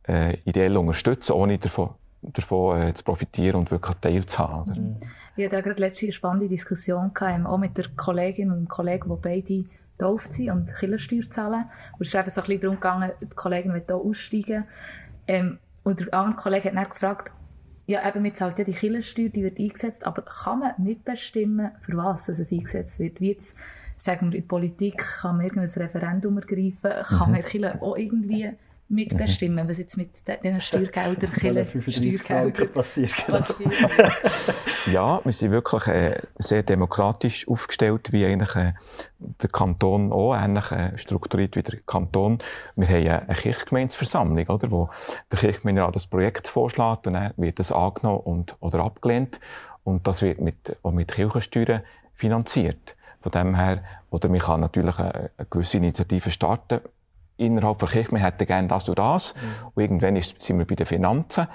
äh, 0.07 0.37
ideell 0.45 0.77
unterstützen, 0.77 1.33
ohne 1.33 1.59
davon, 1.59 1.91
davon 2.21 2.81
äh, 2.81 2.95
zu 2.95 3.05
profitieren 3.05 3.61
und 3.61 3.71
wirklich 3.71 3.97
teilzuhaben. 3.97 4.73
Oder? 4.73 4.81
Mhm. 4.81 4.97
Ich 5.37 5.47
hatte 5.47 5.63
gerade 5.63 5.81
letzte 5.81 6.13
spannende 6.13 6.49
Diskussion 6.49 7.13
gehabt, 7.15 7.47
auch 7.47 7.59
mit 7.59 7.77
der 7.77 7.87
Kollegin 7.97 8.51
und 8.51 8.59
dem 8.59 8.69
Kollegen, 8.69 9.09
die 9.09 9.21
beide 9.21 9.65
getauft 9.99 10.35
sind 10.35 10.51
und 10.51 10.75
Kirchensteuer 10.75 11.31
zahlen. 11.31 11.65
Und 11.93 12.03
es 12.03 12.09
ist 12.09 12.15
eben 12.15 12.31
so 12.31 12.41
ein 12.43 12.47
bisschen 12.47 12.61
darum 12.61 12.77
gegangen, 12.77 13.13
die 13.21 13.27
Kollegin 13.35 13.73
will 13.73 13.85
hier 13.87 13.97
aussteigen. 13.97 14.65
Ähm, 15.27 15.59
und 15.85 16.01
der 16.01 16.13
andere 16.15 16.37
Kollege 16.37 16.69
hat 16.69 16.77
dann 16.77 16.89
gefragt, 16.89 17.33
ja, 17.87 18.07
eben, 18.09 18.23
mit 18.23 18.37
zahlt 18.37 18.59
ja 18.59 18.65
die 18.65 18.73
Kirchensteuer, 18.73 19.29
die 19.29 19.45
wird 19.45 19.59
eingesetzt, 19.59 20.07
aber 20.07 20.23
kann 20.23 20.61
man 20.61 20.73
mitbestimmen, 20.79 21.71
für 21.81 21.97
was 21.97 22.29
es 22.29 22.53
eingesetzt 22.53 22.99
wird? 22.99 23.21
Wie 23.21 23.31
jetzt, 23.31 23.57
sagen 23.97 24.33
wir, 24.33 24.39
in 24.39 24.49
Politik 24.49 24.99
kann 24.99 25.37
man 25.37 25.47
irgendein 25.47 25.83
Referendum 25.83 26.39
ergreifen, 26.39 26.91
kann 27.05 27.29
mhm. 27.29 27.35
man 27.35 27.43
Kirche 27.45 27.81
auch 27.81 27.97
irgendwie 27.97 28.53
mitbestimmen, 28.89 29.65
mhm. 29.65 29.71
was 29.71 29.79
jetzt 29.79 29.97
mit 29.97 30.11
diesen 30.43 30.61
Steuergeldern, 30.61 31.31
Steuergeldern 31.33 32.73
passiert. 32.73 33.13
Genau. 33.27 33.41
ja, 34.87 35.21
wir 35.25 35.33
sind 35.33 35.51
wirklich 35.51 35.89
äh, 35.89 36.17
sehr 36.39 36.63
demokratisch 36.63 37.49
aufgestellt, 37.49 38.13
wie 38.13 38.25
eigentlich 38.25 38.55
äh, 38.55 38.75
der 39.19 39.49
Kanton 39.51 40.13
auch, 40.13 40.35
ähnlich 40.37 40.71
äh, 40.71 40.97
strukturiert 40.97 41.57
wie 41.57 41.63
der 41.63 41.81
Kanton. 41.81 42.39
Wir 42.77 42.89
haben 42.89 43.27
eine 43.27 43.35
Kirchgemeinsversammlung, 43.35 44.47
oder, 44.47 44.71
wo 44.71 44.89
der 45.33 45.39
Kirchgemeinderat 45.39 45.97
das 45.97 46.07
Projekt 46.07 46.47
vorschlägt 46.47 47.07
und 47.09 47.15
dann 47.15 47.33
wird 47.37 47.59
das 47.59 47.73
angenommen 47.73 48.21
und, 48.21 48.57
oder 48.61 48.81
abgelehnt. 48.81 49.41
Und 49.83 50.07
das 50.07 50.23
wird 50.23 50.41
mit, 50.41 50.77
auch 50.83 50.93
mit 50.93 51.13
Kirchensteuern 51.13 51.83
finanziert. 52.15 52.97
Von 53.21 53.33
dem 53.33 53.57
her, 53.57 53.83
oder 54.11 54.29
man 54.29 54.39
kann 54.39 54.61
natürlich 54.61 54.99
eine, 54.99 55.31
eine 55.37 55.47
gewisse 55.51 55.79
Initiative 55.79 56.31
starten, 56.31 56.81
innerhalb 57.37 57.79
der 57.79 57.89
Kirche, 57.89 58.13
wir 58.13 58.19
hätten 58.19 58.47
gerne 58.47 58.69
das 58.69 58.89
und 58.89 58.99
das. 58.99 59.35
Mhm. 59.35 59.67
Und 59.75 59.83
irgendwann 59.83 60.17
ist, 60.17 60.41
sind 60.43 60.59
wir 60.59 60.67
bei 60.67 60.75
den 60.75 60.87
Finanzen. 60.87 61.47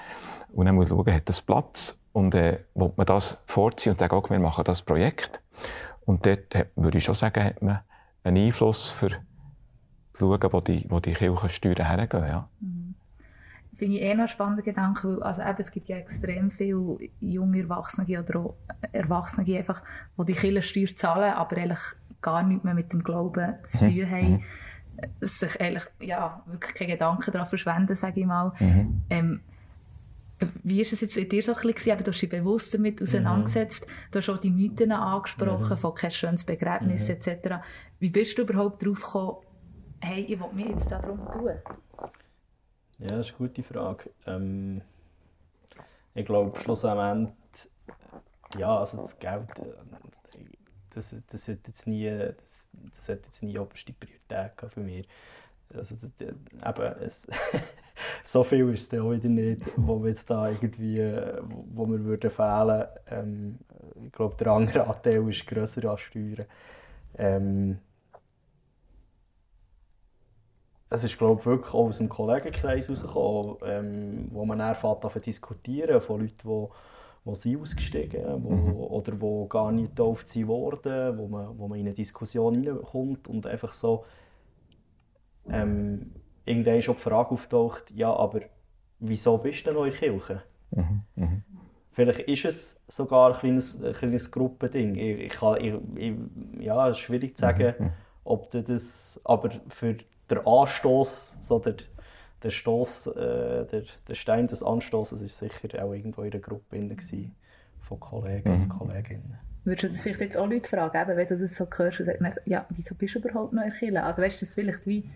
Und 0.52 0.66
dann 0.66 0.74
muss 0.74 0.90
man 0.90 0.98
schauen, 0.98 1.14
hat 1.14 1.28
das 1.28 1.42
Platz? 1.42 1.98
Und, 2.12 2.34
äh, 2.34 2.60
will 2.74 2.92
man 2.96 3.06
das 3.06 3.38
vorziehen 3.46 3.92
und 3.92 3.98
sagen, 3.98 4.14
okay, 4.14 4.34
wir 4.34 4.40
machen 4.40 4.64
das 4.64 4.82
Projekt. 4.82 5.40
Und 6.04 6.26
dort 6.26 6.54
hat, 6.54 6.68
würde 6.76 6.98
ich 6.98 7.04
schon 7.04 7.14
sagen, 7.14 7.42
hat 7.42 7.62
man 7.62 7.80
einen 8.24 8.46
Einfluss 8.46 8.90
für 8.90 9.10
zu 10.12 10.26
schauen, 10.26 10.52
wo 10.52 10.60
die, 10.60 10.84
wo 10.90 11.00
die 11.00 11.14
Kirchensteuern 11.14 11.86
hergehen, 11.86 12.26
ja. 12.26 12.48
Mhm. 12.60 12.94
Finde 13.74 13.96
ich 13.96 14.02
eh 14.02 14.14
noch 14.14 14.24
ein 14.24 14.28
spannender 14.28 14.62
Gedanke, 14.62 15.08
weil 15.08 15.22
also 15.22 15.40
eben, 15.40 15.56
es 15.56 15.70
gibt 15.70 15.88
ja 15.88 15.96
extrem 15.96 16.50
viele 16.50 16.98
junge 17.20 17.60
Erwachsene 17.60 18.20
oder 18.20 18.38
auch 18.38 18.54
Erwachsene 18.92 19.56
einfach, 19.56 19.82
die 20.18 20.24
die 20.26 20.32
Kirchensteuer 20.34 20.94
zahlen, 20.94 21.32
aber 21.32 21.56
eigentlich 21.56 21.80
gar 22.20 22.42
nichts 22.42 22.64
mehr 22.64 22.74
mit 22.74 22.92
dem 22.92 23.02
Glauben 23.02 23.54
zu 23.64 23.84
mhm. 23.84 23.88
tun 23.88 24.10
haben. 24.10 24.30
Mhm 24.32 24.42
sich 25.20 25.60
eigentlich 25.60 25.84
ja, 26.00 26.42
wirklich 26.46 26.74
keine 26.74 26.92
Gedanken 26.92 27.30
daran 27.30 27.46
verschwenden, 27.46 27.96
sage 27.96 28.20
ich 28.20 28.26
mal. 28.26 28.52
Mhm. 28.58 29.02
Ähm, 29.10 29.40
wie 30.62 30.80
ist 30.80 30.92
es 30.92 31.00
jetzt 31.00 31.16
in 31.16 31.28
dir 31.28 31.42
so 31.42 31.54
ein 31.54 31.72
bisschen? 31.72 31.98
du 31.98 32.10
hast 32.10 32.20
dich 32.20 32.28
bewusst 32.28 32.74
damit 32.74 33.00
auseinandergesetzt. 33.00 33.86
Mhm. 33.86 33.92
Du 34.10 34.18
hast 34.18 34.28
auch 34.28 34.38
die 34.38 34.50
Mythen 34.50 34.92
angesprochen, 34.92 35.68
mhm. 35.70 35.78
von 35.78 35.94
kein 35.94 36.10
schönes 36.10 36.44
Begräbnis 36.44 37.08
mhm. 37.08 37.14
etc. 37.14 37.56
Wie 37.98 38.10
bist 38.10 38.36
du 38.38 38.42
überhaupt 38.42 38.82
darauf 38.82 39.02
gekommen, 39.02 39.36
hey, 40.00 40.22
ich 40.22 40.38
will 40.38 40.48
mir 40.52 40.70
jetzt 40.70 40.90
darum 40.90 41.20
tun? 41.30 41.52
Ja, 42.98 43.08
das 43.08 43.28
ist 43.28 43.38
eine 43.38 43.48
gute 43.48 43.62
Frage. 43.62 44.10
Ähm, 44.26 44.82
ich 46.14 46.26
glaube, 46.26 46.58
schlussendlich, 46.60 47.34
ja, 48.58 48.78
also 48.78 48.98
das 48.98 49.18
Geld, 49.18 49.48
das, 50.94 51.14
das, 51.30 51.48
hat 51.48 51.58
jetzt 51.66 51.86
nie, 51.86 52.08
das, 52.08 52.68
das 52.96 53.08
hat 53.08 53.24
jetzt 53.24 53.42
nie 53.42 53.58
oberste 53.58 53.92
Priorität 53.92 54.72
für 54.72 54.80
mich. 54.80 55.08
Also, 55.74 55.94
eben, 55.94 56.82
es, 57.00 57.26
so 58.24 58.44
viel 58.44 58.72
ist 58.72 58.92
es 58.92 59.00
auch 59.00 59.10
wieder 59.10 59.28
nicht, 59.28 59.62
wo 59.76 60.02
wir 60.02 60.08
jetzt 60.08 60.28
da 60.28 60.48
irgendwie, 60.48 60.98
wo 61.72 61.86
wir 61.86 62.04
würden 62.04 62.30
fehlen. 62.30 62.86
Ähm, 63.10 63.58
ich 64.04 64.12
glaube, 64.12 64.36
der 64.36 64.48
andere 64.48 64.86
Anteil 64.86 65.28
ist 65.28 65.46
grösser 65.46 65.90
als 65.90 66.02
Steuern. 66.02 66.44
Ähm, 67.16 67.78
es 70.90 71.04
ist 71.04 71.16
glaube 71.16 71.40
ich, 71.40 71.46
wirklich 71.46 71.74
auch 71.74 71.88
aus 71.88 71.98
dem 71.98 72.08
Kollegenkreis 72.08 72.88
herausgekommen, 72.88 73.56
ähm, 73.64 74.28
wo 74.30 74.44
man 74.44 74.58
dann 74.58 74.76
diskutieren 75.24 76.00
von 76.00 76.20
Leuten, 76.20 76.36
die 76.42 76.68
wo 77.24 77.34
sie 77.34 77.56
ausgestiegen 77.56 78.24
wo, 78.42 78.50
mhm. 78.50 78.76
oder 78.76 79.20
wo 79.20 79.46
gar 79.46 79.70
nicht 79.70 79.90
getauft 79.90 80.28
sind 80.28 80.48
worden, 80.48 81.16
wo 81.18 81.28
man, 81.28 81.56
wo 81.58 81.68
man 81.68 81.78
in 81.78 81.86
eine 81.86 81.94
Diskussion 81.94 82.54
hineinkommt 82.54 83.28
und 83.28 83.46
einfach 83.46 83.72
so 83.72 84.04
ähm, 85.48 86.12
irgendwann 86.44 86.82
schon 86.82 86.96
die 86.96 87.00
Frage 87.00 87.30
auftaucht, 87.30 87.90
ja, 87.92 88.12
aber 88.12 88.40
wieso 88.98 89.38
bist 89.38 89.66
du 89.66 89.70
denn 89.70 89.74
noch 89.74 89.84
in 89.84 89.90
der 89.90 89.98
Kirche? 89.98 90.42
Mhm. 90.70 91.02
Mhm. 91.16 91.42
Vielleicht 91.92 92.20
ist 92.20 92.44
es 92.44 92.82
sogar 92.88 93.34
ein 93.34 93.38
kleines, 93.38 93.84
ein 93.84 93.92
kleines 93.92 94.30
Gruppending. 94.30 94.94
Ich, 94.94 95.20
ich 95.20 95.32
kann, 95.32 95.62
ich, 95.62 95.74
ich, 95.96 96.64
ja, 96.64 96.88
es 96.88 96.96
ist 96.96 97.04
schwierig 97.04 97.36
zu 97.36 97.42
sagen, 97.42 97.74
mhm. 97.78 97.90
ob 98.24 98.50
das, 98.50 99.20
aber 99.24 99.50
für 99.68 99.96
den 100.30 100.46
Anstoß, 100.46 101.36
so 101.40 101.58
der, 101.58 101.76
der 102.42 102.50
Stoß, 102.50 103.08
äh, 103.08 103.66
der, 103.66 103.82
der 104.08 104.14
Stein 104.14 104.46
des 104.46 104.62
Anstoßes 104.62 105.22
ist 105.22 105.38
sicher 105.38 105.84
auch 105.84 105.92
irgendwo 105.92 106.22
in 106.22 106.32
einer 106.32 106.40
Gruppe 106.40 106.78
gewesen, 106.78 107.34
von 107.80 108.00
Kollegen 108.00 108.54
mhm. 108.54 108.62
und 108.62 108.68
Kolleginnen. 108.68 109.38
Würdest 109.64 109.84
du 109.84 109.88
das 109.88 110.02
vielleicht 110.02 110.20
jetzt 110.20 110.36
auch 110.36 110.48
Leute 110.48 110.68
fragen, 110.68 111.00
eben, 111.00 111.16
wenn 111.16 111.28
du 111.28 111.38
das 111.38 111.56
so 111.56 111.66
hörst 111.76 112.00
und 112.00 112.06
sagst, 112.06 112.40
ja, 112.46 112.66
wieso 112.70 112.94
bist 112.94 113.14
du 113.14 113.20
überhaupt 113.20 113.52
noch 113.52 113.62
in 113.62 113.72
Kirche? 113.72 114.02
Also 114.02 114.22
weißt 114.22 114.40
du, 114.40 114.46
das 114.46 114.54
vielleicht 114.54 114.86
wie 114.86 115.08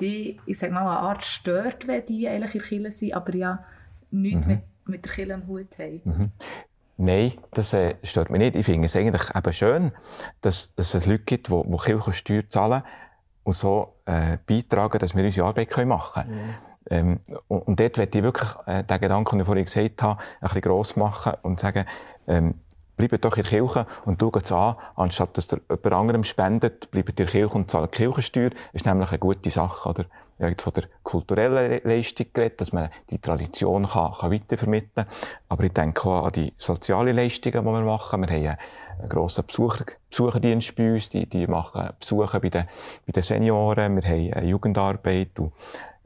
die, 0.00 0.38
ich 0.44 0.58
sag 0.58 0.70
mal, 0.70 0.80
eine 0.80 0.98
Art 0.98 1.24
stört, 1.24 1.86
wenn 1.86 2.04
die 2.04 2.28
eigentlich 2.28 2.54
in 2.54 2.62
Kirche 2.62 2.92
sind, 2.92 3.14
aber 3.14 3.34
ja 3.34 3.64
nichts 4.10 4.46
mhm. 4.46 4.52
mit, 4.52 4.60
mit 4.86 5.04
der 5.04 5.12
Kirche 5.12 5.34
am 5.34 5.46
Hut 5.46 5.78
haben. 5.78 6.00
Mhm. 6.04 6.30
Nein, 6.96 7.32
das 7.52 7.72
äh, 7.72 7.96
stört 8.04 8.30
mich 8.30 8.38
nicht. 8.38 8.54
Ich 8.54 8.66
finde 8.66 8.86
es 8.86 8.94
eigentlich 8.94 9.34
eben 9.34 9.52
schön, 9.52 9.92
dass, 10.42 10.74
dass 10.74 10.94
es 10.94 11.06
Leute 11.06 11.24
gibt, 11.24 11.48
die, 11.48 11.62
die 11.64 11.76
Kirchensteuer 11.76 12.48
zahlen, 12.48 12.82
und 13.44 13.54
so 13.54 13.94
äh, 14.06 14.38
beitragen, 14.46 14.98
dass 14.98 15.14
wir 15.14 15.24
unsere 15.24 15.46
Arbeit 15.46 15.70
können 15.70 15.88
machen 15.88 16.24
können. 16.24 16.46
Mhm. 16.46 16.54
Ähm, 16.90 17.20
und, 17.48 17.60
und 17.60 17.80
dort 17.80 17.96
möchte 17.96 18.18
ich 18.18 18.24
wirklich 18.24 18.50
äh, 18.66 18.84
den 18.84 19.00
Gedanken, 19.00 19.36
den 19.36 19.40
ich 19.40 19.46
vorhin 19.46 19.64
gesagt 19.64 20.02
habe, 20.02 20.20
ein 20.20 20.26
bisschen 20.42 20.60
gross 20.62 20.96
machen 20.96 21.34
und 21.42 21.60
sagen, 21.60 21.86
ähm, 22.26 22.54
bleibt 22.96 23.24
doch 23.24 23.36
in 23.36 23.42
der 23.42 23.50
Kirche 23.50 23.86
und 24.04 24.20
schaut 24.20 24.42
es 24.42 24.52
an, 24.52 24.76
anstatt 24.96 25.36
dass 25.36 25.52
ihr 25.52 25.60
jemand 25.68 25.92
anderem 25.92 26.24
spendet, 26.24 26.90
bleibt 26.90 27.10
in 27.10 27.16
der 27.16 27.26
Kirche 27.26 27.56
und 27.56 27.70
zahlt 27.70 27.92
Kirchensteuer. 27.92 28.50
Das 28.50 28.58
ist 28.72 28.86
nämlich 28.86 29.10
eine 29.10 29.18
gute 29.18 29.50
Sache, 29.50 29.88
oder? 29.88 30.04
Ich 30.36 30.42
habe 30.42 30.50
jetzt 30.50 30.62
von 30.62 30.72
der 30.72 30.84
kulturellen 31.02 31.80
Leistung 31.84 32.26
geredet, 32.32 32.60
dass 32.60 32.72
man 32.72 32.90
die 33.10 33.18
Tradition 33.18 33.86
kann, 33.86 34.12
kann 34.12 34.32
weitervermitteln 34.32 35.06
kann. 35.06 35.14
Aber 35.48 35.64
ich 35.64 35.72
denke 35.72 36.08
auch 36.08 36.26
an 36.26 36.32
die 36.32 36.52
sozialen 36.56 37.14
Leistungen, 37.14 37.64
die 37.64 37.70
wir 37.70 37.80
machen. 37.82 38.20
Wir 38.28 38.50
haben 38.50 38.58
einen 38.98 39.08
grossen 39.08 39.46
Besucher, 39.46 39.84
Besucherdienst 40.10 40.74
bei 40.74 40.92
uns, 40.92 41.08
die, 41.08 41.26
die 41.26 41.46
machen 41.46 41.88
Besuche 42.00 42.40
bei 42.40 42.48
den, 42.48 42.64
bei 43.06 43.12
den 43.12 43.22
Senioren. 43.22 43.96
Wir 43.96 44.02
haben 44.02 44.32
eine 44.32 44.46
Jugendarbeit 44.46 45.38
und 45.38 45.52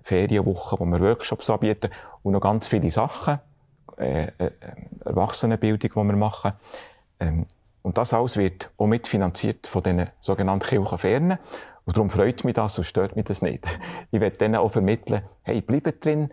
Ferienwochen, 0.02 0.78
wo 0.78 0.84
wir 0.84 1.00
Workshops 1.00 1.50
anbieten 1.50 1.90
und 2.22 2.32
noch 2.32 2.40
ganz 2.40 2.68
viele 2.68 2.90
Sachen, 2.90 3.38
äh, 3.98 4.28
äh, 4.38 4.50
Erwachsenenbildung, 5.04 5.90
die 5.90 6.08
wir 6.08 6.16
machen. 6.16 6.52
Ähm, 7.20 7.46
und 7.82 7.96
das 7.96 8.12
alles 8.12 8.36
wird 8.36 8.70
auch 8.76 8.86
mitfinanziert 8.86 9.66
von 9.66 9.82
diesen 9.82 10.08
sogenannten 10.20 10.66
Kirchenfernen. 10.66 11.38
Und 11.88 11.96
darum 11.96 12.10
freut 12.10 12.44
mich 12.44 12.52
das 12.52 12.76
und 12.76 12.84
stört 12.84 13.16
mich 13.16 13.24
das 13.24 13.40
nicht. 13.40 13.66
Ich 14.10 14.20
werde 14.20 14.36
denen 14.36 14.56
auch 14.56 14.70
vermitteln, 14.70 15.22
hey, 15.40 15.62
bleibt 15.62 16.04
drin, 16.04 16.28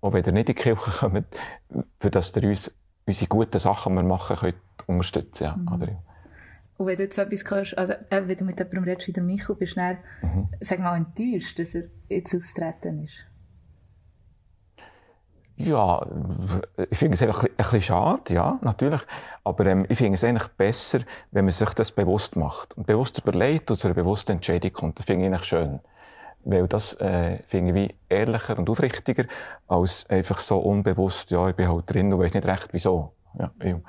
auch 0.00 0.12
wenn 0.12 0.22
ihr 0.22 0.30
nicht 0.30 0.48
in 0.48 0.54
die 0.54 0.62
Kirche 0.62 0.90
kommt, 0.92 1.26
für 1.98 2.10
dass 2.12 2.36
ihr 2.36 2.48
uns 2.48 2.72
unsere 3.04 3.28
guten 3.28 3.58
Sachen, 3.58 3.96
die 3.96 4.02
wir 4.02 4.08
machen, 4.08 4.36
könnt 4.36 4.54
unterstützen 4.86 5.42
ja, 5.42 5.56
mhm. 5.56 5.96
Und 6.76 6.86
wenn 6.86 6.96
du 6.96 7.02
jetzt 7.02 7.18
etwas 7.18 7.50
hörst, 7.50 7.76
also 7.76 7.94
äh, 7.94 8.28
wenn 8.28 8.36
du 8.36 8.44
mit 8.44 8.58
jemandem 8.58 8.84
redest 8.84 9.08
wie 9.08 9.12
der 9.12 9.24
Michael, 9.24 9.56
bist 9.56 9.72
du 9.72 9.80
dann, 9.80 9.98
mhm. 10.22 10.48
sag 10.60 10.78
mal, 10.78 10.96
enttäuscht, 10.96 11.58
dass 11.58 11.74
er 11.74 11.84
jetzt 12.08 12.36
austreten 12.36 13.02
ist? 13.02 13.14
Ja, 15.58 16.06
ich 16.90 16.98
finde 16.98 17.14
es 17.14 17.22
einfach 17.22 17.44
ein 17.44 17.50
bisschen 17.56 17.80
schade, 17.80 18.34
ja, 18.34 18.58
natürlich. 18.60 19.00
Aber 19.42 19.64
ähm, 19.64 19.86
ich 19.88 19.96
finde 19.96 20.16
es 20.16 20.24
eigentlich 20.24 20.48
besser, 20.48 21.00
wenn 21.30 21.46
man 21.46 21.52
sich 21.52 21.70
das 21.70 21.92
bewusst 21.92 22.36
macht 22.36 22.76
und 22.76 22.86
bewusst 22.86 23.18
überlegt 23.18 23.70
und 23.70 23.80
zu 23.80 23.88
einer 23.88 23.94
bewussten 23.94 24.32
Entscheidung 24.32 24.72
kommt. 24.72 24.98
Das 24.98 25.06
finde 25.06 25.24
ich 25.24 25.32
eigentlich 25.32 25.44
schön. 25.44 25.80
Weil 26.44 26.68
das 26.68 26.92
äh, 27.00 27.38
finde 27.48 27.70
ich 27.70 27.74
wie 27.74 27.94
ehrlicher 28.08 28.58
und 28.58 28.68
aufrichtiger, 28.68 29.24
als 29.66 30.04
einfach 30.10 30.40
so 30.40 30.58
unbewusst, 30.58 31.30
ja, 31.30 31.48
ich 31.48 31.56
bin 31.56 31.68
halt 31.68 31.90
drin 31.90 32.12
und 32.12 32.20
weiß 32.20 32.34
nicht 32.34 32.46
recht, 32.46 32.68
wieso. 32.72 33.12
Ja, 33.38 33.50
ja. 33.64 33.80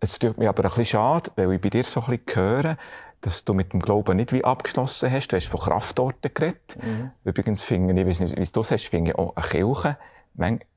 Es 0.00 0.18
tut 0.18 0.38
mir 0.38 0.48
aber 0.48 0.64
ein 0.64 0.68
bisschen 0.70 0.86
schade, 0.86 1.30
weil 1.36 1.52
ich 1.52 1.60
bei 1.60 1.68
dir 1.68 1.84
so 1.84 2.00
ein 2.00 2.18
bisschen 2.18 2.34
höre, 2.34 2.76
dass 3.20 3.44
du 3.44 3.54
mit 3.54 3.72
dem 3.72 3.80
Glauben 3.80 4.16
nicht 4.16 4.32
wie 4.32 4.44
abgeschlossen 4.44 5.10
hast. 5.10 5.28
Du 5.28 5.36
hast 5.36 5.48
von 5.48 5.60
Kraftorten 5.60 6.32
geredet. 6.32 6.76
Mhm. 6.82 7.10
Übrigens 7.24 7.62
finde 7.62 7.92
ich, 7.92 8.00
ich 8.00 8.06
weiß 8.06 8.20
nicht, 8.20 8.38
wie 8.38 8.52
du 8.52 8.60
es 8.60 8.70
hast, 8.70 8.86
finde 8.86 9.10
ich 9.10 9.18
auch 9.18 9.36
eine 9.36 9.46
Kirche 9.46 9.96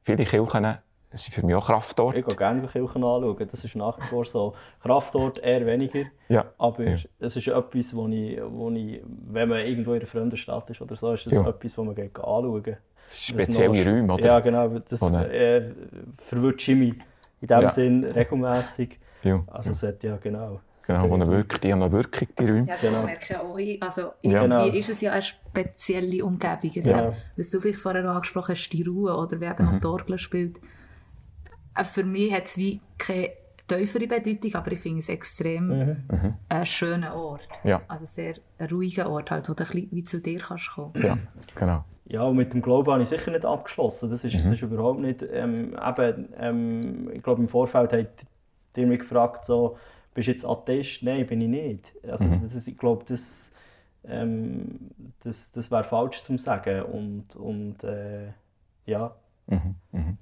viele 0.04 0.26
Kirchen 0.26 0.78
sind 1.12 1.34
für 1.34 1.46
mich 1.46 1.56
auch 1.56 1.66
Kraftorte. 1.66 2.20
Ich 2.20 2.26
gehe 2.26 2.36
gerne 2.36 2.68
Kirchen 2.68 3.04
anschauen. 3.04 3.48
Das 3.50 3.64
ist 3.64 3.76
nach 3.76 3.98
wie 3.98 4.04
vor 4.04 4.26
so. 4.26 4.54
Kraftort 4.82 5.40
eher 5.40 5.66
weniger. 5.66 6.04
Ja. 6.28 6.46
Aber 6.58 6.84
ja. 6.84 6.98
es 7.20 7.36
ist 7.36 7.48
etwas, 7.48 7.96
wo 7.96 8.08
ich, 8.08 8.40
wo 8.48 8.70
ich, 8.70 9.02
wenn 9.28 9.50
man 9.50 9.60
irgendwo 9.60 9.94
in 9.94 10.00
einer 10.00 10.08
fremden 10.08 10.38
Stadt 10.38 10.70
ist 10.70 10.82
oder 10.82 10.96
so, 10.96 11.14
ist 11.14 11.26
das 11.26 11.34
ja. 11.34 11.48
etwas, 11.48 11.78
wo 11.78 11.84
man 11.84 11.96
geht 11.96 12.16
anschauen 12.16 12.64
kann. 12.64 12.78
Spezielle 13.08 13.86
Räume, 13.86 14.14
oder? 14.14 14.26
Ja, 14.26 14.40
genau. 14.40 14.68
Das 14.88 15.02
äh, 15.02 15.72
verwünscht 16.18 16.68
mich 16.70 16.94
in 17.42 17.48
dem 17.48 17.62
ja. 17.62 17.70
Sinn 17.70 18.04
regelmässig. 18.04 19.00
Ja. 19.24 19.44
Also, 19.48 19.72
es 19.72 19.82
hat 19.82 20.04
ja 20.04 20.18
genau. 20.18 20.60
Genau, 20.90 21.08
wo 21.08 21.14
eine 21.14 21.30
Wirkung, 21.30 21.60
die 21.62 21.72
haben 21.72 21.84
eine 21.84 21.92
Wirkung, 21.92 22.28
die 22.40 22.46
Räume. 22.46 22.68
Ja, 22.68 22.74
das 22.74 22.82
genau. 22.82 23.04
merke 23.04 23.26
ich 23.30 23.38
auch. 23.38 23.86
Also, 23.86 24.02
irgendwie 24.22 24.32
ja. 24.32 24.42
Genau. 24.42 24.66
ist 24.66 24.90
es 24.90 25.02
ja 25.02 25.12
eine 25.12 25.22
spezielle 25.22 26.26
Umgebung. 26.26 26.72
Also, 26.76 26.92
ja. 26.92 27.14
Was 27.38 27.52
du 27.52 27.62
vielleicht 27.62 27.80
vorher 27.80 28.04
angesprochen 28.06 28.56
hast, 28.56 28.70
die 28.70 28.82
Ruhe 28.82 29.16
oder 29.16 29.40
wie 29.40 29.46
eben 29.46 29.66
mhm. 29.66 29.74
noch 29.74 29.80
die 29.82 29.86
Orgel 29.86 30.18
spielt. 30.18 30.58
Äh, 31.76 31.84
für 31.84 32.04
mich 32.04 32.34
hat 32.34 32.46
es 32.46 32.58
wie 32.58 32.82
keine 32.98 33.30
tiefere 33.68 34.08
Bedeutung, 34.08 34.56
aber 34.56 34.72
ich 34.72 34.80
finde 34.80 34.98
es 34.98 35.10
extrem 35.10 35.68
mhm. 35.68 35.98
mhm. 36.10 36.34
ein 36.50 36.66
schöner 36.66 37.16
Ort. 37.16 37.48
Ja. 37.64 37.84
Also 37.88 38.08
sehr 38.08 38.38
ein 38.58 38.70
ruhiger 38.70 39.12
Ort, 39.12 39.30
halt, 39.30 39.48
wo 39.48 39.54
du 39.54 39.64
ein 39.64 39.88
wie 39.92 40.04
zu 40.04 40.20
dir 40.20 40.40
kannst 40.40 40.72
kommen. 40.72 40.94
Ja, 40.96 41.20
genau. 41.54 41.86
Ja, 42.06 42.24
und 42.24 42.36
mit 42.36 42.52
dem 42.52 42.64
Glauben 42.64 42.92
habe 42.92 43.04
ich 43.04 43.10
sicher 43.10 43.30
nicht 43.30 43.46
abgeschlossen. 43.46 44.10
Das 44.10 44.24
ist, 44.24 44.34
mhm. 44.34 44.46
das 44.46 44.54
ist 44.54 44.64
überhaupt 44.64 45.02
nicht. 45.02 45.22
Ähm, 45.22 45.78
eben, 45.88 46.30
ähm, 46.36 47.12
ich 47.14 47.22
glaube, 47.22 47.42
im 47.42 47.48
Vorfeld 47.48 47.94
hat 47.94 48.08
ihr 48.76 48.88
mich 48.88 49.02
gefragt, 49.02 49.46
so, 49.46 49.78
bist 50.14 50.28
du 50.28 50.32
jetzt 50.32 50.46
Atheist? 50.46 51.04
Nein, 51.04 51.26
bin 51.28 51.42
ich 51.42 51.48
nicht. 51.48 51.86
Also, 52.04 52.26
mhm. 52.26 52.42
das 52.42 52.54
ist, 52.56 52.68
ich 52.68 52.78
glaube, 52.78 53.06
das, 53.08 53.52
ähm, 54.04 54.92
das, 55.24 55.52
das 55.52 55.72
wäre 55.72 55.84
falsch 55.84 56.20
zu 56.20 56.38
sagen. 56.38 56.84
Und, 56.84 57.36
und 57.36 57.84
äh, 57.84 58.30
ja. 58.86 59.16
Mhm. 59.48 59.76
Mhm. 59.92 60.18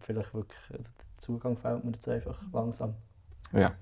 Vielleicht 0.00 0.34
wirklich, 0.34 0.60
der 0.70 0.80
Zugang 1.18 1.56
fehlt 1.56 1.84
mir 1.84 1.92
jetzt 1.92 2.08
einfach 2.08 2.40
langsam. 2.52 2.94
Ja. 3.52 3.74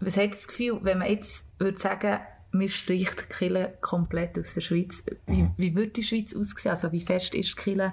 Was 0.00 0.16
hat 0.16 0.32
das 0.32 0.48
Gefühl, 0.48 0.80
wenn 0.82 0.98
man 0.98 1.08
jetzt 1.08 1.52
würde 1.60 1.78
sagen, 1.78 2.18
man 2.50 2.68
streicht 2.68 3.20
die 3.22 3.34
Kille 3.34 3.74
komplett 3.80 4.38
aus 4.38 4.54
der 4.54 4.60
Schweiz, 4.60 5.04
wie, 5.26 5.42
mhm. 5.42 5.54
wie 5.56 5.74
würde 5.74 5.92
die 5.92 6.02
Schweiz 6.02 6.34
aussehen? 6.34 6.72
Also 6.72 6.92
wie 6.92 7.00
fest 7.00 7.34
ist 7.34 7.50
die 7.50 7.62
Kille 7.62 7.92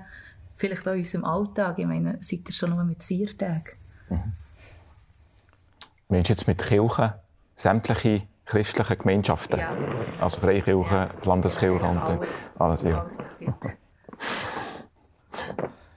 vielleicht 0.55 0.87
auch 0.87 0.93
in 0.93 0.99
unserem 0.99 1.25
Alltag? 1.25 1.79
Ich 1.79 1.85
meine, 1.85 2.17
seid 2.21 2.49
ihr 2.49 2.53
schon 2.53 2.71
nur 2.71 2.83
mit 2.83 3.03
vier 3.03 3.37
Tagen? 3.37 3.77
Meinst 6.09 6.29
du 6.29 6.33
jetzt 6.33 6.47
mit 6.47 6.57
Kirchen 6.57 7.13
sämtliche 7.55 8.23
christlichen 8.45 8.97
Gemeinschaften? 8.97 9.59
Ja. 9.59 9.77
Also 10.19 10.41
Freikirche, 10.41 10.95
ja. 10.95 11.09
Landeskirche 11.23 11.83
ja, 11.83 11.89
und 11.91 11.97
alles, 11.99 12.55
alles, 12.59 12.81
ja. 12.81 13.01
Alles, 13.01 13.17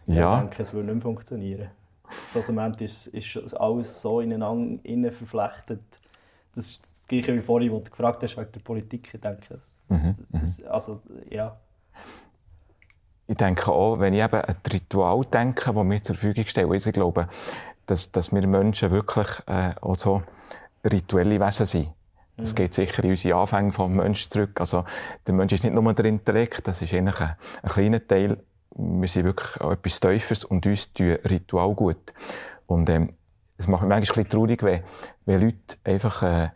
ja. 0.07 0.35
Ich 0.35 0.41
denke, 0.41 0.63
es 0.63 0.75
würde 0.75 0.89
nicht 0.89 0.97
mehr 0.97 1.03
funktionieren. 1.03 1.71
Schlussendlich 2.31 3.15
ist, 3.15 3.37
ist 3.37 3.55
alles 3.55 4.03
so 4.03 4.21
ineinander 4.21 4.85
innen 4.85 5.13
verflechtet. 5.13 5.81
Das 6.55 6.67
ist 6.67 6.83
das 6.83 7.07
Gleiche 7.09 7.35
wie 7.35 7.41
vorhin, 7.41 7.73
wo 7.73 7.79
du 7.79 7.91
gefragt 7.91 8.23
hast 8.23 8.37
wegen 8.37 8.53
der 8.53 8.61
Politik. 8.61 9.09
Ich 9.15 9.21
denke, 9.21 9.47
das, 9.49 9.73
mhm. 9.89 10.17
das, 10.29 10.59
mhm. 10.59 10.69
also, 10.69 11.01
ja. 11.31 11.57
Ich 13.29 13.37
denke 13.39 13.73
auch, 13.73 13.99
wenn 13.99 14.13
ich 14.13 14.23
eben 14.23 14.35
an 14.35 14.45
ein 14.45 14.71
Ritual 14.71 15.25
denke, 15.25 15.73
das 15.73 15.85
mir 15.85 16.03
zur 16.03 16.17
Verfügung 16.17 16.45
steht, 16.45 16.87
ich 16.87 16.93
glaube, 16.93 17.29
dass, 17.87 18.11
dass 18.13 18.33
wir 18.33 18.47
Menschen 18.47 18.91
wirklich 18.91 19.29
äh, 19.47 19.73
auch 19.81 19.97
so 19.97 20.23
rituelle 20.85 21.41
Wesen 21.41 21.67
sind. 21.67 21.89
Das 22.37 22.53
mhm. 22.53 22.57
geht 22.57 22.75
sicher 22.75 23.05
in 23.05 23.11
unsere 23.11 23.39
Anfänge 23.39 23.73
vom 23.73 23.95
Menschen 23.97 24.31
zurück. 24.31 24.61
Also, 24.61 24.85
der 25.27 25.35
Mensch 25.35 25.53
ist 25.53 25.65
nicht 25.65 25.75
nur 25.75 25.93
der 25.95 26.05
Intellekt, 26.07 26.67
das 26.67 26.83
ist 26.83 26.95
eigentlich 26.95 27.21
ein, 27.21 27.37
ein 27.63 27.71
kleiner 27.71 28.07
Teil. 28.07 28.39
Wir 28.75 29.09
sind 29.09 29.25
wirklich 29.25 29.61
auch 29.61 29.73
etwas 29.73 30.01
Teufels 30.01 30.45
und 30.45 30.65
uns 30.67 30.93
tun 30.93 31.19
Ritual 31.29 31.75
gut. 31.75 32.13
Und, 32.67 32.89
ähm, 32.89 33.13
es 33.59 33.69
macht 33.69 33.83
mich 33.83 33.91
manchmal 33.91 33.97
ein 33.97 34.25
bisschen 34.25 34.29
traurig, 34.29 34.63
wenn, 34.63 34.83
wenn 35.27 35.41
Leute 35.41 35.77
einfach, 35.85 36.23
äh, 36.23 36.51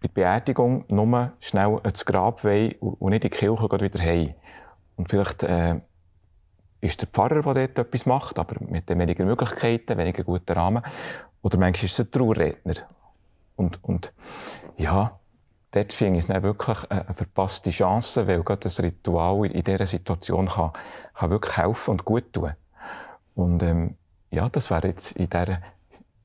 bei 0.00 0.08
Beerdigung 0.08 0.84
nur 0.88 1.32
schnell 1.40 1.80
ins 1.84 2.04
Grab 2.04 2.44
wollen 2.44 2.74
und 2.80 3.10
nicht 3.10 3.24
in 3.24 3.30
die 3.30 3.36
Kirche 3.36 3.62
wieder 3.62 4.00
heim. 4.00 4.34
Und 4.96 5.08
vielleicht, 5.08 5.42
äh, 5.42 5.80
ist 6.84 7.00
der 7.00 7.08
Pfarrer, 7.08 7.42
der 7.42 7.68
dort 7.68 7.78
etwas 7.78 8.06
macht, 8.06 8.38
aber 8.38 8.56
mit 8.60 8.88
weniger 8.88 9.24
Möglichkeiten, 9.24 9.96
weniger 9.96 10.22
guten 10.22 10.52
Rahmen. 10.52 10.82
Oder 11.42 11.58
manchmal 11.58 11.86
ist 11.86 11.98
es 11.98 12.00
ein 12.00 12.10
Trauerredner. 12.10 12.74
Und, 13.56 13.82
und 13.82 14.12
ja, 14.76 15.18
dort 15.70 15.92
finde 15.92 16.20
ich 16.20 16.28
es 16.28 16.42
wirklich 16.42 16.90
eine 16.90 17.14
verpasste 17.14 17.70
Chance, 17.70 18.26
weil 18.26 18.42
gerade 18.42 18.60
das 18.60 18.80
Ritual 18.80 19.46
in 19.46 19.64
dieser 19.64 19.86
Situation 19.86 20.48
kann, 20.48 20.72
kann 21.14 21.30
wirklich 21.30 21.56
helfen 21.56 21.92
und 21.92 22.04
gut 22.04 22.32
tun. 22.32 22.52
Und 23.34 23.62
ähm, 23.62 23.96
ja, 24.30 24.48
das 24.48 24.70
wäre 24.70 24.88
jetzt 24.88 25.12
in 25.12 25.28
dieser 25.30 25.60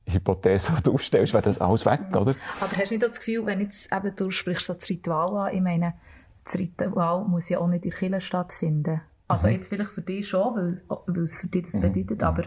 Hypothese, 0.06 0.72
die 0.76 0.82
du 0.82 0.94
aufstellst, 0.94 1.32
wäre 1.32 1.42
das 1.42 1.58
alles 1.58 1.86
weg, 1.86 2.00
oder? 2.10 2.34
Aber 2.60 2.76
hast 2.76 2.90
du 2.90 2.94
nicht 2.94 3.02
das 3.02 3.18
Gefühl, 3.18 3.46
wenn 3.46 3.60
jetzt 3.60 3.92
eben 3.92 4.14
du 4.14 4.30
sprichst 4.30 4.66
so 4.66 4.74
das 4.74 4.88
Ritual 4.88 5.48
an, 5.48 5.54
ich 5.54 5.60
meine, 5.62 5.94
das 6.44 6.58
Ritual 6.58 7.24
muss 7.24 7.48
ja 7.48 7.58
auch 7.58 7.68
nicht 7.68 7.84
in 7.84 7.90
der 7.90 7.98
Kirche 7.98 8.20
stattfinden. 8.20 9.00
Also 9.30 9.46
mhm. 9.46 9.54
jetzt 9.54 9.68
vielleicht 9.68 9.90
für 9.90 10.02
dich 10.02 10.28
schon, 10.28 10.54
weil, 10.54 10.82
weil 11.06 11.22
es 11.22 11.40
für 11.40 11.46
dich 11.46 11.64
das 11.64 11.74
mhm. 11.74 11.92
bedeutet, 11.92 12.22
aber 12.22 12.44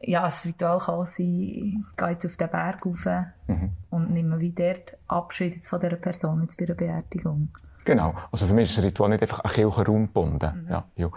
ja, 0.00 0.22
das 0.22 0.44
Ritual 0.44 0.78
kann 0.78 0.94
auch 0.96 1.06
sein, 1.06 1.86
geh 1.96 2.06
jetzt 2.10 2.26
auf 2.26 2.36
den 2.36 2.50
Berg 2.50 2.84
rauf 2.84 3.06
mhm. 3.46 3.70
und 3.90 4.10
nimm 4.10 4.38
wie 4.40 4.52
dort 4.52 4.96
Abschied 5.06 5.64
von 5.64 5.80
dieser 5.80 5.96
Person 5.96 6.42
jetzt 6.42 6.58
bei 6.58 6.64
einer 6.64 6.74
Beerdigung. 6.74 7.48
Genau. 7.84 8.14
Also 8.30 8.46
für 8.46 8.54
mich 8.54 8.68
ist 8.68 8.78
das 8.78 8.84
Ritual 8.84 9.10
nicht 9.10 9.22
einfach 9.22 9.40
an 9.44 9.50
Kirchenraum 9.50 10.06
gebunden. 10.06 10.64
Mhm. 10.64 10.70
Ja, 10.70 10.84
ja. 10.96 11.10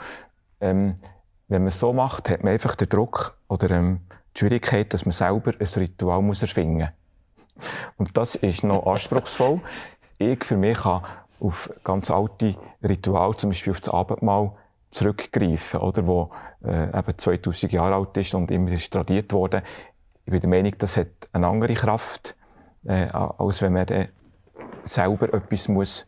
Ähm, 0.61 0.95
wenn 1.47 1.61
man 1.61 1.67
es 1.67 1.79
so 1.79 1.93
macht, 1.93 2.29
hat 2.29 2.43
man 2.43 2.53
einfach 2.53 2.75
den 2.75 2.89
Druck 2.89 3.37
oder 3.47 3.69
ähm, 3.71 4.01
die 4.35 4.39
Schwierigkeit, 4.39 4.93
dass 4.93 5.05
man 5.05 5.13
selber 5.13 5.53
ein 5.59 5.67
Ritual 5.67 6.21
muss 6.21 6.41
erfinden 6.41 6.89
muss. 7.57 7.65
Und 7.97 8.17
das 8.17 8.35
ist 8.35 8.63
noch 8.63 8.85
anspruchsvoll. 8.91 9.61
Ich 10.17 10.43
für 10.43 10.57
mich 10.57 10.77
kann 10.77 11.03
auf 11.39 11.71
ganz 11.83 12.11
alte 12.11 12.55
Rituale, 12.83 13.35
zum 13.35 13.49
Beispiel 13.49 13.71
auf 13.71 13.79
das 13.79 13.93
Abendmahl, 13.93 14.51
zurückgreifen, 14.91 15.81
oder, 15.81 16.07
wo 16.07 16.31
äh, 16.63 16.97
eben 16.97 17.17
2000 17.17 17.73
Jahre 17.73 17.95
alt 17.95 18.15
ist 18.17 18.33
und 18.33 18.49
immer 18.49 18.71
ist 18.71 18.91
tradiert 18.91 19.33
worden. 19.33 19.61
Ich 20.25 20.31
bin 20.31 20.39
der 20.39 20.49
Meinung, 20.49 20.73
das 20.77 20.97
hat 20.97 21.07
eine 21.33 21.47
andere 21.47 21.73
Kraft, 21.73 22.35
äh, 22.85 23.07
als 23.07 23.61
wenn 23.61 23.73
man 23.73 23.85
dann 23.85 24.07
selber 24.83 25.33
etwas 25.33 25.67
muss 25.67 26.07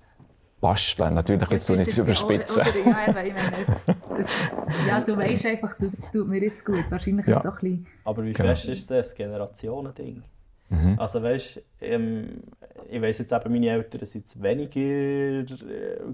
basteln. 0.60 1.14
Natürlich, 1.14 1.50
jetzt 1.50 1.68
tue 1.68 1.78
ich 1.78 1.88
nicht 1.88 1.98
überspitzen. 1.98 2.64
Ja, 2.66 2.92
oder, 3.10 3.24
ja, 3.24 3.24
ich 3.24 3.34
meine, 3.34 3.52
es, 3.62 3.88
es, 4.20 4.52
ja, 4.88 5.02
du 5.02 5.18
weißt 5.18 5.46
einfach, 5.46 5.76
das 5.80 6.12
tut 6.12 6.28
mir 6.28 6.42
jetzt 6.42 6.66
gut. 6.66 6.90
Wahrscheinlich 6.90 7.28
ja. 7.28 7.34
ist 7.34 7.38
es 7.38 7.44
so 7.44 7.50
ein 7.50 7.56
bisschen... 7.56 7.88
Aber 8.06 8.24
wie 8.24 8.34
genau. 8.34 8.50
fest 8.50 8.68
ist 8.70 8.90
das 8.90 9.14
Generationending? 9.14 10.24
Mhm. 10.70 10.99
Also 10.99 11.24
weißt, 11.24 11.61
ähm, 11.82 12.43
ich 12.89 13.01
weiß 13.01 13.20
jetzt 13.20 13.32
eben, 13.32 13.51
meine 13.51 13.70
Eltern 13.70 14.05
sind 14.05 14.26
jetzt 14.26 14.41
weniger 14.41 14.80
äh, 14.80 15.45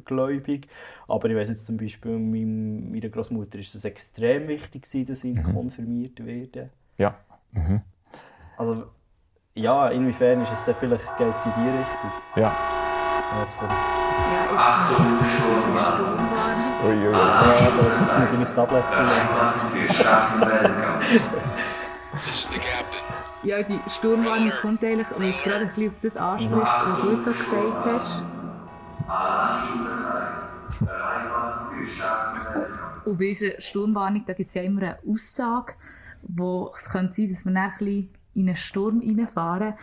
gläubig, 0.05 0.67
aber 1.07 1.29
ich 1.29 1.35
weiß 1.35 1.49
jetzt 1.49 1.65
zum 1.65 1.77
Beispiel, 1.77 2.17
meinem, 2.17 2.91
meiner 2.91 3.09
Großmutter 3.09 3.59
ist 3.59 3.75
es 3.75 3.85
extrem 3.85 4.47
wichtig 4.47 4.83
gewesen, 4.83 5.05
dass 5.07 5.21
sie 5.21 5.33
mhm. 5.33 5.43
konfirmiert 5.43 6.23
werden. 6.25 6.69
Ja. 6.97 7.15
Mhm. 7.51 7.81
Also 8.57 8.85
ja, 9.55 9.89
inwiefern 9.89 10.41
ist 10.41 10.51
es 10.51 10.65
dann 10.65 10.75
vielleicht 10.79 11.17
geht 11.17 11.27
es 11.27 11.45
in 11.45 11.51
die 11.57 11.69
Richtung? 11.69 12.11
Ja. 12.35 12.55
Jetzt 13.41 13.57
kommt. 13.57 13.71
Ja, 13.71 14.79
jetzt 14.81 14.95
kommt 14.95 15.21
es 15.21 15.37
Sturmwarnung. 15.37 16.19
Uiuiui. 16.83 17.11
Ja, 17.11 17.41
aber 17.41 18.05
jetzt 18.05 18.19
muss 18.19 18.33
ich 18.33 18.39
mein 18.39 18.55
Tablet 18.55 18.83
Ja, 23.43 23.61
die 23.61 23.79
Sturmwarnung 23.89 24.51
kommt 24.61 24.83
eigentlich, 24.83 25.07
weil 25.17 25.31
es 25.31 25.43
gerade 25.43 25.65
ein 25.65 25.89
auf 25.89 25.99
das 26.01 26.15
anspricht, 26.15 26.61
was 26.61 27.01
du 27.01 27.11
jetzt 27.11 27.25
so 27.25 27.33
gesagt 27.33 27.85
hast. 27.85 28.25
Und 33.05 33.17
bei 33.17 33.29
unserer 33.29 33.59
Sturmwarnung 33.59 34.23
gibt 34.25 34.39
es 34.39 34.53
ja 34.53 34.61
immer 34.61 34.81
eine 34.81 34.99
Aussage, 35.05 35.73
wo 36.21 36.71
es 36.73 36.89
könnte 36.89 37.13
sein, 37.13 37.27
dass 37.27 37.43
wir 37.45 37.53
dann 37.53 37.71
ein 37.79 38.09
in 38.35 38.47
einen 38.47 38.55
Sturm 38.55 38.99
reinfahren. 38.99 39.73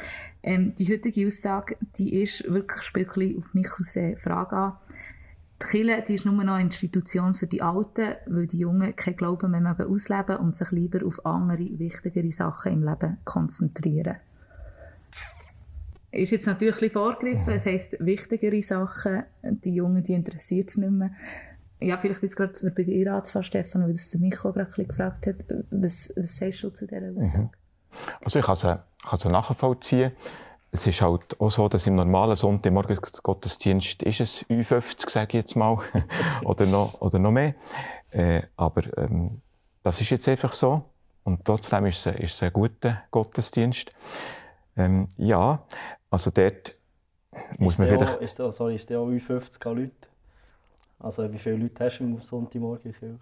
Ähm, 0.43 0.75
die 0.75 0.91
heutige 0.91 1.27
Aussage, 1.27 1.77
die 1.99 2.23
ist 2.23 2.51
wirklich, 2.51 2.83
spielt 2.83 3.11
auf 3.11 3.55
mich 3.55 3.69
aus 3.79 3.93
der 3.93 4.17
Frage 4.17 4.57
an. 4.57 4.73
Die 5.63 5.67
Kirche, 5.67 6.03
die 6.07 6.15
ist 6.15 6.25
nur 6.25 6.35
noch 6.35 6.55
eine 6.55 6.65
Institution 6.65 7.35
für 7.35 7.47
die 7.47 7.61
Alten, 7.61 8.15
weil 8.27 8.47
die 8.47 8.59
Jungen 8.59 8.97
keinen 8.97 9.17
Glauben 9.17 9.51
mehr 9.51 9.61
mögen 9.61 9.93
ausleben 9.93 10.37
und 10.39 10.55
sich 10.55 10.71
lieber 10.71 11.05
auf 11.07 11.25
andere, 11.27 11.79
wichtigere 11.79 12.31
Sachen 12.31 12.73
im 12.73 12.83
Leben 12.83 13.19
konzentrieren. 13.25 14.17
Ist 16.13 16.33
jetzt 16.33 16.47
natürlich 16.47 16.83
ein 16.83 16.91
vorgegriffen, 16.91 17.53
es 17.53 17.67
heisst 17.67 17.97
wichtigere 18.01 18.61
Sachen, 18.63 19.25
die 19.43 19.75
Jungen, 19.75 20.03
die 20.03 20.15
interessiert 20.15 20.71
es 20.71 20.77
nicht 20.77 20.91
mehr. 20.91 21.13
Ja, 21.81 21.97
vielleicht 21.97 22.23
jetzt 22.23 22.37
gerade 22.37 22.53
bei 22.71 22.83
dir 22.83 23.15
anzufangen, 23.15 23.45
Stefan, 23.45 23.83
weil 23.85 23.93
das 23.93 24.15
mich 24.15 24.45
auch 24.45 24.53
gerade 24.53 24.85
gefragt 24.85 25.27
hat. 25.27 25.45
Was, 25.71 26.13
was 26.17 26.37
sagst 26.37 26.63
du 26.63 26.71
zu 26.71 26.87
dieser 26.87 27.17
Aussage? 27.17 27.39
Mhm. 27.39 27.51
Also 28.25 28.39
ich 28.39 28.45
kann 28.45 28.81
es 29.13 29.25
nachvollziehen. 29.25 30.13
Es 30.73 30.87
ist 30.87 31.03
halt 31.03 31.41
auch 31.41 31.51
so, 31.51 31.69
dass 31.69 31.87
im 31.87 31.97
normalen 31.97 32.37
Sonntagmorgen-Gottesdienst 32.37 34.03
ist 34.05 34.21
es 34.21 34.45
Ü50, 34.47 35.11
sage 35.11 35.29
ich 35.29 35.35
jetzt 35.35 35.57
mal, 35.57 35.79
oder, 36.45 36.67
noch, 36.67 37.01
oder 37.01 37.19
noch 37.19 37.33
mehr. 37.33 37.55
Äh, 38.11 38.43
aber 38.57 38.83
ähm, 38.99 39.43
das 39.83 40.01
ist 40.01 40.11
jetzt 40.11 40.29
einfach 40.29 40.55
so. 40.55 40.85
Und 41.25 41.45
trotzdem 41.45 41.87
ist 41.87 42.07
es, 42.07 42.15
ist 42.21 42.35
es 42.35 42.43
ein 42.43 42.53
guter 42.53 43.03
Gottesdienst. 43.11 43.91
Ähm, 44.77 45.09
ja, 45.17 45.65
also 46.11 46.31
dort 46.31 46.77
muss 47.59 47.79
man 47.79 47.89
vielleicht... 47.89 48.17
Auch, 48.17 48.21
ist 48.21 48.39
der, 48.39 48.53
sorry, 48.53 48.77
ist 48.77 48.91
der 48.91 49.01
auch 49.01 49.09
Ü50 49.09 49.73
Leute? 49.73 50.10
Also 51.03 51.33
wie 51.33 51.39
viele 51.39 51.57
Leute 51.57 51.85
hast 51.85 51.99
du 51.99 52.05
am 52.05 52.21
Sonntagmorgen 52.21 52.93
in 52.93 52.93
Kirche? 52.93 53.19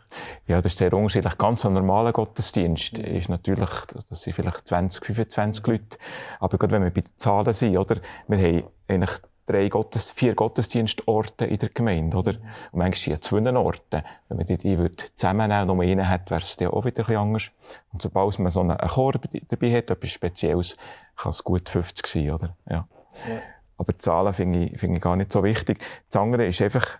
Ja, 0.49 0.61
das 0.61 0.73
ist 0.73 0.79
sehr 0.79 0.93
unterschiedlich. 0.93 1.39
Ganz 1.39 1.65
ein 1.65 1.75
normaler 1.75 2.13
Gottesdienst 2.13 2.99
ist 2.99 3.29
natürlich, 3.29 3.71
das 4.09 4.23
sind 4.23 4.33
vielleicht 4.33 4.67
20, 4.67 5.05
25 5.05 5.65
mhm. 5.65 5.73
Leute. 5.73 5.99
Aber 6.41 6.59
gerade 6.59 6.73
wenn 6.73 6.83
wir 6.83 6.91
bei 6.91 7.03
den 7.03 7.13
Zahlen 7.19 7.55
sind, 7.55 7.79
oder? 7.79 8.01
Wir 8.27 8.39
haben 8.39 8.65
eigentlich 8.89 9.21
drei 9.47 9.69
Gottes, 9.69 10.11
vier 10.11 10.35
Gottesdienstorte 10.35 11.47
in 11.47 11.59
der 11.59 11.69
Gemeinde, 11.69 12.17
oder? 12.17 12.33
Mhm. 12.33 12.39
Und 12.73 12.79
manchmal 12.81 13.21
sind 13.21 13.25
zwei 13.25 13.57
Orte. 13.57 14.05
Wenn 14.29 14.37
man 14.39 14.47
die, 14.47 14.59
die 14.59 14.91
zusammennehmen 15.15 15.71
und 15.71 15.77
nur 15.77 15.85
einen 15.85 16.09
hat, 16.09 16.33
wäre 16.33 16.41
es 16.41 16.57
dann 16.57 16.69
auch 16.69 16.85
wieder 16.85 17.03
ein 17.03 17.07
bisschen 17.07 17.17
anders. 17.17 17.51
Und 17.93 18.03
sobald 18.03 18.39
man 18.41 18.51
so 18.51 18.61
einen 18.61 18.77
Chor 18.77 19.13
dabei 19.13 19.73
hat, 19.73 19.91
etwas 19.91 20.11
Spezielles, 20.11 20.77
kann 21.17 21.31
es 21.31 21.45
gut 21.45 21.69
50 21.69 22.07
sein, 22.09 22.31
oder? 22.33 22.57
Ja. 22.69 22.89
ja. 23.29 23.41
Aber 23.77 23.93
die 23.93 23.99
Zahlen 23.99 24.35
finde 24.35 24.65
ich, 24.65 24.81
finde 24.81 24.97
ich 24.97 25.03
gar 25.03 25.15
nicht 25.15 25.33
so 25.33 25.45
wichtig. 25.45 25.79
Das 26.11 26.21
andere 26.21 26.47
ist 26.47 26.61
einfach, 26.61 26.99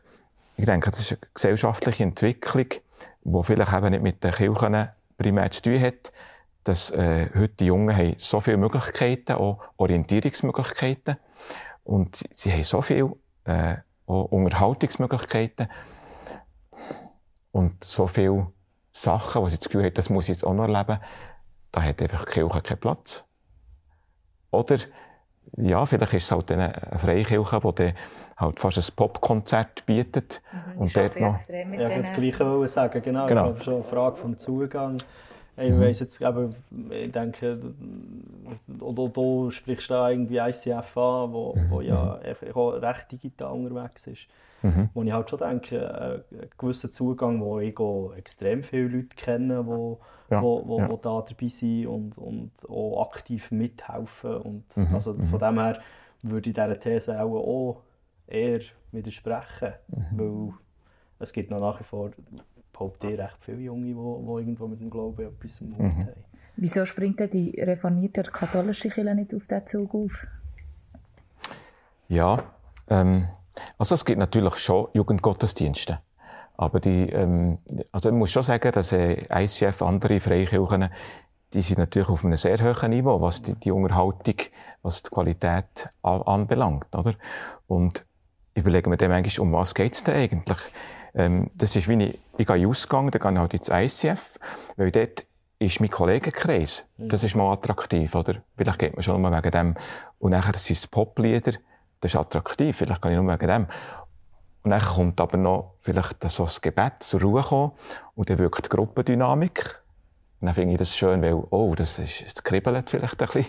ich 0.59 0.67
denke, 0.67 0.91
das 0.91 1.01
ist 1.01 1.13
eine 1.13 1.21
gesellschaftliche 1.33 2.03
Entwicklung, 2.03 2.67
die 3.23 3.45
vielleicht 3.45 3.73
eben 3.73 3.91
nicht 3.91 4.03
mit 4.03 4.25
den 4.25 4.33
Kirchen 4.33 4.89
primär 5.17 5.51
zu 5.53 5.63
tun 5.63 5.81
hat, 5.81 6.13
dass 6.65 6.91
äh, 6.91 7.31
heute 7.33 7.55
die 7.61 7.67
Jungen 7.67 7.97
haben 7.97 8.17
so 8.19 8.41
viele 8.41 8.57
Möglichkeiten, 8.57 9.33
auch 9.33 9.61
Orientierungsmöglichkeiten 9.77 11.17
und 11.85 12.25
sie 12.33 12.53
haben 12.53 12.65
so 12.65 12.83
viele 12.83 13.13
äh, 13.45 13.77
Unterhaltungsmöglichkeiten 14.07 15.69
und 17.53 17.85
so 17.85 18.09
viele 18.09 18.49
Sachen, 18.91 19.43
wo 19.43 19.49
sie 19.49 19.59
das 19.59 19.69
Gefühl 19.69 19.85
haben, 19.85 19.95
das 19.95 20.11
muss 20.11 20.25
ich 20.25 20.31
jetzt 20.31 20.45
auch 20.45 20.55
noch 20.55 20.69
erleben, 20.69 20.99
da 21.71 21.83
hat 21.83 22.03
einfach 22.03 22.25
die 22.25 22.33
Kirche 22.33 22.63
keinen 22.63 22.81
Platz. 22.81 23.25
Oder, 24.51 24.79
ja, 25.57 25.87
vielleicht 25.87 26.15
ist 26.15 26.25
es 26.25 26.33
halt 26.33 26.51
eine 26.51 26.75
Freikirche, 26.97 27.61
die 27.61 27.95
halt 28.39 28.61
fast 28.61 28.79
ein 28.79 28.95
Popkonzert 28.95 29.85
bietet. 29.85 30.41
Mhm, 30.53 30.81
und 30.81 30.97
dort 30.97 31.21
noch... 31.21 31.39
Ja, 31.49 31.61
ich 31.61 31.79
wollte 31.79 32.01
das 32.03 32.15
Gleiche 32.15 32.69
sagen, 32.69 33.03
genau. 33.03 33.27
genau. 33.27 33.55
Ich 33.57 33.65
schon 33.65 33.75
eine 33.75 33.85
Frage 33.85 34.17
vom 34.17 34.39
Zugang. 34.39 34.99
Ich 35.57 35.73
mhm. 35.73 35.81
weiss 35.81 35.99
jetzt, 35.99 36.23
aber 36.23 36.51
ich 36.91 37.11
denke, 37.11 37.59
oder 38.79 39.09
du 39.09 39.51
sprichst 39.51 39.91
da 39.91 40.09
irgendwie 40.09 40.39
ICF 40.39 40.97
an, 40.97 41.33
wo, 41.33 41.55
mhm. 41.57 41.71
wo 41.71 41.81
ja 41.81 42.21
auch 42.55 42.71
recht 42.81 43.11
digital 43.11 43.53
unterwegs 43.53 44.07
ist. 44.07 44.29
Mhm. 44.63 44.89
Wo 44.95 45.03
ich 45.03 45.13
halt 45.13 45.31
schon 45.31 45.39
denke, 45.41 46.23
einen 46.33 46.49
gewissen 46.57 46.93
Zugang, 46.93 47.41
wo 47.41 47.59
ich 47.59 47.77
auch 47.79 48.13
extrem 48.17 48.63
viele 48.63 48.89
Leute 48.89 49.17
kenne, 49.17 49.67
wo, 49.67 49.99
ja. 50.31 50.41
wo, 50.41 50.63
wo, 50.65 50.79
ja. 50.79 50.89
wo 50.89 50.97
da 50.97 51.25
dabei 51.29 51.49
sind 51.49 51.87
und, 51.87 52.17
und 52.19 52.53
auch 52.69 53.09
aktiv 53.11 53.51
mithelfen. 53.51 54.37
Und 54.37 54.77
mhm. 54.77 54.95
also 54.95 55.15
von 55.15 55.25
mhm. 55.25 55.39
dem 55.39 55.59
her 55.59 55.79
würde 56.23 56.51
ich 56.51 56.55
dieser 56.55 56.79
These 56.79 57.21
auch, 57.21 57.35
auch 57.35 57.83
eher 58.29 58.61
widersprechen, 58.93 59.73
mhm. 59.89 60.19
weil 60.19 60.53
es 61.19 61.33
gibt 61.33 61.51
noch 61.51 61.61
nach 61.61 61.81
wie 61.81 61.85
vor, 61.85 62.11
behaupte 62.73 63.11
ich, 63.11 63.19
recht 63.19 63.39
viele 63.41 63.63
Junge, 63.63 63.87
die, 63.87 63.95
die 63.95 63.99
irgendwo 63.99 64.69
mit 64.69 64.81
dem 64.81 64.91
Glauben 64.91 65.27
etwas 65.27 65.61
im 65.61 65.71
Mund 65.71 65.81
mhm. 65.81 66.01
haben. 66.03 66.25
Wieso 66.57 66.85
springt 66.87 67.21
denn 67.21 67.31
die 67.31 67.61
reformierte 67.61 68.23
katholische 68.23 68.89
Kirche 68.89 69.15
nicht 69.15 69.35
auf 69.35 69.47
diesen 69.47 69.67
Zug 69.67 69.95
auf? 69.95 70.27
Ja, 72.09 72.43
ähm, 72.89 73.29
also 73.79 73.95
es 73.95 74.05
gibt 74.05 74.19
natürlich 74.19 74.57
schon 74.57 74.89
Jugendgottesdienste. 74.93 76.01
Aber 76.57 76.81
die, 76.81 77.11
ähm, 77.11 77.59
also 77.93 78.09
ich 78.09 78.15
muss 78.15 78.33
schon 78.33 78.43
sagen, 78.43 78.73
dass 78.73 78.91
äh, 78.91 79.25
ICF, 79.33 79.83
andere 79.83 80.19
Freikirchen, 80.19 80.89
die 81.53 81.63
sind 81.63 81.79
natürlich 81.79 82.09
auf 82.09 82.25
einem 82.25 82.37
sehr 82.37 82.59
hohen 82.59 82.91
Niveau, 82.91 83.21
was 83.21 83.43
die, 83.43 83.55
die 83.55 83.71
Unterhaltung, 83.71 84.35
was 84.83 85.03
die 85.03 85.11
Qualität 85.11 85.89
anbelangt, 86.03 86.95
oder? 86.95 87.15
Und 87.69 88.05
überlegen 88.59 88.91
wir 88.91 88.97
dann 88.97 89.11
manchmal, 89.11 89.47
um 89.47 89.53
was 89.53 89.75
geht 89.75 89.95
es 89.95 90.05
denn 90.05 90.15
eigentlich? 90.15 90.59
Ähm, 91.15 91.51
das 91.55 91.75
ist 91.77 91.89
wie 91.89 92.03
ich, 92.03 92.19
ich 92.37 92.47
gehe 92.47 92.69
Ausgang, 92.69 93.11
dann 93.11 93.21
gehe 93.21 93.33
ich 93.33 93.39
halt 93.39 93.55
ins 93.55 94.03
ICF, 94.03 94.39
weil 94.77 94.91
dort 94.91 95.27
ist 95.59 95.81
mein 95.81 95.91
Kollegenkreis. 95.91 96.85
Das 96.97 97.25
ist 97.25 97.35
mal 97.35 97.53
attraktiv, 97.53 98.15
oder? 98.15 98.37
Vielleicht 98.57 98.79
geht 98.79 98.95
man 98.95 99.03
schon 99.03 99.21
nur 99.21 99.33
wegen 99.33 99.51
dem. 99.51 99.75
Und 100.19 100.31
nachher 100.31 100.55
sind 100.55 100.77
es 100.77 100.87
Poplieder, 100.87 101.53
das 102.01 102.13
ist 102.13 102.17
attraktiv, 102.17 102.77
vielleicht 102.77 103.03
kann 103.03 103.13
ich 103.13 103.19
nur 103.19 103.33
wegen 103.33 103.49
dem. 103.49 103.67
Und 104.63 104.71
dann 104.71 104.81
kommt 104.81 105.21
aber 105.21 105.37
noch 105.37 105.75
vielleicht 105.81 106.23
so 106.31 106.45
das 106.45 106.61
Gebet 106.61 106.95
zur 107.01 107.23
Ruhe 107.23 107.43
kommen 107.43 107.73
und 108.15 108.31
dann 108.31 108.39
wirkt 108.39 108.67
die 108.67 108.69
Gruppendynamik. 108.69 109.81
Und 110.41 110.47
dann 110.47 110.55
finde 110.55 110.75
ich 110.75 110.79
das 110.79 110.97
schön, 110.97 111.23
weil, 111.23 111.35
oh, 111.35 111.75
das, 111.75 111.99
ist, 111.99 112.25
das 112.25 112.43
kribbelt 112.45 112.91
vielleicht 112.91 113.21
ein 113.21 113.27
bisschen. 113.27 113.47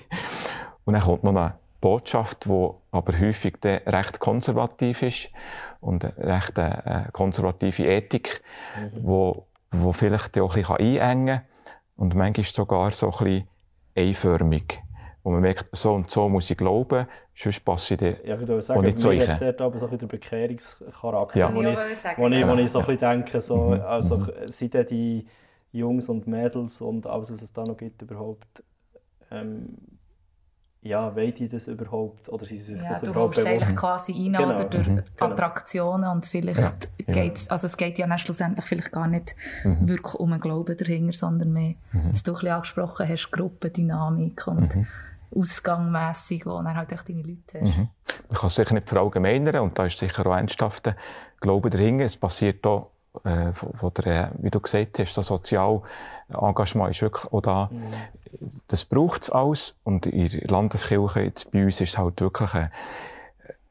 Und 0.85 0.93
dann 0.93 1.03
kommt 1.03 1.23
noch 1.23 1.35
eine 1.35 1.53
Botschaft, 1.81 2.45
die 2.45 2.69
aber 2.91 3.19
häufig 3.19 3.57
recht 3.63 4.19
konservativ 4.19 5.01
ist 5.01 5.29
und 5.79 6.03
eine 6.03 6.17
recht 6.17 6.57
äh, 6.57 7.03
konservative 7.13 7.85
Ethik, 7.85 8.41
mhm. 8.75 9.03
wo, 9.03 9.45
wo 9.71 9.93
vielleicht 9.93 10.37
auch 10.39 10.55
ein 10.55 10.61
bisschen 10.61 10.75
einengen 10.77 11.37
kann 11.37 11.45
und 11.95 12.15
manchmal 12.15 12.45
sogar 12.45 12.91
so 12.91 13.11
ein 13.11 13.23
bisschen 13.23 13.47
einförmig. 13.95 14.81
Wo 15.23 15.31
man 15.31 15.41
merkt, 15.41 15.69
so 15.73 15.93
und 15.93 16.09
so 16.09 16.29
muss 16.29 16.49
ich 16.49 16.57
glauben, 16.57 17.05
sonst 17.35 17.59
passe 17.65 17.95
ich 17.95 18.01
ja, 18.01 18.35
ich 18.35 18.39
würde 18.39 18.61
sagen, 18.61 18.81
nicht 18.81 18.99
so. 18.99 19.11
Jetzt 19.11 19.41
dort 19.41 19.61
aber 19.61 19.77
so 19.77 19.85
ein 19.85 19.91
bisschen 19.91 20.07
der 20.07 20.17
Bekehrungscharakter, 20.17 21.39
ja. 21.39 21.53
wo, 21.53 21.61
ich, 21.61 21.77
wo, 22.17 22.27
ich, 22.27 22.47
wo 22.47 22.53
ich 22.55 22.71
so 22.71 22.79
ein 22.79 22.85
bisschen 22.85 22.99
denke, 22.99 23.41
so, 23.41 23.57
mhm. 23.57 23.81
also 23.81 24.17
mhm. 24.17 24.31
sind 24.45 24.73
die 24.89 25.27
Jungs 25.73 26.07
und 26.07 26.25
Mädels 26.25 26.81
und 26.81 27.05
alles, 27.05 27.33
was 27.33 27.41
es 27.41 27.51
da 27.51 27.65
noch 27.65 27.75
gibt, 27.75 28.01
überhaupt 28.01 28.63
ähm, 29.29 29.77
ja, 30.81 31.13
wollen 31.13 31.33
die 31.33 31.49
das 31.49 31.67
überhaupt, 31.67 32.29
oder 32.29 32.45
sind 32.45 32.57
sie 32.57 32.73
sich 32.73 32.81
ja, 32.81 32.89
das 32.89 33.01
du 33.01 33.11
überhaupt 33.11 33.35
bewusst? 33.35 33.51
eigentlich 33.51 33.75
quasi 33.75 34.13
ein 34.13 34.33
genau. 34.33 34.63
durch 34.63 34.87
mhm. 34.87 35.03
Attraktionen 35.19 36.09
und 36.09 36.25
vielleicht 36.25 36.89
ja. 37.05 37.13
geht's, 37.13 37.49
also 37.49 37.67
es 37.67 37.75
geht 37.75 37.97
ja 37.97 38.07
dann 38.07 38.17
schlussendlich 38.17 38.65
vielleicht 38.65 38.91
gar 38.91 39.07
nicht 39.07 39.35
mhm. 39.65 39.89
wirklich 39.89 40.15
um 40.15 40.31
einen 40.31 40.41
Glauben 40.41 40.77
dahinter, 40.77 41.13
sondern 41.13 41.51
mehr, 41.51 41.75
mhm. 41.91 42.11
was 42.13 42.23
du 42.23 42.31
ein 42.31 42.35
bisschen 42.35 42.49
angesprochen 42.49 43.09
hast, 43.09 43.29
Gruppendynamik 43.31 44.47
und 44.47 44.73
mhm. 44.73 44.87
ausgangmässig, 45.35 46.45
wo 46.45 46.61
dann 46.61 46.77
halt 46.77 46.93
echt 46.93 47.09
deine 47.09 47.23
Leute 47.23 47.39
hast. 47.55 47.61
Mhm. 47.77 47.89
Man 48.29 48.37
kann 48.37 48.47
es 48.47 48.55
sicher 48.55 48.73
nicht 48.73 48.87
verallgemeinern 48.87 49.57
und 49.57 49.77
da 49.77 49.85
ist 49.85 49.97
sicher 49.97 50.25
auch 50.25 50.35
ernsthafter 50.35 50.95
Glaube 51.41 51.69
dahinter. 51.69 52.05
Es 52.05 52.15
passiert 52.15 52.65
auch 52.65 52.91
äh, 53.23 53.53
von, 53.53 53.93
der, 53.95 54.31
wie 54.39 54.49
du 54.49 54.59
gesagt 54.59 54.99
hast, 54.99 55.17
das 55.17 55.27
Sozialengagement 55.27 56.91
ist 56.91 57.01
wirklich 57.01 57.31
auch 57.31 57.41
da. 57.41 57.69
Mhm. 57.71 57.87
Das 58.67 58.85
braucht 58.85 59.23
es 59.23 59.29
alles 59.29 59.75
und 59.83 60.05
in 60.05 60.29
der 60.29 60.49
Landeskirche 60.49 61.21
jetzt 61.21 61.51
bei 61.51 61.63
uns 61.63 61.81
ist 61.81 61.89
es 61.89 61.97
halt 61.97 62.21
wirklich 62.21 62.53
eine, 62.53 62.71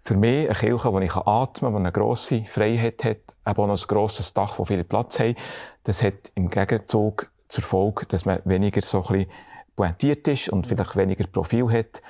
für 0.05 0.17
mich 0.17 0.47
eine 0.47 0.55
Kirche, 0.55 0.93
wo 0.93 0.99
ich 1.01 1.15
atmen 1.15 1.73
kann, 1.73 1.73
die 1.73 1.77
eine 1.77 1.93
grosse 1.93 2.45
Freiheit 2.45 3.05
hat, 3.05 3.17
eben 3.17 3.27
auch 3.47 3.67
noch 3.67 3.81
ein 3.81 3.87
grosses 3.87 4.33
Dach, 4.35 4.59
wo 4.59 4.65
viel 4.65 4.85
Platz 4.85 5.19
hat. 5.19 5.37
Das 5.85 6.03
hat 6.03 6.33
im 6.35 6.51
Gegenzug 6.51 7.31
zur 7.49 7.65
Folge, 7.65 8.07
dass 8.07 8.25
man 8.25 8.41
weniger 8.45 8.83
so 8.83 9.03
ein 9.03 9.13
bisschen 9.13 9.31
pointiert 9.77 10.27
ist 10.29 10.49
und 10.49 10.67
vielleicht 10.67 10.97
weniger 10.97 11.27
Profil 11.27 11.71
hat. 11.71 12.03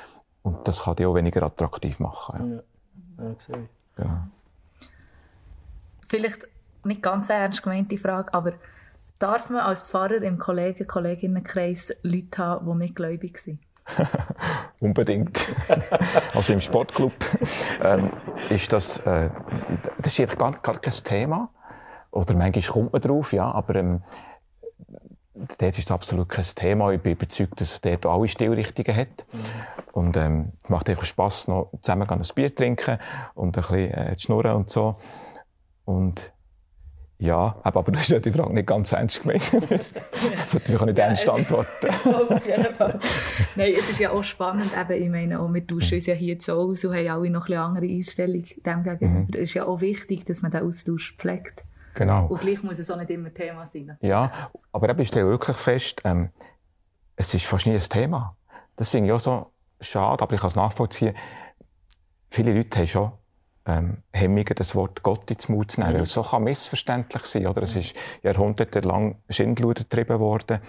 Und 0.43 0.67
das 0.67 0.85
kann 0.85 0.97
die 0.97 1.07
auch 1.07 1.15
weniger 1.15 1.43
attraktiv 1.43 2.01
machen. 2.01 2.63
Ja, 3.19 3.25
ja. 3.25 3.35
ja 3.99 4.05
Ja. 4.05 4.29
Vielleicht 6.07 6.49
nicht 6.89 7.03
ganz 7.03 7.31
ernst 7.31 7.63
gemeinte 7.63 7.97
Frage, 7.99 8.33
aber 8.35 8.53
darf 9.19 9.51
man 9.51 9.61
als 9.61 9.85
Pfarrer 9.85 10.23
im 10.23 10.39
Kollegen- 10.39 10.87
Kolleginnenkreis 10.87 11.95
Leute 12.03 12.39
haben, 12.39 12.67
die 12.67 12.85
nicht 12.85 12.97
gläubig 12.97 13.39
sind? 13.39 13.61
Unbedingt. 14.81 15.49
also 16.35 16.53
im 16.53 16.61
Sportclub 16.61 17.13
ähm, 17.83 18.11
ist 18.51 18.73
das, 18.73 18.99
äh, 18.99 19.31
das 19.99 20.19
ist 20.19 20.39
gar, 20.39 20.53
gar 20.53 20.79
kein 20.79 20.93
Thema. 20.93 21.51
Oder 22.11 22.35
manchmal 22.35 22.65
kommt 22.65 22.93
man 22.93 23.03
drauf, 23.03 23.33
ja, 23.33 23.51
aber 23.51 23.77
ähm, 23.77 24.03
dort 25.35 25.79
ist 25.79 25.79
es 25.79 25.91
absolut 25.91 26.29
kein 26.29 26.45
Thema. 26.45 26.91
Ich 26.93 27.01
bin 27.01 27.13
überzeugt, 27.13 27.61
dass 27.61 27.73
es 27.73 27.81
dort 27.81 28.07
alle 28.07 28.29
Stilrichtungen 28.29 28.97
hat. 28.97 29.27
Mhm. 29.33 29.39
Und 29.93 30.17
ähm, 30.17 30.53
es 30.63 30.71
macht 30.71 30.89
einfach 30.89 31.05
Spass, 31.05 31.49
noch 31.49 31.71
zusammen 31.83 32.09
ein 32.09 32.23
Bier 32.35 32.55
trinken 32.55 32.99
und 33.35 33.57
ein 33.57 33.63
bisschen 33.63 33.95
äh, 33.95 34.17
zu 34.17 34.27
schnurren 34.27 34.53
und 34.53 34.71
so. 34.71 34.97
Und 35.85 36.33
ja, 37.21 37.57
aber 37.65 37.83
du 37.83 37.99
hast 37.99 38.11
ja 38.11 38.21
die 38.21 38.31
Frage 38.31 38.55
nicht 38.55 38.67
ganz 38.67 38.93
ernst 38.93 39.23
gemeint. 39.23 39.43
das 39.53 40.51
sollte 40.53 40.73
ich 40.73 40.81
auch 40.81 40.87
nicht 40.87 40.99
ja, 40.99 41.07
ernst 41.07 41.29
antworten. 41.29 41.89
Auf 42.09 42.47
jeden 42.47 42.75
Fall. 42.75 42.99
Nein, 43.57 43.73
es 43.77 43.91
ist 43.91 43.99
ja 43.99 44.11
auch 44.11 44.23
spannend, 44.23 44.71
eben, 44.79 45.03
ich 45.03 45.11
meine, 45.11 45.41
auch 45.41 45.53
wir 45.53 45.67
tauschen 45.67 45.95
uns 45.95 46.07
ja 46.07 46.15
hier 46.15 46.39
zu 46.39 46.53
Hause 46.55 46.89
und 46.89 46.97
haben 46.97 47.09
alle 47.09 47.31
noch 47.31 47.49
eine 47.49 47.61
andere 47.61 47.87
Einstellung 47.87 48.45
dem 48.65 48.83
gegenüber. 48.85 49.21
Mhm. 49.21 49.29
Es 49.33 49.41
ist 49.41 49.55
ja 49.55 49.67
auch 49.67 49.81
wichtig, 49.81 50.27
dass 50.27 50.43
man 50.43 50.53
den 50.53 50.63
Austausch 50.63 51.17
pflegt. 51.17 51.65
Genau. 51.95 52.27
Und 52.27 52.41
gleich 52.41 52.63
muss 52.63 52.79
es 52.79 52.89
auch 52.89 52.97
nicht 52.97 53.11
immer 53.11 53.35
Thema 53.35 53.67
sein. 53.67 53.99
Ja, 54.01 54.51
aber 54.71 54.97
ich 54.97 55.09
stelle 55.09 55.27
wirklich 55.27 55.57
fest, 55.57 56.03
ähm, 56.05 56.31
es 57.17 57.35
ist 57.35 57.47
fast 57.47 57.67
nie 57.67 57.75
ein 57.75 57.81
Thema. 57.81 58.37
Das 58.77 58.91
finde 58.91 59.09
ich 59.09 59.13
auch 59.13 59.21
so 59.21 59.51
schade, 59.81 60.23
aber 60.23 60.35
ich 60.35 60.41
kann 60.41 60.49
es 60.49 60.55
nachvollziehen. 60.55 61.17
Viele 62.31 62.55
Leute 62.55 62.79
haben 62.79 62.87
schon 62.87 63.13
ähm, 63.69 63.99
Hemmungen, 64.13 64.55
das 64.57 64.75
Wort 64.75 65.03
Gott 65.03 65.31
ins 65.31 65.49
Mund 65.49 65.71
zu 65.71 65.81
nehmen. 65.81 65.93
Mhm. 65.93 65.99
Weil 65.99 66.07
so 66.07 66.23
kann 66.23 66.43
missverständlich 66.43 67.23
sein, 67.25 67.47
oder? 67.47 67.63
Es 67.63 67.77
ist 67.77 67.95
jahrhundertelang 68.23 69.17
Schindluder 69.29 69.85
getrieben 69.85 70.19
worden 70.19 70.61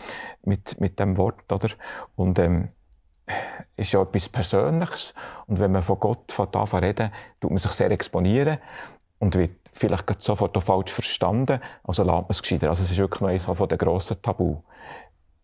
mit, 0.44 0.80
mit 0.80 1.00
dem 1.00 1.18
Wort, 1.18 1.52
oder? 1.52 1.70
Und, 2.16 2.38
ähm, 2.38 2.70
ist 3.76 3.92
ja 3.92 4.02
etwas 4.02 4.30
Persönliches. 4.30 5.14
Und 5.48 5.60
wenn 5.60 5.72
man 5.72 5.84
von 5.84 6.00
Gott 6.00 6.32
von 6.32 6.48
da 6.52 6.64
reden, 6.64 7.12
tut 7.40 7.52
man 7.52 7.58
sich 7.58 7.72
sehr 7.72 7.92
exponieren 7.92 8.58
und 9.20 9.36
wird 9.36 9.52
vielleicht 9.72 10.22
sofort 10.22 10.58
auch 10.58 10.64
falsch 10.64 10.92
verstanden. 10.92 11.60
Also 11.84 12.04
lässt 12.04 12.14
man 12.14 12.26
es 12.30 12.42
gescheiter. 12.42 12.70
Also 12.70 12.84
es 12.84 12.92
ist 12.92 12.98
wirklich 12.98 13.22
noch 13.22 13.30
eines 13.30 13.46
von 13.46 13.68
den 13.68 13.78
grossen 13.78 14.22
Tabu. 14.22 14.62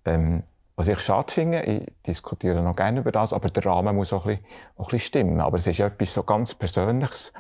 Ähm, 0.06 0.44
was 0.76 0.88
ich 0.88 1.00
schade 1.00 1.32
finde, 1.32 1.62
ich 1.62 1.84
diskutiere 2.06 2.62
noch 2.62 2.76
gerne 2.76 3.00
über 3.00 3.12
das, 3.12 3.32
aber 3.32 3.48
der 3.48 3.66
Rahmen 3.66 3.96
muss 3.96 4.12
auch 4.12 4.26
ein, 4.26 4.38
bisschen, 4.38 4.46
auch 4.78 4.88
ein 4.88 4.92
bisschen 4.92 5.00
stimmen. 5.00 5.40
Aber 5.40 5.58
es 5.58 5.68
ist 5.68 5.78
ja 5.78 5.88
etwas 5.88 6.14
so 6.14 6.24
ganz 6.24 6.54
Persönliches. 6.54 7.32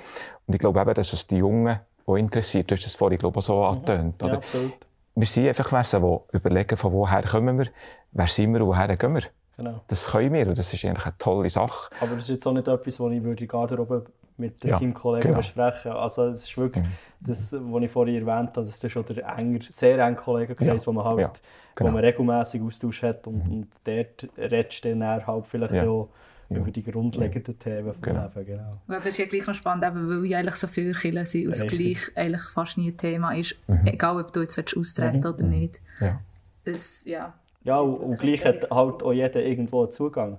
Und 0.47 0.53
ich 0.53 0.59
glaube 0.59 0.79
eben, 0.79 0.93
dass 0.93 1.11
es 1.11 1.27
die 1.27 1.37
Jungen 1.37 1.79
auch 2.05 2.15
interessiert. 2.15 2.71
Du 2.71 2.75
hast 2.75 2.85
das 2.85 2.95
vorhin, 2.95 3.17
glaube 3.17 3.39
ich, 3.39 3.45
so 3.45 3.57
mhm. 3.57 3.63
angetönt. 3.63 4.21
Ja, 4.21 4.33
absolut. 4.33 4.73
Wir 5.15 5.27
sind 5.27 5.47
einfach 5.47 5.71
Wesen, 5.71 6.01
die 6.01 6.37
überlegen, 6.37 6.77
von 6.77 6.91
woher 6.93 7.23
kommen 7.23 7.57
wir, 7.57 7.67
wer 8.11 8.27
sind 8.27 8.53
wir 8.53 8.61
und 8.61 8.67
woher 8.67 8.95
gehen 8.95 9.15
wir. 9.15 9.23
Genau. 9.57 9.81
Das 9.87 10.07
können 10.07 10.33
wir 10.33 10.47
und 10.47 10.57
das 10.57 10.73
ist 10.73 10.83
eigentlich 10.83 11.05
eine 11.05 11.17
tolle 11.17 11.49
Sache. 11.49 11.89
Aber 12.01 12.15
das 12.15 12.25
ist 12.25 12.35
jetzt 12.35 12.47
auch 12.47 12.51
nicht 12.51 12.67
etwas, 12.67 12.99
was 12.99 13.11
ich 13.11 13.23
würde 13.23 13.47
Garderobe 13.47 14.05
mit 14.37 14.61
den 14.63 14.71
ja, 14.71 14.77
Teamkollegen 14.77 15.29
genau. 15.29 15.37
besprechen. 15.37 15.91
Also 15.91 16.27
es 16.27 16.43
ist 16.43 16.57
wirklich 16.57 16.85
mhm. 16.85 16.91
das, 17.21 17.53
was 17.53 17.83
ich 17.83 17.91
vorhin 17.91 18.15
erwähnt 18.15 18.49
habe, 18.49 18.65
das 18.65 18.83
ist 18.83 18.91
schon 18.91 19.05
der 19.05 19.25
enger, 19.37 19.59
sehr 19.69 19.97
enge 19.99 20.17
Kollegenkreis, 20.17 20.83
ja. 20.83 20.87
wo 20.87 20.91
man 20.91 21.05
halt, 21.05 21.19
ja, 21.19 21.33
genau. 21.75 21.89
wo 21.89 21.93
man 21.93 22.03
regelmäßig 22.03 22.61
Austausch 22.61 23.03
hat 23.03 23.27
und, 23.27 23.45
mhm. 23.47 23.53
und 23.53 23.67
dort 23.83 24.27
redest 24.37 24.83
du 24.83 24.95
dann 24.95 25.27
halt 25.27 25.45
vielleicht 25.47 25.73
ja. 25.73 25.87
auch 25.87 26.09
ja. 26.49 26.57
über 26.57 26.71
die 26.71 26.83
grundlegenden 26.83 27.59
Themen 27.59 27.93
vom 27.93 28.01
genau. 28.01 28.23
Leben. 28.23 28.45
Genau. 28.45 28.71
Aber 28.87 28.99
es 28.99 29.05
ist 29.05 29.17
ja 29.17 29.25
gleich 29.25 29.47
noch 29.47 29.55
spannend, 29.55 29.83
weil 29.83 30.25
ja 30.25 30.39
eigentlich 30.39 30.55
so 30.55 30.67
viele 30.67 30.93
Kirchen 30.93 31.25
sind 31.25 31.47
und 31.47 31.53
es 31.53 31.67
gleich 31.67 31.99
eigentlich 32.15 32.43
fast 32.43 32.77
nie 32.77 32.91
ein 32.91 32.97
Thema 32.97 33.33
ist, 33.33 33.55
mhm. 33.67 33.85
egal 33.85 34.19
ob 34.19 34.31
du 34.31 34.41
jetzt 34.41 34.57
austreten 34.57 35.23
willst 35.23 35.25
mhm. 35.25 35.33
oder 35.33 35.43
nicht. 35.43 35.79
Ja. 35.99 36.19
Es, 36.63 37.05
ja. 37.05 37.33
Ja, 37.63 37.79
und, 37.79 37.95
und 37.95 38.19
gleich 38.19 38.45
hat 38.45 38.69
halt 38.69 39.03
auch 39.03 39.13
jeder 39.13 39.41
irgendwo 39.41 39.83
einen 39.83 39.91
Zugang. 39.91 40.37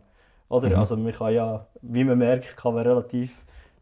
Oder? 0.48 0.70
Mhm. 0.70 0.76
Also 0.76 0.96
man 0.96 1.12
kann 1.12 1.34
ja, 1.34 1.66
wie 1.82 2.04
man 2.04 2.18
merkt, 2.18 2.56
kann 2.56 2.74
man 2.74 2.86
relativ 2.86 3.32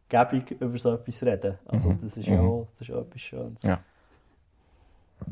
gäbig 0.08 0.50
über 0.60 0.78
so 0.78 0.94
etwas 0.94 1.22
reden. 1.24 1.58
Also 1.66 1.90
mhm. 1.90 1.98
das 2.02 2.16
ist 2.16 2.26
ja 2.26 2.40
mhm. 2.40 2.48
auch, 2.48 2.68
das 2.78 2.88
ist 2.88 2.94
auch 2.94 3.02
etwas 3.02 3.20
Schönes. 3.20 3.62
Ja. 3.64 3.80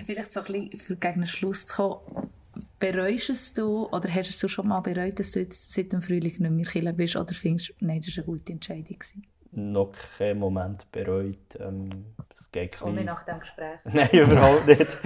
Vielleicht 0.04 0.32
so 0.32 0.40
ein 0.40 0.46
bisschen 0.46 0.80
für 0.80 0.96
gegen 0.96 1.20
den 1.20 1.26
Schluss 1.26 1.66
zu 1.66 1.76
kommen. 1.76 2.30
Bereust 2.78 3.56
du 3.56 3.86
oder 3.88 4.08
hast 4.12 4.42
du 4.42 4.48
schon 4.48 4.68
mal 4.68 4.80
bereut, 4.80 5.18
dass 5.18 5.30
du 5.32 5.40
jetzt 5.40 5.72
seit 5.72 5.92
dem 5.92 6.02
Frühling 6.02 6.34
nicht 6.36 6.40
mehr 6.40 6.66
Killer 6.66 6.92
bist 6.92 7.16
oder 7.16 7.32
findest 7.32 7.70
du, 7.70 7.74
nein, 7.80 8.00
das 8.00 8.16
war 8.16 8.24
eine 8.24 8.32
gute 8.32 8.52
Entscheidung? 8.52 8.98
Gewesen? 8.98 9.26
noch 9.52 9.92
keinen 10.18 10.38
Moment 10.38 10.90
bereut. 10.90 11.36
Ähm, 11.60 12.06
es 12.38 12.50
geht 12.50 12.80
Und 12.82 12.94
nicht 12.94 13.04
nach 13.04 13.22
dem 13.24 13.38
Gespräch? 13.40 13.78
Nein, 13.84 14.08
überhaupt 14.12 14.66
nicht. 14.66 14.98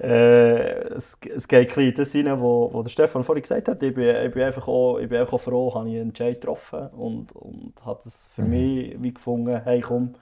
äh, 0.00 0.94
es, 0.94 1.16
es 1.34 1.48
geht 1.48 1.76
ein 1.76 1.84
in 1.84 1.94
das 1.94 2.12
hinein, 2.12 2.40
wo, 2.40 2.70
wo 2.72 2.82
der 2.82 2.90
Stefan 2.90 3.22
vorhin 3.22 3.42
gesagt 3.42 3.68
hat. 3.68 3.82
Ich 3.82 3.94
bin, 3.94 4.14
ich 4.16 4.32
bin, 4.32 4.42
einfach, 4.42 4.66
auch, 4.66 4.98
ich 4.98 5.08
bin 5.08 5.20
einfach 5.20 5.34
auch 5.34 5.40
froh, 5.40 5.74
habe 5.74 5.88
ich 5.88 5.94
einen 5.94 6.08
Entscheid 6.08 6.40
getroffen 6.40 6.88
und, 6.88 7.32
und 7.32 7.74
habe 7.84 8.00
es 8.04 8.30
für 8.34 8.42
mhm. 8.42 8.50
mich 8.50 9.02
wie 9.02 9.14
gefunden, 9.14 9.62
hey 9.62 9.80
komm, 9.80 10.14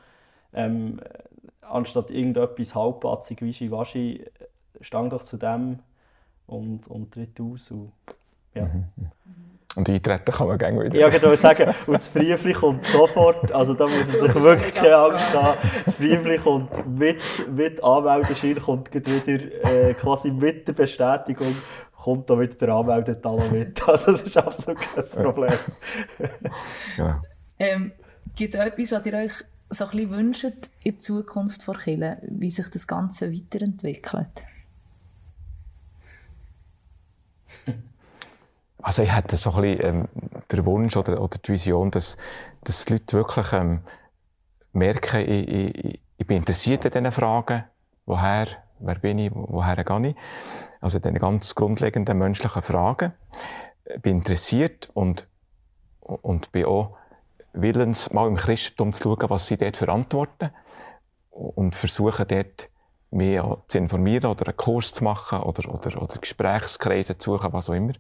ähm, 0.53 1.01
anstatt 1.71 2.11
irgendetwas 2.11 2.75
halbpatzig, 2.75 3.43
wischi-waschi, 3.43 4.25
stang 4.81 5.11
doch 5.11 5.23
zu 5.23 5.37
dem 5.37 5.81
und, 6.47 6.87
und 6.89 7.13
tritt 7.13 7.41
aus. 7.41 7.71
Und, 7.71 7.93
ja. 8.55 8.65
Mhm. 8.65 8.85
Und 9.77 9.89
eintreten 9.89 10.33
kann 10.33 10.49
man 10.49 10.59
gerne 10.59 10.85
wieder. 10.85 10.99
Ja, 10.99 11.09
ich 11.09 11.23
würde 11.23 11.37
sagen, 11.37 11.73
und 11.87 11.95
das 11.95 12.09
Briefli 12.09 12.53
kommt 12.53 12.85
sofort, 12.87 13.53
also 13.53 13.75
da 13.75 13.85
muss 13.85 13.97
man 13.97 14.05
sich 14.07 14.35
wirklich 14.35 14.75
keine 14.75 14.97
Angst 14.97 15.35
haben. 15.35 15.57
Das 15.85 15.95
Briefli 15.95 16.39
kommt 16.39 16.99
mit, 16.99 17.23
mit 17.55 17.85
Anmeldeschein, 17.85 18.59
kommt 18.59 18.93
wieder 18.93 19.65
äh, 19.71 19.95
quasi 19.95 20.33
mit 20.33 20.67
der 20.67 20.73
Bestätigung, 20.73 21.55
kommt 21.97 22.29
da 22.29 22.41
wieder 22.41 22.55
der 22.55 22.69
Anmeldetalon 22.71 23.53
mit. 23.53 23.81
Also 23.87 24.13
das 24.13 24.23
ist 24.23 24.37
absolut 24.37 24.81
kein 24.81 25.23
Problem. 25.23 25.55
ja. 26.97 27.23
ähm, 27.59 27.93
Gibt 28.35 28.55
es 28.55 28.61
etwas, 28.61 28.93
was 28.93 29.07
ihr 29.07 29.15
euch 29.15 29.33
so 29.71 29.85
ein 29.85 29.91
bisschen 29.91 30.11
wünscht 30.11 30.71
in 30.83 31.01
Zukunft 31.01 31.63
von 31.63 31.77
Kirche, 31.77 32.19
wie 32.23 32.51
sich 32.51 32.69
das 32.69 32.87
Ganze 32.87 33.33
weiterentwickelt? 33.33 34.29
Also 38.81 39.03
ich 39.03 39.15
hätte 39.15 39.37
so 39.37 39.53
ein 39.53 39.63
bisschen 39.63 39.85
ähm, 39.85 40.09
den 40.51 40.65
Wunsch 40.65 40.97
oder, 40.97 41.21
oder 41.21 41.37
die 41.39 41.53
Vision, 41.53 41.91
dass, 41.91 42.17
dass 42.65 42.85
die 42.85 42.95
Leute 42.95 43.17
wirklich 43.17 43.53
ähm, 43.53 43.81
merken, 44.73 45.21
ich, 45.29 45.49
ich, 45.49 46.01
ich 46.17 46.27
bin 46.27 46.39
interessiert 46.39 46.87
an 46.87 46.93
diesen 46.93 47.13
Fragen, 47.13 47.65
woher, 48.07 48.47
wer 48.79 48.95
bin 48.97 49.19
ich, 49.19 49.31
woher 49.35 49.83
gehe 49.83 50.09
ich. 50.11 50.17
Also 50.81 51.01
diese 51.01 51.15
ganz 51.15 51.55
grundlegenden 51.55 52.19
menschlichen 52.19 52.63
Fragen. 52.63 53.13
Ich 53.85 54.01
bin 54.01 54.19
interessiert 54.19 54.91
und, 54.95 55.27
und 56.01 56.53
bin 56.53 56.67
auch 56.67 56.98
willens, 57.61 58.13
mal 58.13 58.29
im 58.29 58.37
Christentum 58.37 58.93
zu 58.93 59.03
schauen, 59.03 59.31
was 59.31 59.47
sie 59.47 59.57
dort 59.57 59.77
verantworten 59.77 60.51
und 61.31 61.75
versuchen 61.75 62.27
dort 62.29 62.69
mehr 63.11 63.59
zu 63.69 63.79
informieren 63.79 64.31
oder 64.31 64.47
einen 64.47 64.57
Kurs 64.57 64.93
zu 64.93 65.05
machen 65.05 65.41
oder, 65.41 65.73
oder, 65.73 66.03
oder 66.03 66.19
Gesprächskreise 66.19 67.17
zu 67.17 67.33
suchen, 67.33 67.53
was 67.53 67.71
auch 67.71 67.75
immer. 67.75 67.95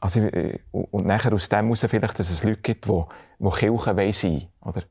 Also, 0.00 0.20
äh, 0.20 0.58
und 0.70 1.06
nachher 1.06 1.32
aus 1.32 1.48
dem 1.48 1.66
heraus 1.66 1.86
vielleicht, 1.88 2.18
dass 2.18 2.30
es 2.30 2.42
Leute 2.42 2.60
gibt, 2.60 2.86
die, 2.86 3.02
die 3.38 3.50
Kirchen 3.50 3.96
wollen 3.96 4.12
sein 4.12 4.48
oder? 4.60 4.82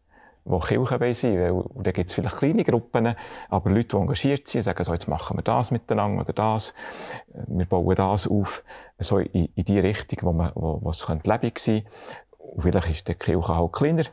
Die 0.43 0.59
Kirchen 0.59 0.99
wollen 0.99 1.13
sein 1.13 1.39
weil 1.39 1.83
da 1.83 1.91
gibt 1.91 2.09
es 2.09 2.15
vielleicht 2.15 2.37
kleine 2.37 2.63
Gruppen, 2.63 3.15
aber 3.49 3.69
Leute, 3.69 3.89
die 3.89 3.95
engagiert 3.97 4.47
sind, 4.47 4.63
sagen 4.63 4.83
so, 4.83 4.93
jetzt 4.93 5.07
machen 5.07 5.37
wir 5.37 5.43
das 5.43 5.69
miteinander 5.69 6.21
oder 6.21 6.33
das, 6.33 6.73
wir 7.47 7.65
bauen 7.65 7.95
das 7.95 8.27
auf, 8.27 8.63
so 8.99 9.19
in, 9.19 9.49
in 9.53 9.63
die 9.63 9.79
Richtung, 9.79 10.19
wo, 10.21 10.33
man, 10.33 10.51
wo, 10.55 10.79
wo 10.81 10.89
es 10.89 11.07
lebendig 11.07 11.59
sein 11.59 11.83
könnte. 11.83 11.91
Und 12.51 12.63
vielleicht 12.63 12.89
ist 12.89 13.07
die 13.07 13.15
Kirche 13.15 13.55
halt 13.55 13.71
kleiner, 13.71 14.03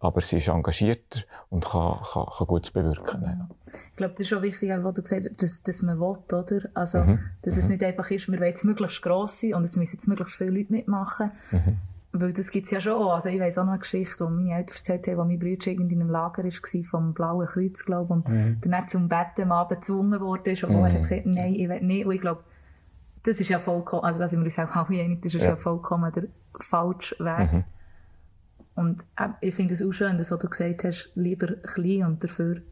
aber 0.00 0.20
sie 0.20 0.36
ist 0.36 0.48
engagierter 0.48 1.20
und 1.48 1.64
kann, 1.64 1.98
kann, 2.12 2.26
kann 2.26 2.46
Gutes 2.46 2.70
bewirken. 2.70 3.22
Ja. 3.22 3.48
Ich 3.90 3.96
glaube, 3.96 4.12
das 4.12 4.20
ist 4.20 4.28
schon 4.28 4.42
wichtig, 4.42 4.70
was 4.76 4.94
du 4.94 5.02
gesagt 5.02 5.26
hast, 5.26 5.42
dass, 5.42 5.62
dass 5.62 5.82
man 5.82 5.98
will, 5.98 6.18
oder? 6.30 6.68
Also, 6.74 6.98
mhm. 6.98 7.20
dass 7.42 7.56
es 7.56 7.64
mhm. 7.64 7.72
nicht 7.72 7.84
einfach 7.84 8.10
ist, 8.10 8.30
wir 8.30 8.38
wollen 8.38 8.48
jetzt 8.48 8.64
möglichst 8.64 9.00
gross 9.00 9.40
sein 9.40 9.54
und 9.54 9.64
es 9.64 9.76
müssen 9.76 9.94
jetzt 9.94 10.06
möglichst 10.08 10.36
viele 10.36 10.50
Leute 10.50 10.72
mitmachen. 10.72 11.30
Mhm. 11.50 11.78
Weil 12.12 12.32
das 12.32 12.50
gibt 12.50 12.66
es 12.66 12.70
ja 12.70 12.80
schon. 12.80 13.08
Also 13.08 13.28
ich 13.30 13.40
weiss 13.40 13.58
auch 13.58 13.64
noch 13.64 13.72
eine 13.72 13.80
Geschichte, 13.80 14.24
wo 14.24 14.28
meine 14.28 14.54
Eltern 14.54 14.76
erzählt 14.76 15.06
haben, 15.06 15.16
wo 15.18 15.24
mein 15.24 15.38
Bruder 15.38 15.66
irgendwie 15.66 15.94
in 15.94 16.00
einem 16.02 16.10
Lager 16.10 16.44
war, 16.44 16.84
vom 16.84 17.14
Blauen 17.14 17.46
Kreuz, 17.46 17.84
glaube 17.84 18.04
ich, 18.04 18.10
und 18.10 18.28
mhm. 18.28 18.60
dann 18.60 18.88
zum 18.88 19.08
Betten 19.08 19.44
am 19.44 19.52
Abend 19.52 19.80
gezwungen 19.80 20.20
worden 20.20 20.52
ist 20.52 20.64
und 20.64 20.72
mhm. 20.72 20.84
er 20.84 20.92
hat 20.92 21.02
gesagt, 21.02 21.26
nein, 21.26 21.54
ich 21.54 21.68
will 21.68 21.80
nicht. 21.80 22.06
Und 22.06 22.14
ich 22.14 22.20
glaube, 22.20 22.44
das 23.22 23.40
ist 23.40 23.48
ja 23.48 23.58
vollkommen, 23.58 24.04
also 24.04 24.20
da 24.20 24.28
sind 24.28 24.40
wir 24.40 24.44
uns 24.44 24.58
auch 24.58 24.68
alle 24.68 25.00
einig, 25.00 25.22
das 25.22 25.34
ist 25.34 25.42
ja, 25.42 25.50
ja 25.50 25.56
vollkommen 25.56 26.12
der 26.12 26.24
falsche 26.60 27.16
Weg. 27.18 27.52
Mhm. 27.52 27.64
Und 28.76 29.02
äh, 29.16 29.28
ich 29.40 29.54
finde 29.54 29.74
es 29.74 29.82
auch 29.82 29.92
schön, 29.92 30.18
dass, 30.18 30.30
was 30.30 30.38
du 30.38 30.48
gesagt 30.48 30.84
hast, 30.84 31.10
lieber 31.14 31.48
klein 31.56 32.04
und 32.04 32.22
dafür 32.22 32.62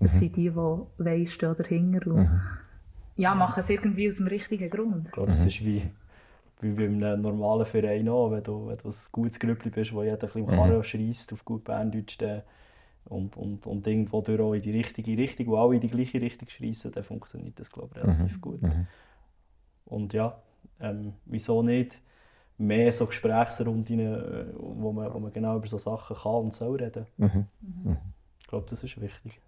mhm. 0.00 0.06
sind 0.06 0.36
die, 0.36 0.50
die 0.50 0.56
weiss, 0.56 1.32
stehen 1.32 1.54
dahinter 1.56 2.10
und 2.10 2.22
mhm. 2.22 2.40
ja, 3.16 3.34
machen 3.34 3.60
es 3.60 3.70
irgendwie 3.70 4.08
aus 4.08 4.16
dem 4.16 4.26
richtigen 4.26 4.68
Grund. 4.68 5.06
Ich 5.06 5.12
glaube, 5.12 5.32
es 5.32 5.46
ist 5.46 5.64
wie, 5.64 5.82
wie 6.60 6.72
bei 6.72 6.84
einem 6.86 7.22
normalen 7.22 7.66
Verein 7.66 8.08
auch, 8.08 8.32
wenn 8.32 8.42
du, 8.42 8.66
wenn 8.66 8.76
du 8.76 8.88
ein 8.88 8.94
gutes 9.12 9.38
Grüppli 9.38 9.70
bist, 9.70 9.94
wo 9.94 10.02
jeder 10.02 10.14
ein 10.14 10.18
bisschen 10.18 10.42
im 10.42 10.48
Karren 10.48 10.76
mhm. 10.76 10.84
schreisst, 10.84 11.32
auf 11.32 11.44
gut 11.44 11.64
Berndeutsch, 11.64 12.18
und, 13.06 13.36
und, 13.36 13.66
und 13.66 13.86
irgendwo 13.86 14.22
durch 14.22 14.40
auch 14.40 14.54
in 14.54 14.62
die 14.62 14.70
richtige 14.70 15.16
Richtung, 15.16 15.48
wo 15.48 15.58
alle 15.58 15.74
in 15.74 15.80
die 15.80 15.88
gleiche 15.88 16.20
Richtung 16.20 16.48
schreissen, 16.48 16.90
dann 16.92 17.04
funktioniert 17.04 17.60
das, 17.60 17.70
glaube 17.70 17.90
ich, 17.94 18.02
relativ 18.02 18.36
mhm. 18.36 18.40
gut. 18.40 18.62
Mhm. 18.62 18.86
Und 19.84 20.12
ja, 20.14 20.40
ähm, 20.80 21.12
wieso 21.26 21.62
nicht 21.62 22.00
mehr 22.58 22.92
so 22.92 23.06
Gesprächsrunden, 23.06 24.00
äh, 24.00 24.46
wo 24.56 24.92
man, 24.92 25.12
wo 25.12 25.18
man 25.18 25.32
genau 25.32 25.56
über 25.56 25.66
so 25.66 25.78
Sachen 25.78 26.16
kann 26.16 26.34
und 26.34 26.54
soll 26.54 26.76
reden. 26.76 27.06
Mhm. 27.16 27.46
Mhm. 27.60 27.96
Ich 28.40 28.46
glaube, 28.46 28.66
das 28.70 28.84
ist 28.84 29.00
wichtig. 29.00 29.40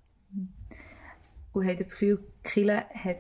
Und 1.52 1.66
habt 1.66 1.78
ihr 1.78 1.84
das 1.84 1.92
Gefühl, 1.92 2.18
Kille 2.42 2.84
hat 2.92 3.18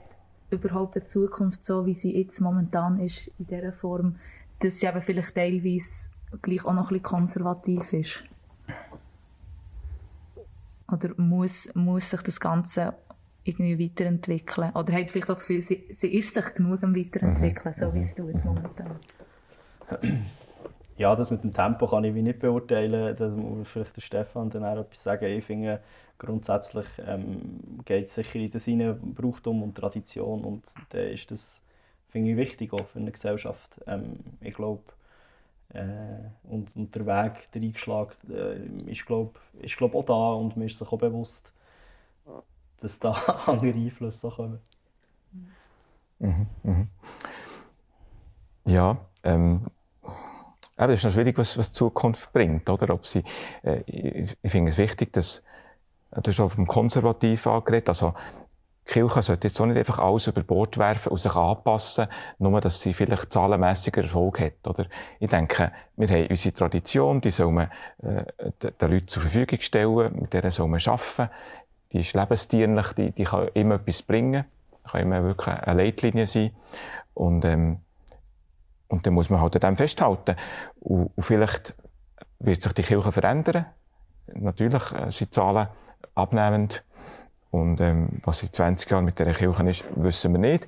überhaupt 0.50 0.96
eine 0.96 1.04
Zukunft 1.04 1.64
so, 1.64 1.86
wie 1.86 1.94
sie 1.94 2.16
jetzt 2.16 2.40
momentan 2.40 2.98
ist, 2.98 3.30
in 3.38 3.46
dieser 3.46 3.72
Form, 3.72 4.16
dass 4.58 4.80
sie 4.80 4.88
aber 4.88 5.00
vielleicht 5.00 5.34
teilweise 5.34 6.10
gleich 6.42 6.64
auch 6.64 6.72
noch 6.72 6.84
ein 6.84 6.88
bisschen 6.88 7.02
konservativ 7.02 7.92
ist? 7.92 8.22
Oder 10.90 11.10
muss, 11.16 11.68
muss 11.74 12.10
sich 12.10 12.22
das 12.22 12.38
Ganze 12.38 12.94
irgendwie 13.44 13.78
weiterentwickeln? 13.78 14.70
Oder 14.72 14.92
hat 14.92 15.10
vielleicht 15.10 15.30
auch 15.30 15.34
das 15.34 15.46
Gefühl, 15.46 15.62
sie, 15.62 15.84
sie 15.94 16.14
ist 16.14 16.34
sich 16.34 16.54
genug 16.54 16.82
am 16.82 16.94
Weiterentwickeln, 16.94 17.74
mhm. 17.74 17.80
so 17.80 17.94
wie 17.94 18.00
es 18.00 18.14
tut 18.14 18.44
momentan? 18.44 18.98
Ja, 20.98 21.16
das 21.16 21.30
mit 21.30 21.44
dem 21.44 21.52
Tempo 21.54 21.88
kann 21.88 22.04
ich 22.04 22.14
nicht 22.14 22.38
beurteilen. 22.40 23.16
Da 23.18 23.28
muss 23.28 23.68
vielleicht 23.68 23.96
der 23.96 24.00
Stefan 24.02 24.50
dann 24.50 24.64
auch 24.64 24.78
etwas 24.78 25.02
sagen. 25.02 25.26
Ich 25.26 25.44
finde, 25.44 25.80
grundsätzlich 26.18 26.86
ähm, 27.06 27.80
geht 27.84 28.06
es 28.08 28.14
sicher 28.14 28.38
in 28.38 28.50
das 28.50 28.68
rein 28.68 29.14
Brauchtum 29.14 29.62
und 29.62 29.74
Tradition 29.76 30.44
und 30.44 30.64
da 30.90 30.98
ist 31.00 31.30
das, 31.30 31.62
finde 32.08 32.30
ich, 32.32 32.36
wichtig 32.38 32.72
auch 32.72 32.86
für 32.86 32.98
eine 33.00 33.12
Gesellschaft. 33.12 33.80
Ähm, 33.86 34.20
ich 34.40 34.54
glaube, 34.54 34.82
äh, 35.74 35.82
und, 36.44 36.74
und 36.76 36.94
der 36.94 37.06
Weg, 37.06 37.50
der 37.52 37.62
eingeschlagen, 37.62 38.12
äh, 38.30 38.92
ist, 38.92 39.06
glaube 39.06 39.40
ist 39.60 39.76
glaub 39.78 39.94
auch 39.94 40.04
da 40.06 40.32
und 40.34 40.56
man 40.56 40.66
ist 40.66 40.78
sich 40.78 40.88
auch 40.92 40.98
bewusst, 40.98 41.52
dass 42.80 42.98
da 43.00 43.12
andere 43.46 43.72
Einflüsse 43.72 44.30
kommen. 44.30 44.60
Mhm, 46.20 46.46
mh. 46.64 46.86
Ja, 48.64 48.98
ähm, 49.22 49.66
ja, 50.78 50.86
das 50.86 50.98
ist 50.98 51.04
noch 51.04 51.12
schwierig, 51.12 51.38
was, 51.38 51.56
was 51.56 51.72
die 51.72 51.78
Zukunft 51.78 52.32
bringt, 52.32 52.68
oder? 52.68 52.92
Ob 52.92 53.06
sie, 53.06 53.24
äh, 53.62 53.80
ich, 53.86 54.36
ich 54.42 54.52
finde 54.52 54.72
es 54.72 54.78
wichtig, 54.78 55.12
dass, 55.12 55.42
du 56.10 56.30
hast 56.30 56.40
auf 56.40 56.54
dem 56.56 56.66
Konservativ 56.66 57.46
angeredet, 57.46 57.88
also, 57.88 58.14
die 58.88 58.92
Kirche 58.92 59.22
sollte 59.22 59.48
jetzt 59.48 59.60
auch 59.60 59.66
nicht 59.66 59.78
einfach 59.78 59.98
alles 59.98 60.28
über 60.28 60.42
Bord 60.42 60.78
werfen 60.78 61.10
und 61.10 61.18
sich 61.18 61.34
anpassen, 61.34 62.06
nur 62.38 62.60
dass 62.60 62.80
sie 62.80 62.92
vielleicht 62.92 63.32
zahlenmässiger 63.32 64.02
Erfolg 64.02 64.38
hat, 64.38 64.52
oder? 64.64 64.86
Ich 65.18 65.28
denke, 65.28 65.72
wir 65.96 66.08
haben 66.08 66.26
unsere 66.28 66.54
Tradition, 66.54 67.20
die 67.20 67.32
soll 67.32 67.50
man, 67.50 67.68
äh, 68.02 68.24
den 68.60 68.90
Leuten 68.92 69.08
zur 69.08 69.22
Verfügung 69.22 69.58
stellen, 69.60 70.20
mit 70.20 70.32
der 70.32 70.52
soll 70.52 70.68
man 70.68 70.80
arbeiten. 70.86 71.30
Die 71.92 72.00
ist 72.00 72.14
lebensdienlich, 72.14 72.92
die, 72.92 73.10
die 73.10 73.24
kann 73.24 73.48
immer 73.54 73.76
etwas 73.76 74.02
bringen, 74.02 74.44
kann 74.88 75.00
immer 75.00 75.24
wirklich 75.24 75.48
eine 75.48 75.82
Leitlinie 75.82 76.26
sein. 76.28 76.52
Und, 77.14 77.44
ähm, 77.44 77.78
und 78.88 79.06
dann 79.06 79.14
muss 79.14 79.30
man 79.30 79.40
halt 79.40 79.54
an 79.56 79.74
dem 79.74 79.76
festhalten. 79.76 80.36
Und, 80.80 81.10
und 81.14 81.22
vielleicht 81.22 81.74
wird 82.38 82.62
sich 82.62 82.72
die 82.72 82.82
Kirche 82.82 83.12
verändern. 83.12 83.66
Natürlich 84.34 84.92
äh, 84.92 85.10
sind 85.10 85.34
Zahlen 85.34 85.68
abnehmend. 86.14 86.84
Und 87.50 87.80
ähm, 87.80 88.20
was 88.24 88.42
in 88.42 88.52
20 88.52 88.90
Jahren 88.90 89.04
mit 89.04 89.18
dieser 89.18 89.32
Kirche 89.32 89.68
ist, 89.68 89.84
wissen 89.94 90.32
wir 90.32 90.38
nicht. 90.38 90.66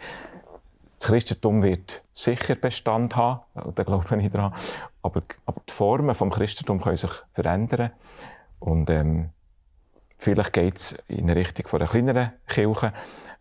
Das 0.98 1.08
Christentum 1.08 1.62
wird 1.62 2.02
sicher 2.12 2.56
Bestand 2.56 3.14
haben, 3.14 3.40
da 3.74 3.82
glaube 3.84 4.04
ich 4.20 4.32
dran. 4.32 4.52
Aber, 5.02 5.22
aber 5.46 5.62
die 5.68 5.72
Formen 5.72 6.08
des 6.08 6.30
Christentums 6.30 6.82
können 6.82 6.96
sich 6.96 7.10
verändern. 7.32 7.90
Und 8.58 8.90
ähm, 8.90 9.30
vielleicht 10.16 10.52
geht 10.52 10.76
es 10.76 10.96
in 11.06 11.30
eine 11.30 11.36
Richtung 11.36 11.66
einer 11.72 11.88
kleineren 11.88 12.32
Kirche, 12.48 12.92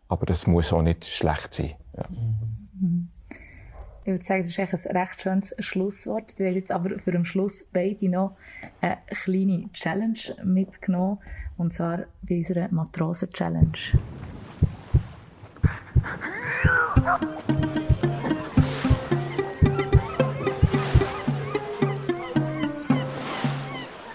aber 0.08 0.26
das 0.26 0.46
muss 0.46 0.72
auch 0.72 0.84
nicht 0.84 1.06
schlecht 1.06 1.54
sein. 1.54 1.76
Ja. 1.96 2.04
Mhm. 2.10 2.57
Ich 4.08 4.14
würde 4.14 4.24
sagen, 4.24 4.44
das 4.44 4.74
ist 4.74 4.88
ein 4.88 4.96
recht 4.96 5.22
schönes 5.22 5.54
Schlusswort. 5.60 6.36
Wir 6.38 6.48
haben 6.48 6.56
jetzt 6.56 6.72
aber 6.72 6.98
für 6.98 7.12
den 7.12 7.26
Schluss 7.26 7.68
beide 7.74 8.08
noch 8.08 8.38
eine 8.80 9.00
kleine 9.10 9.70
Challenge 9.74 10.18
mitgenommen. 10.46 11.18
Und 11.58 11.74
zwar 11.74 12.06
bei 12.22 12.38
unserer 12.38 12.70
Matrosen-Challenge. 12.72 13.74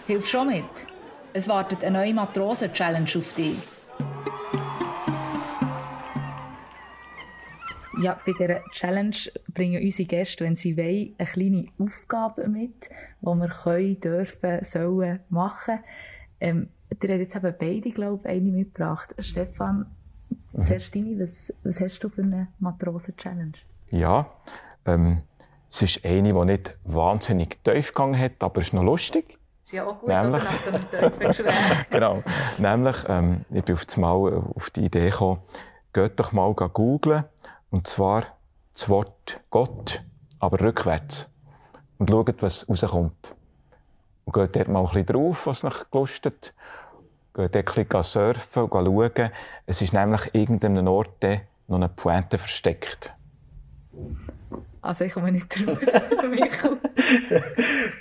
Hilf 0.07 0.27
schon 0.27 0.47
mit. 0.47 0.65
Es 1.35 1.51
wartet 1.51 1.85
eine 1.85 1.99
neue 1.99 2.15
Matrosen-Challenge 2.15 3.11
auf 3.15 3.35
dich. 3.35 3.59
Ja, 7.99 8.19
bei 8.25 8.33
dieser 8.33 8.65
Challenge 8.71 9.17
bringen 9.53 9.83
unsere 9.83 10.09
Gäste, 10.09 10.45
wenn 10.45 10.57
sie 10.57 10.77
wollen, 10.77 11.15
eine 11.19 11.29
kleine 11.29 11.67
Aufgabe 11.79 12.49
mit, 12.49 12.89
die 13.21 13.27
wir 13.27 13.49
können, 13.49 14.01
dürfen, 14.01 14.65
sollen 14.65 15.21
machen. 15.29 15.81
Ähm, 16.41 16.69
ihr 16.91 17.11
habt 17.11 17.21
jetzt 17.21 17.37
eben 17.37 17.55
beide, 17.59 17.91
glaube 17.91 18.23
ich, 18.25 18.31
eine 18.31 18.51
mitgebracht. 18.51 19.15
Stefan, 19.19 19.87
mhm. 20.53 20.63
zuerst 20.63 20.95
deine, 20.95 21.21
was, 21.21 21.53
was 21.65 21.81
hast 21.81 22.01
du 22.01 22.09
für 22.09 22.23
eine 22.23 22.49
Matrosen-Challenge? 22.61 23.53
Ja, 23.91 24.31
ähm, 24.87 25.23
es 25.71 25.83
ist 25.83 26.05
eine, 26.05 26.33
die 26.33 26.45
nicht 26.45 26.79
wahnsinnig 26.85 27.63
tief 27.63 27.95
gegangen 27.95 28.19
hat, 28.19 28.43
aber 28.43 28.61
es 28.61 28.69
ist 28.69 28.73
noch 28.73 28.83
lustig. 28.83 29.39
Ja, 29.71 29.87
auch 29.87 30.01
gut, 30.01 30.09
nämlich, 30.09 30.43
oder? 30.43 31.33
So 31.33 31.45
genau. 31.91 32.23
Nämlich, 32.59 32.97
ähm, 33.09 33.45
ich 33.51 33.63
bin 33.63 33.75
auf, 33.75 33.87
das 33.87 33.97
Mal 33.97 34.43
auf 34.55 34.71
die 34.71 34.85
Idee 34.85 35.11
gekommen, 35.11 35.41
geht 35.93 36.21
doch 36.21 36.33
mal 36.33 36.53
googeln 36.53 37.25
und 37.73 37.87
zwar 37.87 38.27
das 38.75 38.89
Wort 38.89 39.41
Gott, 39.51 40.05
aber 40.39 40.61
rückwärts. 40.61 41.29
Und 41.99 42.11
schaut, 42.11 42.43
was 42.43 42.69
rauskommt. 42.69 43.35
Und 44.25 44.35
geht 44.35 44.55
dort 44.55 44.69
mal 44.69 44.81
ein 44.81 44.87
bisschen 44.87 45.07
drauf, 45.07 45.47
was 45.47 45.65
euch 45.65 45.91
gelustet. 45.91 46.55
Geht 47.35 47.55
dort 47.55 47.79
ein 47.79 47.87
bisschen 47.87 48.03
surfen 48.03 48.65
und 48.65 48.87
schauen. 48.87 49.31
Es 49.67 49.81
ist 49.81 49.95
nämlich 49.95 50.35
irgendeinem 50.35 50.87
Ort 50.87 51.25
noch 51.67 51.77
eine 51.77 51.89
Pointe 51.89 52.37
versteckt. 52.39 53.15
Also 54.85 55.05
ich 55.05 55.13
komme 55.13 55.31
nicht 55.31 55.47
raus, 55.67 55.79
Michael. 56.29 56.77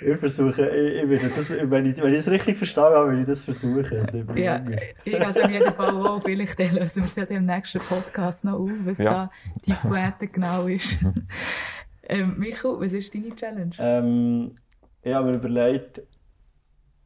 ich 0.00 0.18
versuche, 0.18 0.68
ich, 0.68 1.02
ich 1.04 1.08
würde 1.08 1.30
das, 1.30 1.54
wenn, 1.70 1.86
ich, 1.86 1.96
wenn 2.02 2.12
ich 2.12 2.18
es 2.18 2.30
richtig 2.30 2.58
verstanden 2.58 2.96
habe, 2.96 3.08
würde 3.10 3.20
ich 3.20 3.26
das 3.28 3.44
versuchen. 3.44 4.36
ja, 4.36 4.60
ich 5.04 5.20
also 5.24 5.42
auf 5.42 5.50
jeden 5.50 5.72
Fall 5.74 5.90
auch. 5.90 6.20
Vielleicht 6.24 6.58
lösen 6.58 7.04
wir 7.04 7.08
es 7.08 7.14
ja 7.14 7.22
im 7.22 7.46
nächsten 7.46 7.78
Podcast 7.78 8.44
noch 8.44 8.58
auf, 8.58 8.70
was 8.84 8.98
ja. 8.98 9.12
da 9.12 9.30
die 9.64 9.74
Poete 9.74 10.26
genau 10.26 10.66
ist. 10.66 10.96
ähm, 12.02 12.34
Michael, 12.36 12.80
was 12.80 12.92
ist 12.92 13.14
deine 13.14 13.36
Challenge? 13.36 13.76
Ähm, 13.78 14.56
ich 15.02 15.14
habe 15.14 15.30
mir 15.30 15.36
überlegt, 15.36 16.02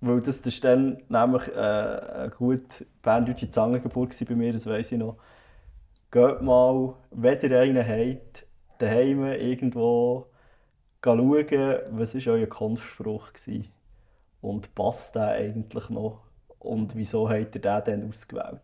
weil 0.00 0.22
das, 0.22 0.40
das 0.40 0.58
dann 0.60 1.02
nämlich 1.10 1.48
äh, 1.48 1.54
eine 1.54 2.32
gute 2.34 2.86
berndeutsche 3.02 3.50
Zangengeburt 3.50 4.18
war 4.18 4.28
bei 4.28 4.34
mir, 4.34 4.54
das 4.54 4.66
weiss 4.66 4.90
ich 4.90 4.98
noch. 4.98 5.18
Geht 6.10 6.40
mal, 6.40 6.94
wenn 7.10 7.40
ihr 7.42 7.60
einen 7.60 7.86
habt, 7.86 8.45
daheim 8.78 9.24
irgendwo 9.24 10.26
schauen, 11.04 11.78
was 11.90 12.14
war 12.14 12.32
euer 12.34 12.46
Konfspruch 12.46 13.28
war. 13.32 13.64
Und 14.40 14.74
passt 14.74 15.14
der 15.14 15.28
eigentlich 15.28 15.88
noch? 15.90 16.20
Und 16.58 16.96
wieso 16.96 17.28
habt 17.28 17.54
ihr 17.54 17.60
den 17.60 17.82
dann 17.84 18.08
ausgewählt? 18.08 18.60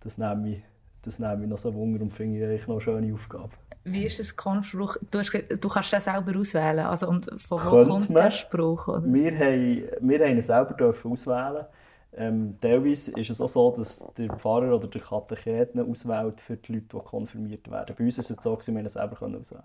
Das 0.00 0.18
nehme 0.18 0.50
ich, 0.50 0.62
das 1.02 1.18
nehme 1.18 1.44
ich 1.44 1.48
noch 1.48 1.58
so 1.58 1.72
Wunder 1.74 2.02
und 2.02 2.12
finde 2.12 2.38
ich 2.38 2.44
eigentlich 2.44 2.66
noch 2.66 2.74
eine 2.74 2.80
schöne 2.82 3.14
Aufgabe. 3.14 3.50
Wie 3.84 4.04
ist 4.06 4.18
es 4.20 4.34
Konfspruch? 4.36 4.96
Du 5.10 5.18
hast 5.18 5.30
gesagt, 5.30 5.62
du 5.62 5.68
kannst 5.68 5.92
den 5.92 6.00
selber 6.00 6.38
auswählen. 6.38 6.80
Also, 6.86 7.08
und 7.08 7.28
von 7.40 7.60
wo 7.64 7.70
Könnte 7.70 7.90
kommt 7.90 8.10
man. 8.10 8.22
der 8.24 8.30
Spruch? 8.30 8.88
Oder? 8.88 9.04
Wir 9.04 9.32
haben, 9.38 9.82
wir 10.08 10.18
haben 10.20 10.36
ihn 10.36 10.42
selber 10.42 10.74
dürfen 10.74 11.12
auswählen. 11.12 11.66
Ähm, 12.16 12.56
teilweise 12.60 13.18
ist 13.18 13.30
es 13.30 13.40
auch 13.40 13.48
so, 13.48 13.70
dass 13.76 14.12
der 14.14 14.28
Pfarrer 14.36 14.76
oder 14.76 14.86
der 14.86 15.00
Katechet 15.00 15.74
ihn 15.74 15.90
auswählt 15.90 16.40
für 16.40 16.56
die 16.56 16.74
Leute, 16.74 16.86
die 16.92 16.98
konfirmiert 16.98 17.68
werden. 17.70 17.94
Bei 17.98 18.04
uns 18.04 18.18
ist 18.18 18.30
es 18.30 18.36
so, 18.42 18.54
dass 18.54 18.68
wir 18.72 18.80
ihn 18.80 18.88
selber 18.88 19.16
können 19.16 19.40
auswählen 19.40 19.64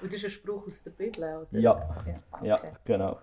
Und 0.00 0.12
das 0.12 0.20
ist 0.20 0.24
ein 0.24 0.30
Spruch 0.30 0.66
aus 0.68 0.82
der 0.84 0.90
Bibel, 0.92 1.24
oder? 1.24 1.58
Ja. 1.58 1.94
ja. 2.06 2.46
Ja, 2.46 2.56
Okay. 2.58 2.72
genau. 2.84 3.18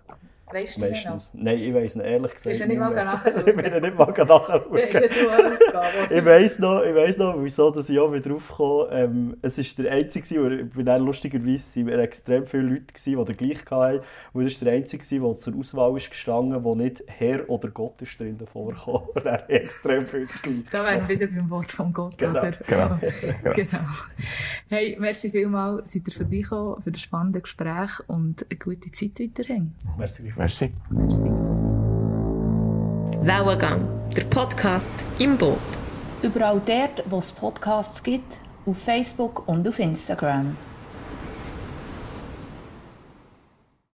Weißt 0.51 0.75
du 0.75 0.81
den 0.81 0.91
noch? 0.91 1.03
Meistens. 1.03 1.33
Nein, 1.33 1.59
ich 1.59 1.73
weiss 1.73 1.95
nicht, 1.95 2.05
ehrlich 2.05 2.33
gesagt. 2.33 2.51
Bist 2.51 2.61
du 2.61 2.67
nicht 2.67 2.79
mal 2.79 2.93
nachschauen? 2.93 3.37
ich 3.37 3.55
bin 3.55 3.81
nicht 3.81 3.95
mal 3.95 4.05
nachschauen. 4.05 4.77
Ja. 4.77 6.17
Ich 6.17 6.25
weiss 6.25 6.59
noch, 6.59 6.83
ich 6.83 6.95
weiss 6.95 7.17
noch, 7.17 7.35
wieso 7.41 7.71
dass 7.71 7.89
ich 7.89 7.99
auch 7.99 8.13
wieder 8.13 8.29
draufgekommen 8.29 8.87
ähm, 8.91 9.37
Es 9.41 9.57
ist 9.57 9.77
der 9.79 9.91
einzige, 9.91 10.43
wo 10.43 10.47
ich 10.47 10.69
bin 10.69 10.85
dann 10.85 11.03
lustigerweise 11.03 11.85
wir 11.85 11.97
extrem 11.99 12.45
viele 12.45 12.63
Leute 12.63 12.93
gewesen, 12.93 13.17
die 13.17 13.25
den 13.33 13.37
gleich 13.37 13.65
hatten. 13.71 14.05
Und 14.33 14.43
das 14.43 14.53
ist 14.53 14.65
der 14.65 14.73
einzige, 14.73 15.19
der 15.19 15.35
zur 15.35 15.55
Auswahl 15.57 15.97
ist 15.97 16.09
gestanden, 16.11 16.63
wo 16.63 16.75
nicht 16.75 17.03
Herr 17.07 17.49
oder 17.49 17.69
Gott 17.69 18.01
ist 18.01 18.19
drin. 18.19 18.37
Und 18.53 18.75
er 19.25 19.49
extrem 19.49 20.05
viel 20.05 20.27
gleich. 20.27 20.55
Da 20.71 20.83
wären 20.83 21.07
wir 21.07 21.19
wieder 21.19 21.27
beim 21.27 21.49
Wort 21.49 21.71
von 21.71 21.91
Gott, 21.91 22.17
Genau, 22.17 22.39
oder? 22.39 22.51
genau, 22.67 22.99
genau. 23.55 23.79
Hey, 24.69 24.95
merci 24.99 25.31
vielmals, 25.31 25.91
seid 25.91 26.07
ihr 26.07 26.13
vorbeigekommen 26.13 26.81
für 26.81 26.91
das 26.91 27.01
spannende 27.01 27.41
Gespräch 27.41 27.91
und 28.07 28.45
eine 28.49 28.59
gute 28.59 28.91
Zeit 28.91 29.19
weiterhin. 29.19 29.73
Merci. 30.37 30.71
Merci. 30.89 31.29
Wellengang, 33.21 33.79
der 34.15 34.25
Podcast 34.25 34.93
im 35.19 35.37
Boot. 35.37 35.57
Überall 36.21 36.61
dort, 36.65 37.03
wo 37.09 37.19
es 37.19 37.31
Podcasts 37.31 38.03
gibt, 38.03 38.39
auf 38.65 38.77
Facebook 38.77 39.47
und 39.47 39.67
auf 39.67 39.79
Instagram. 39.79 40.57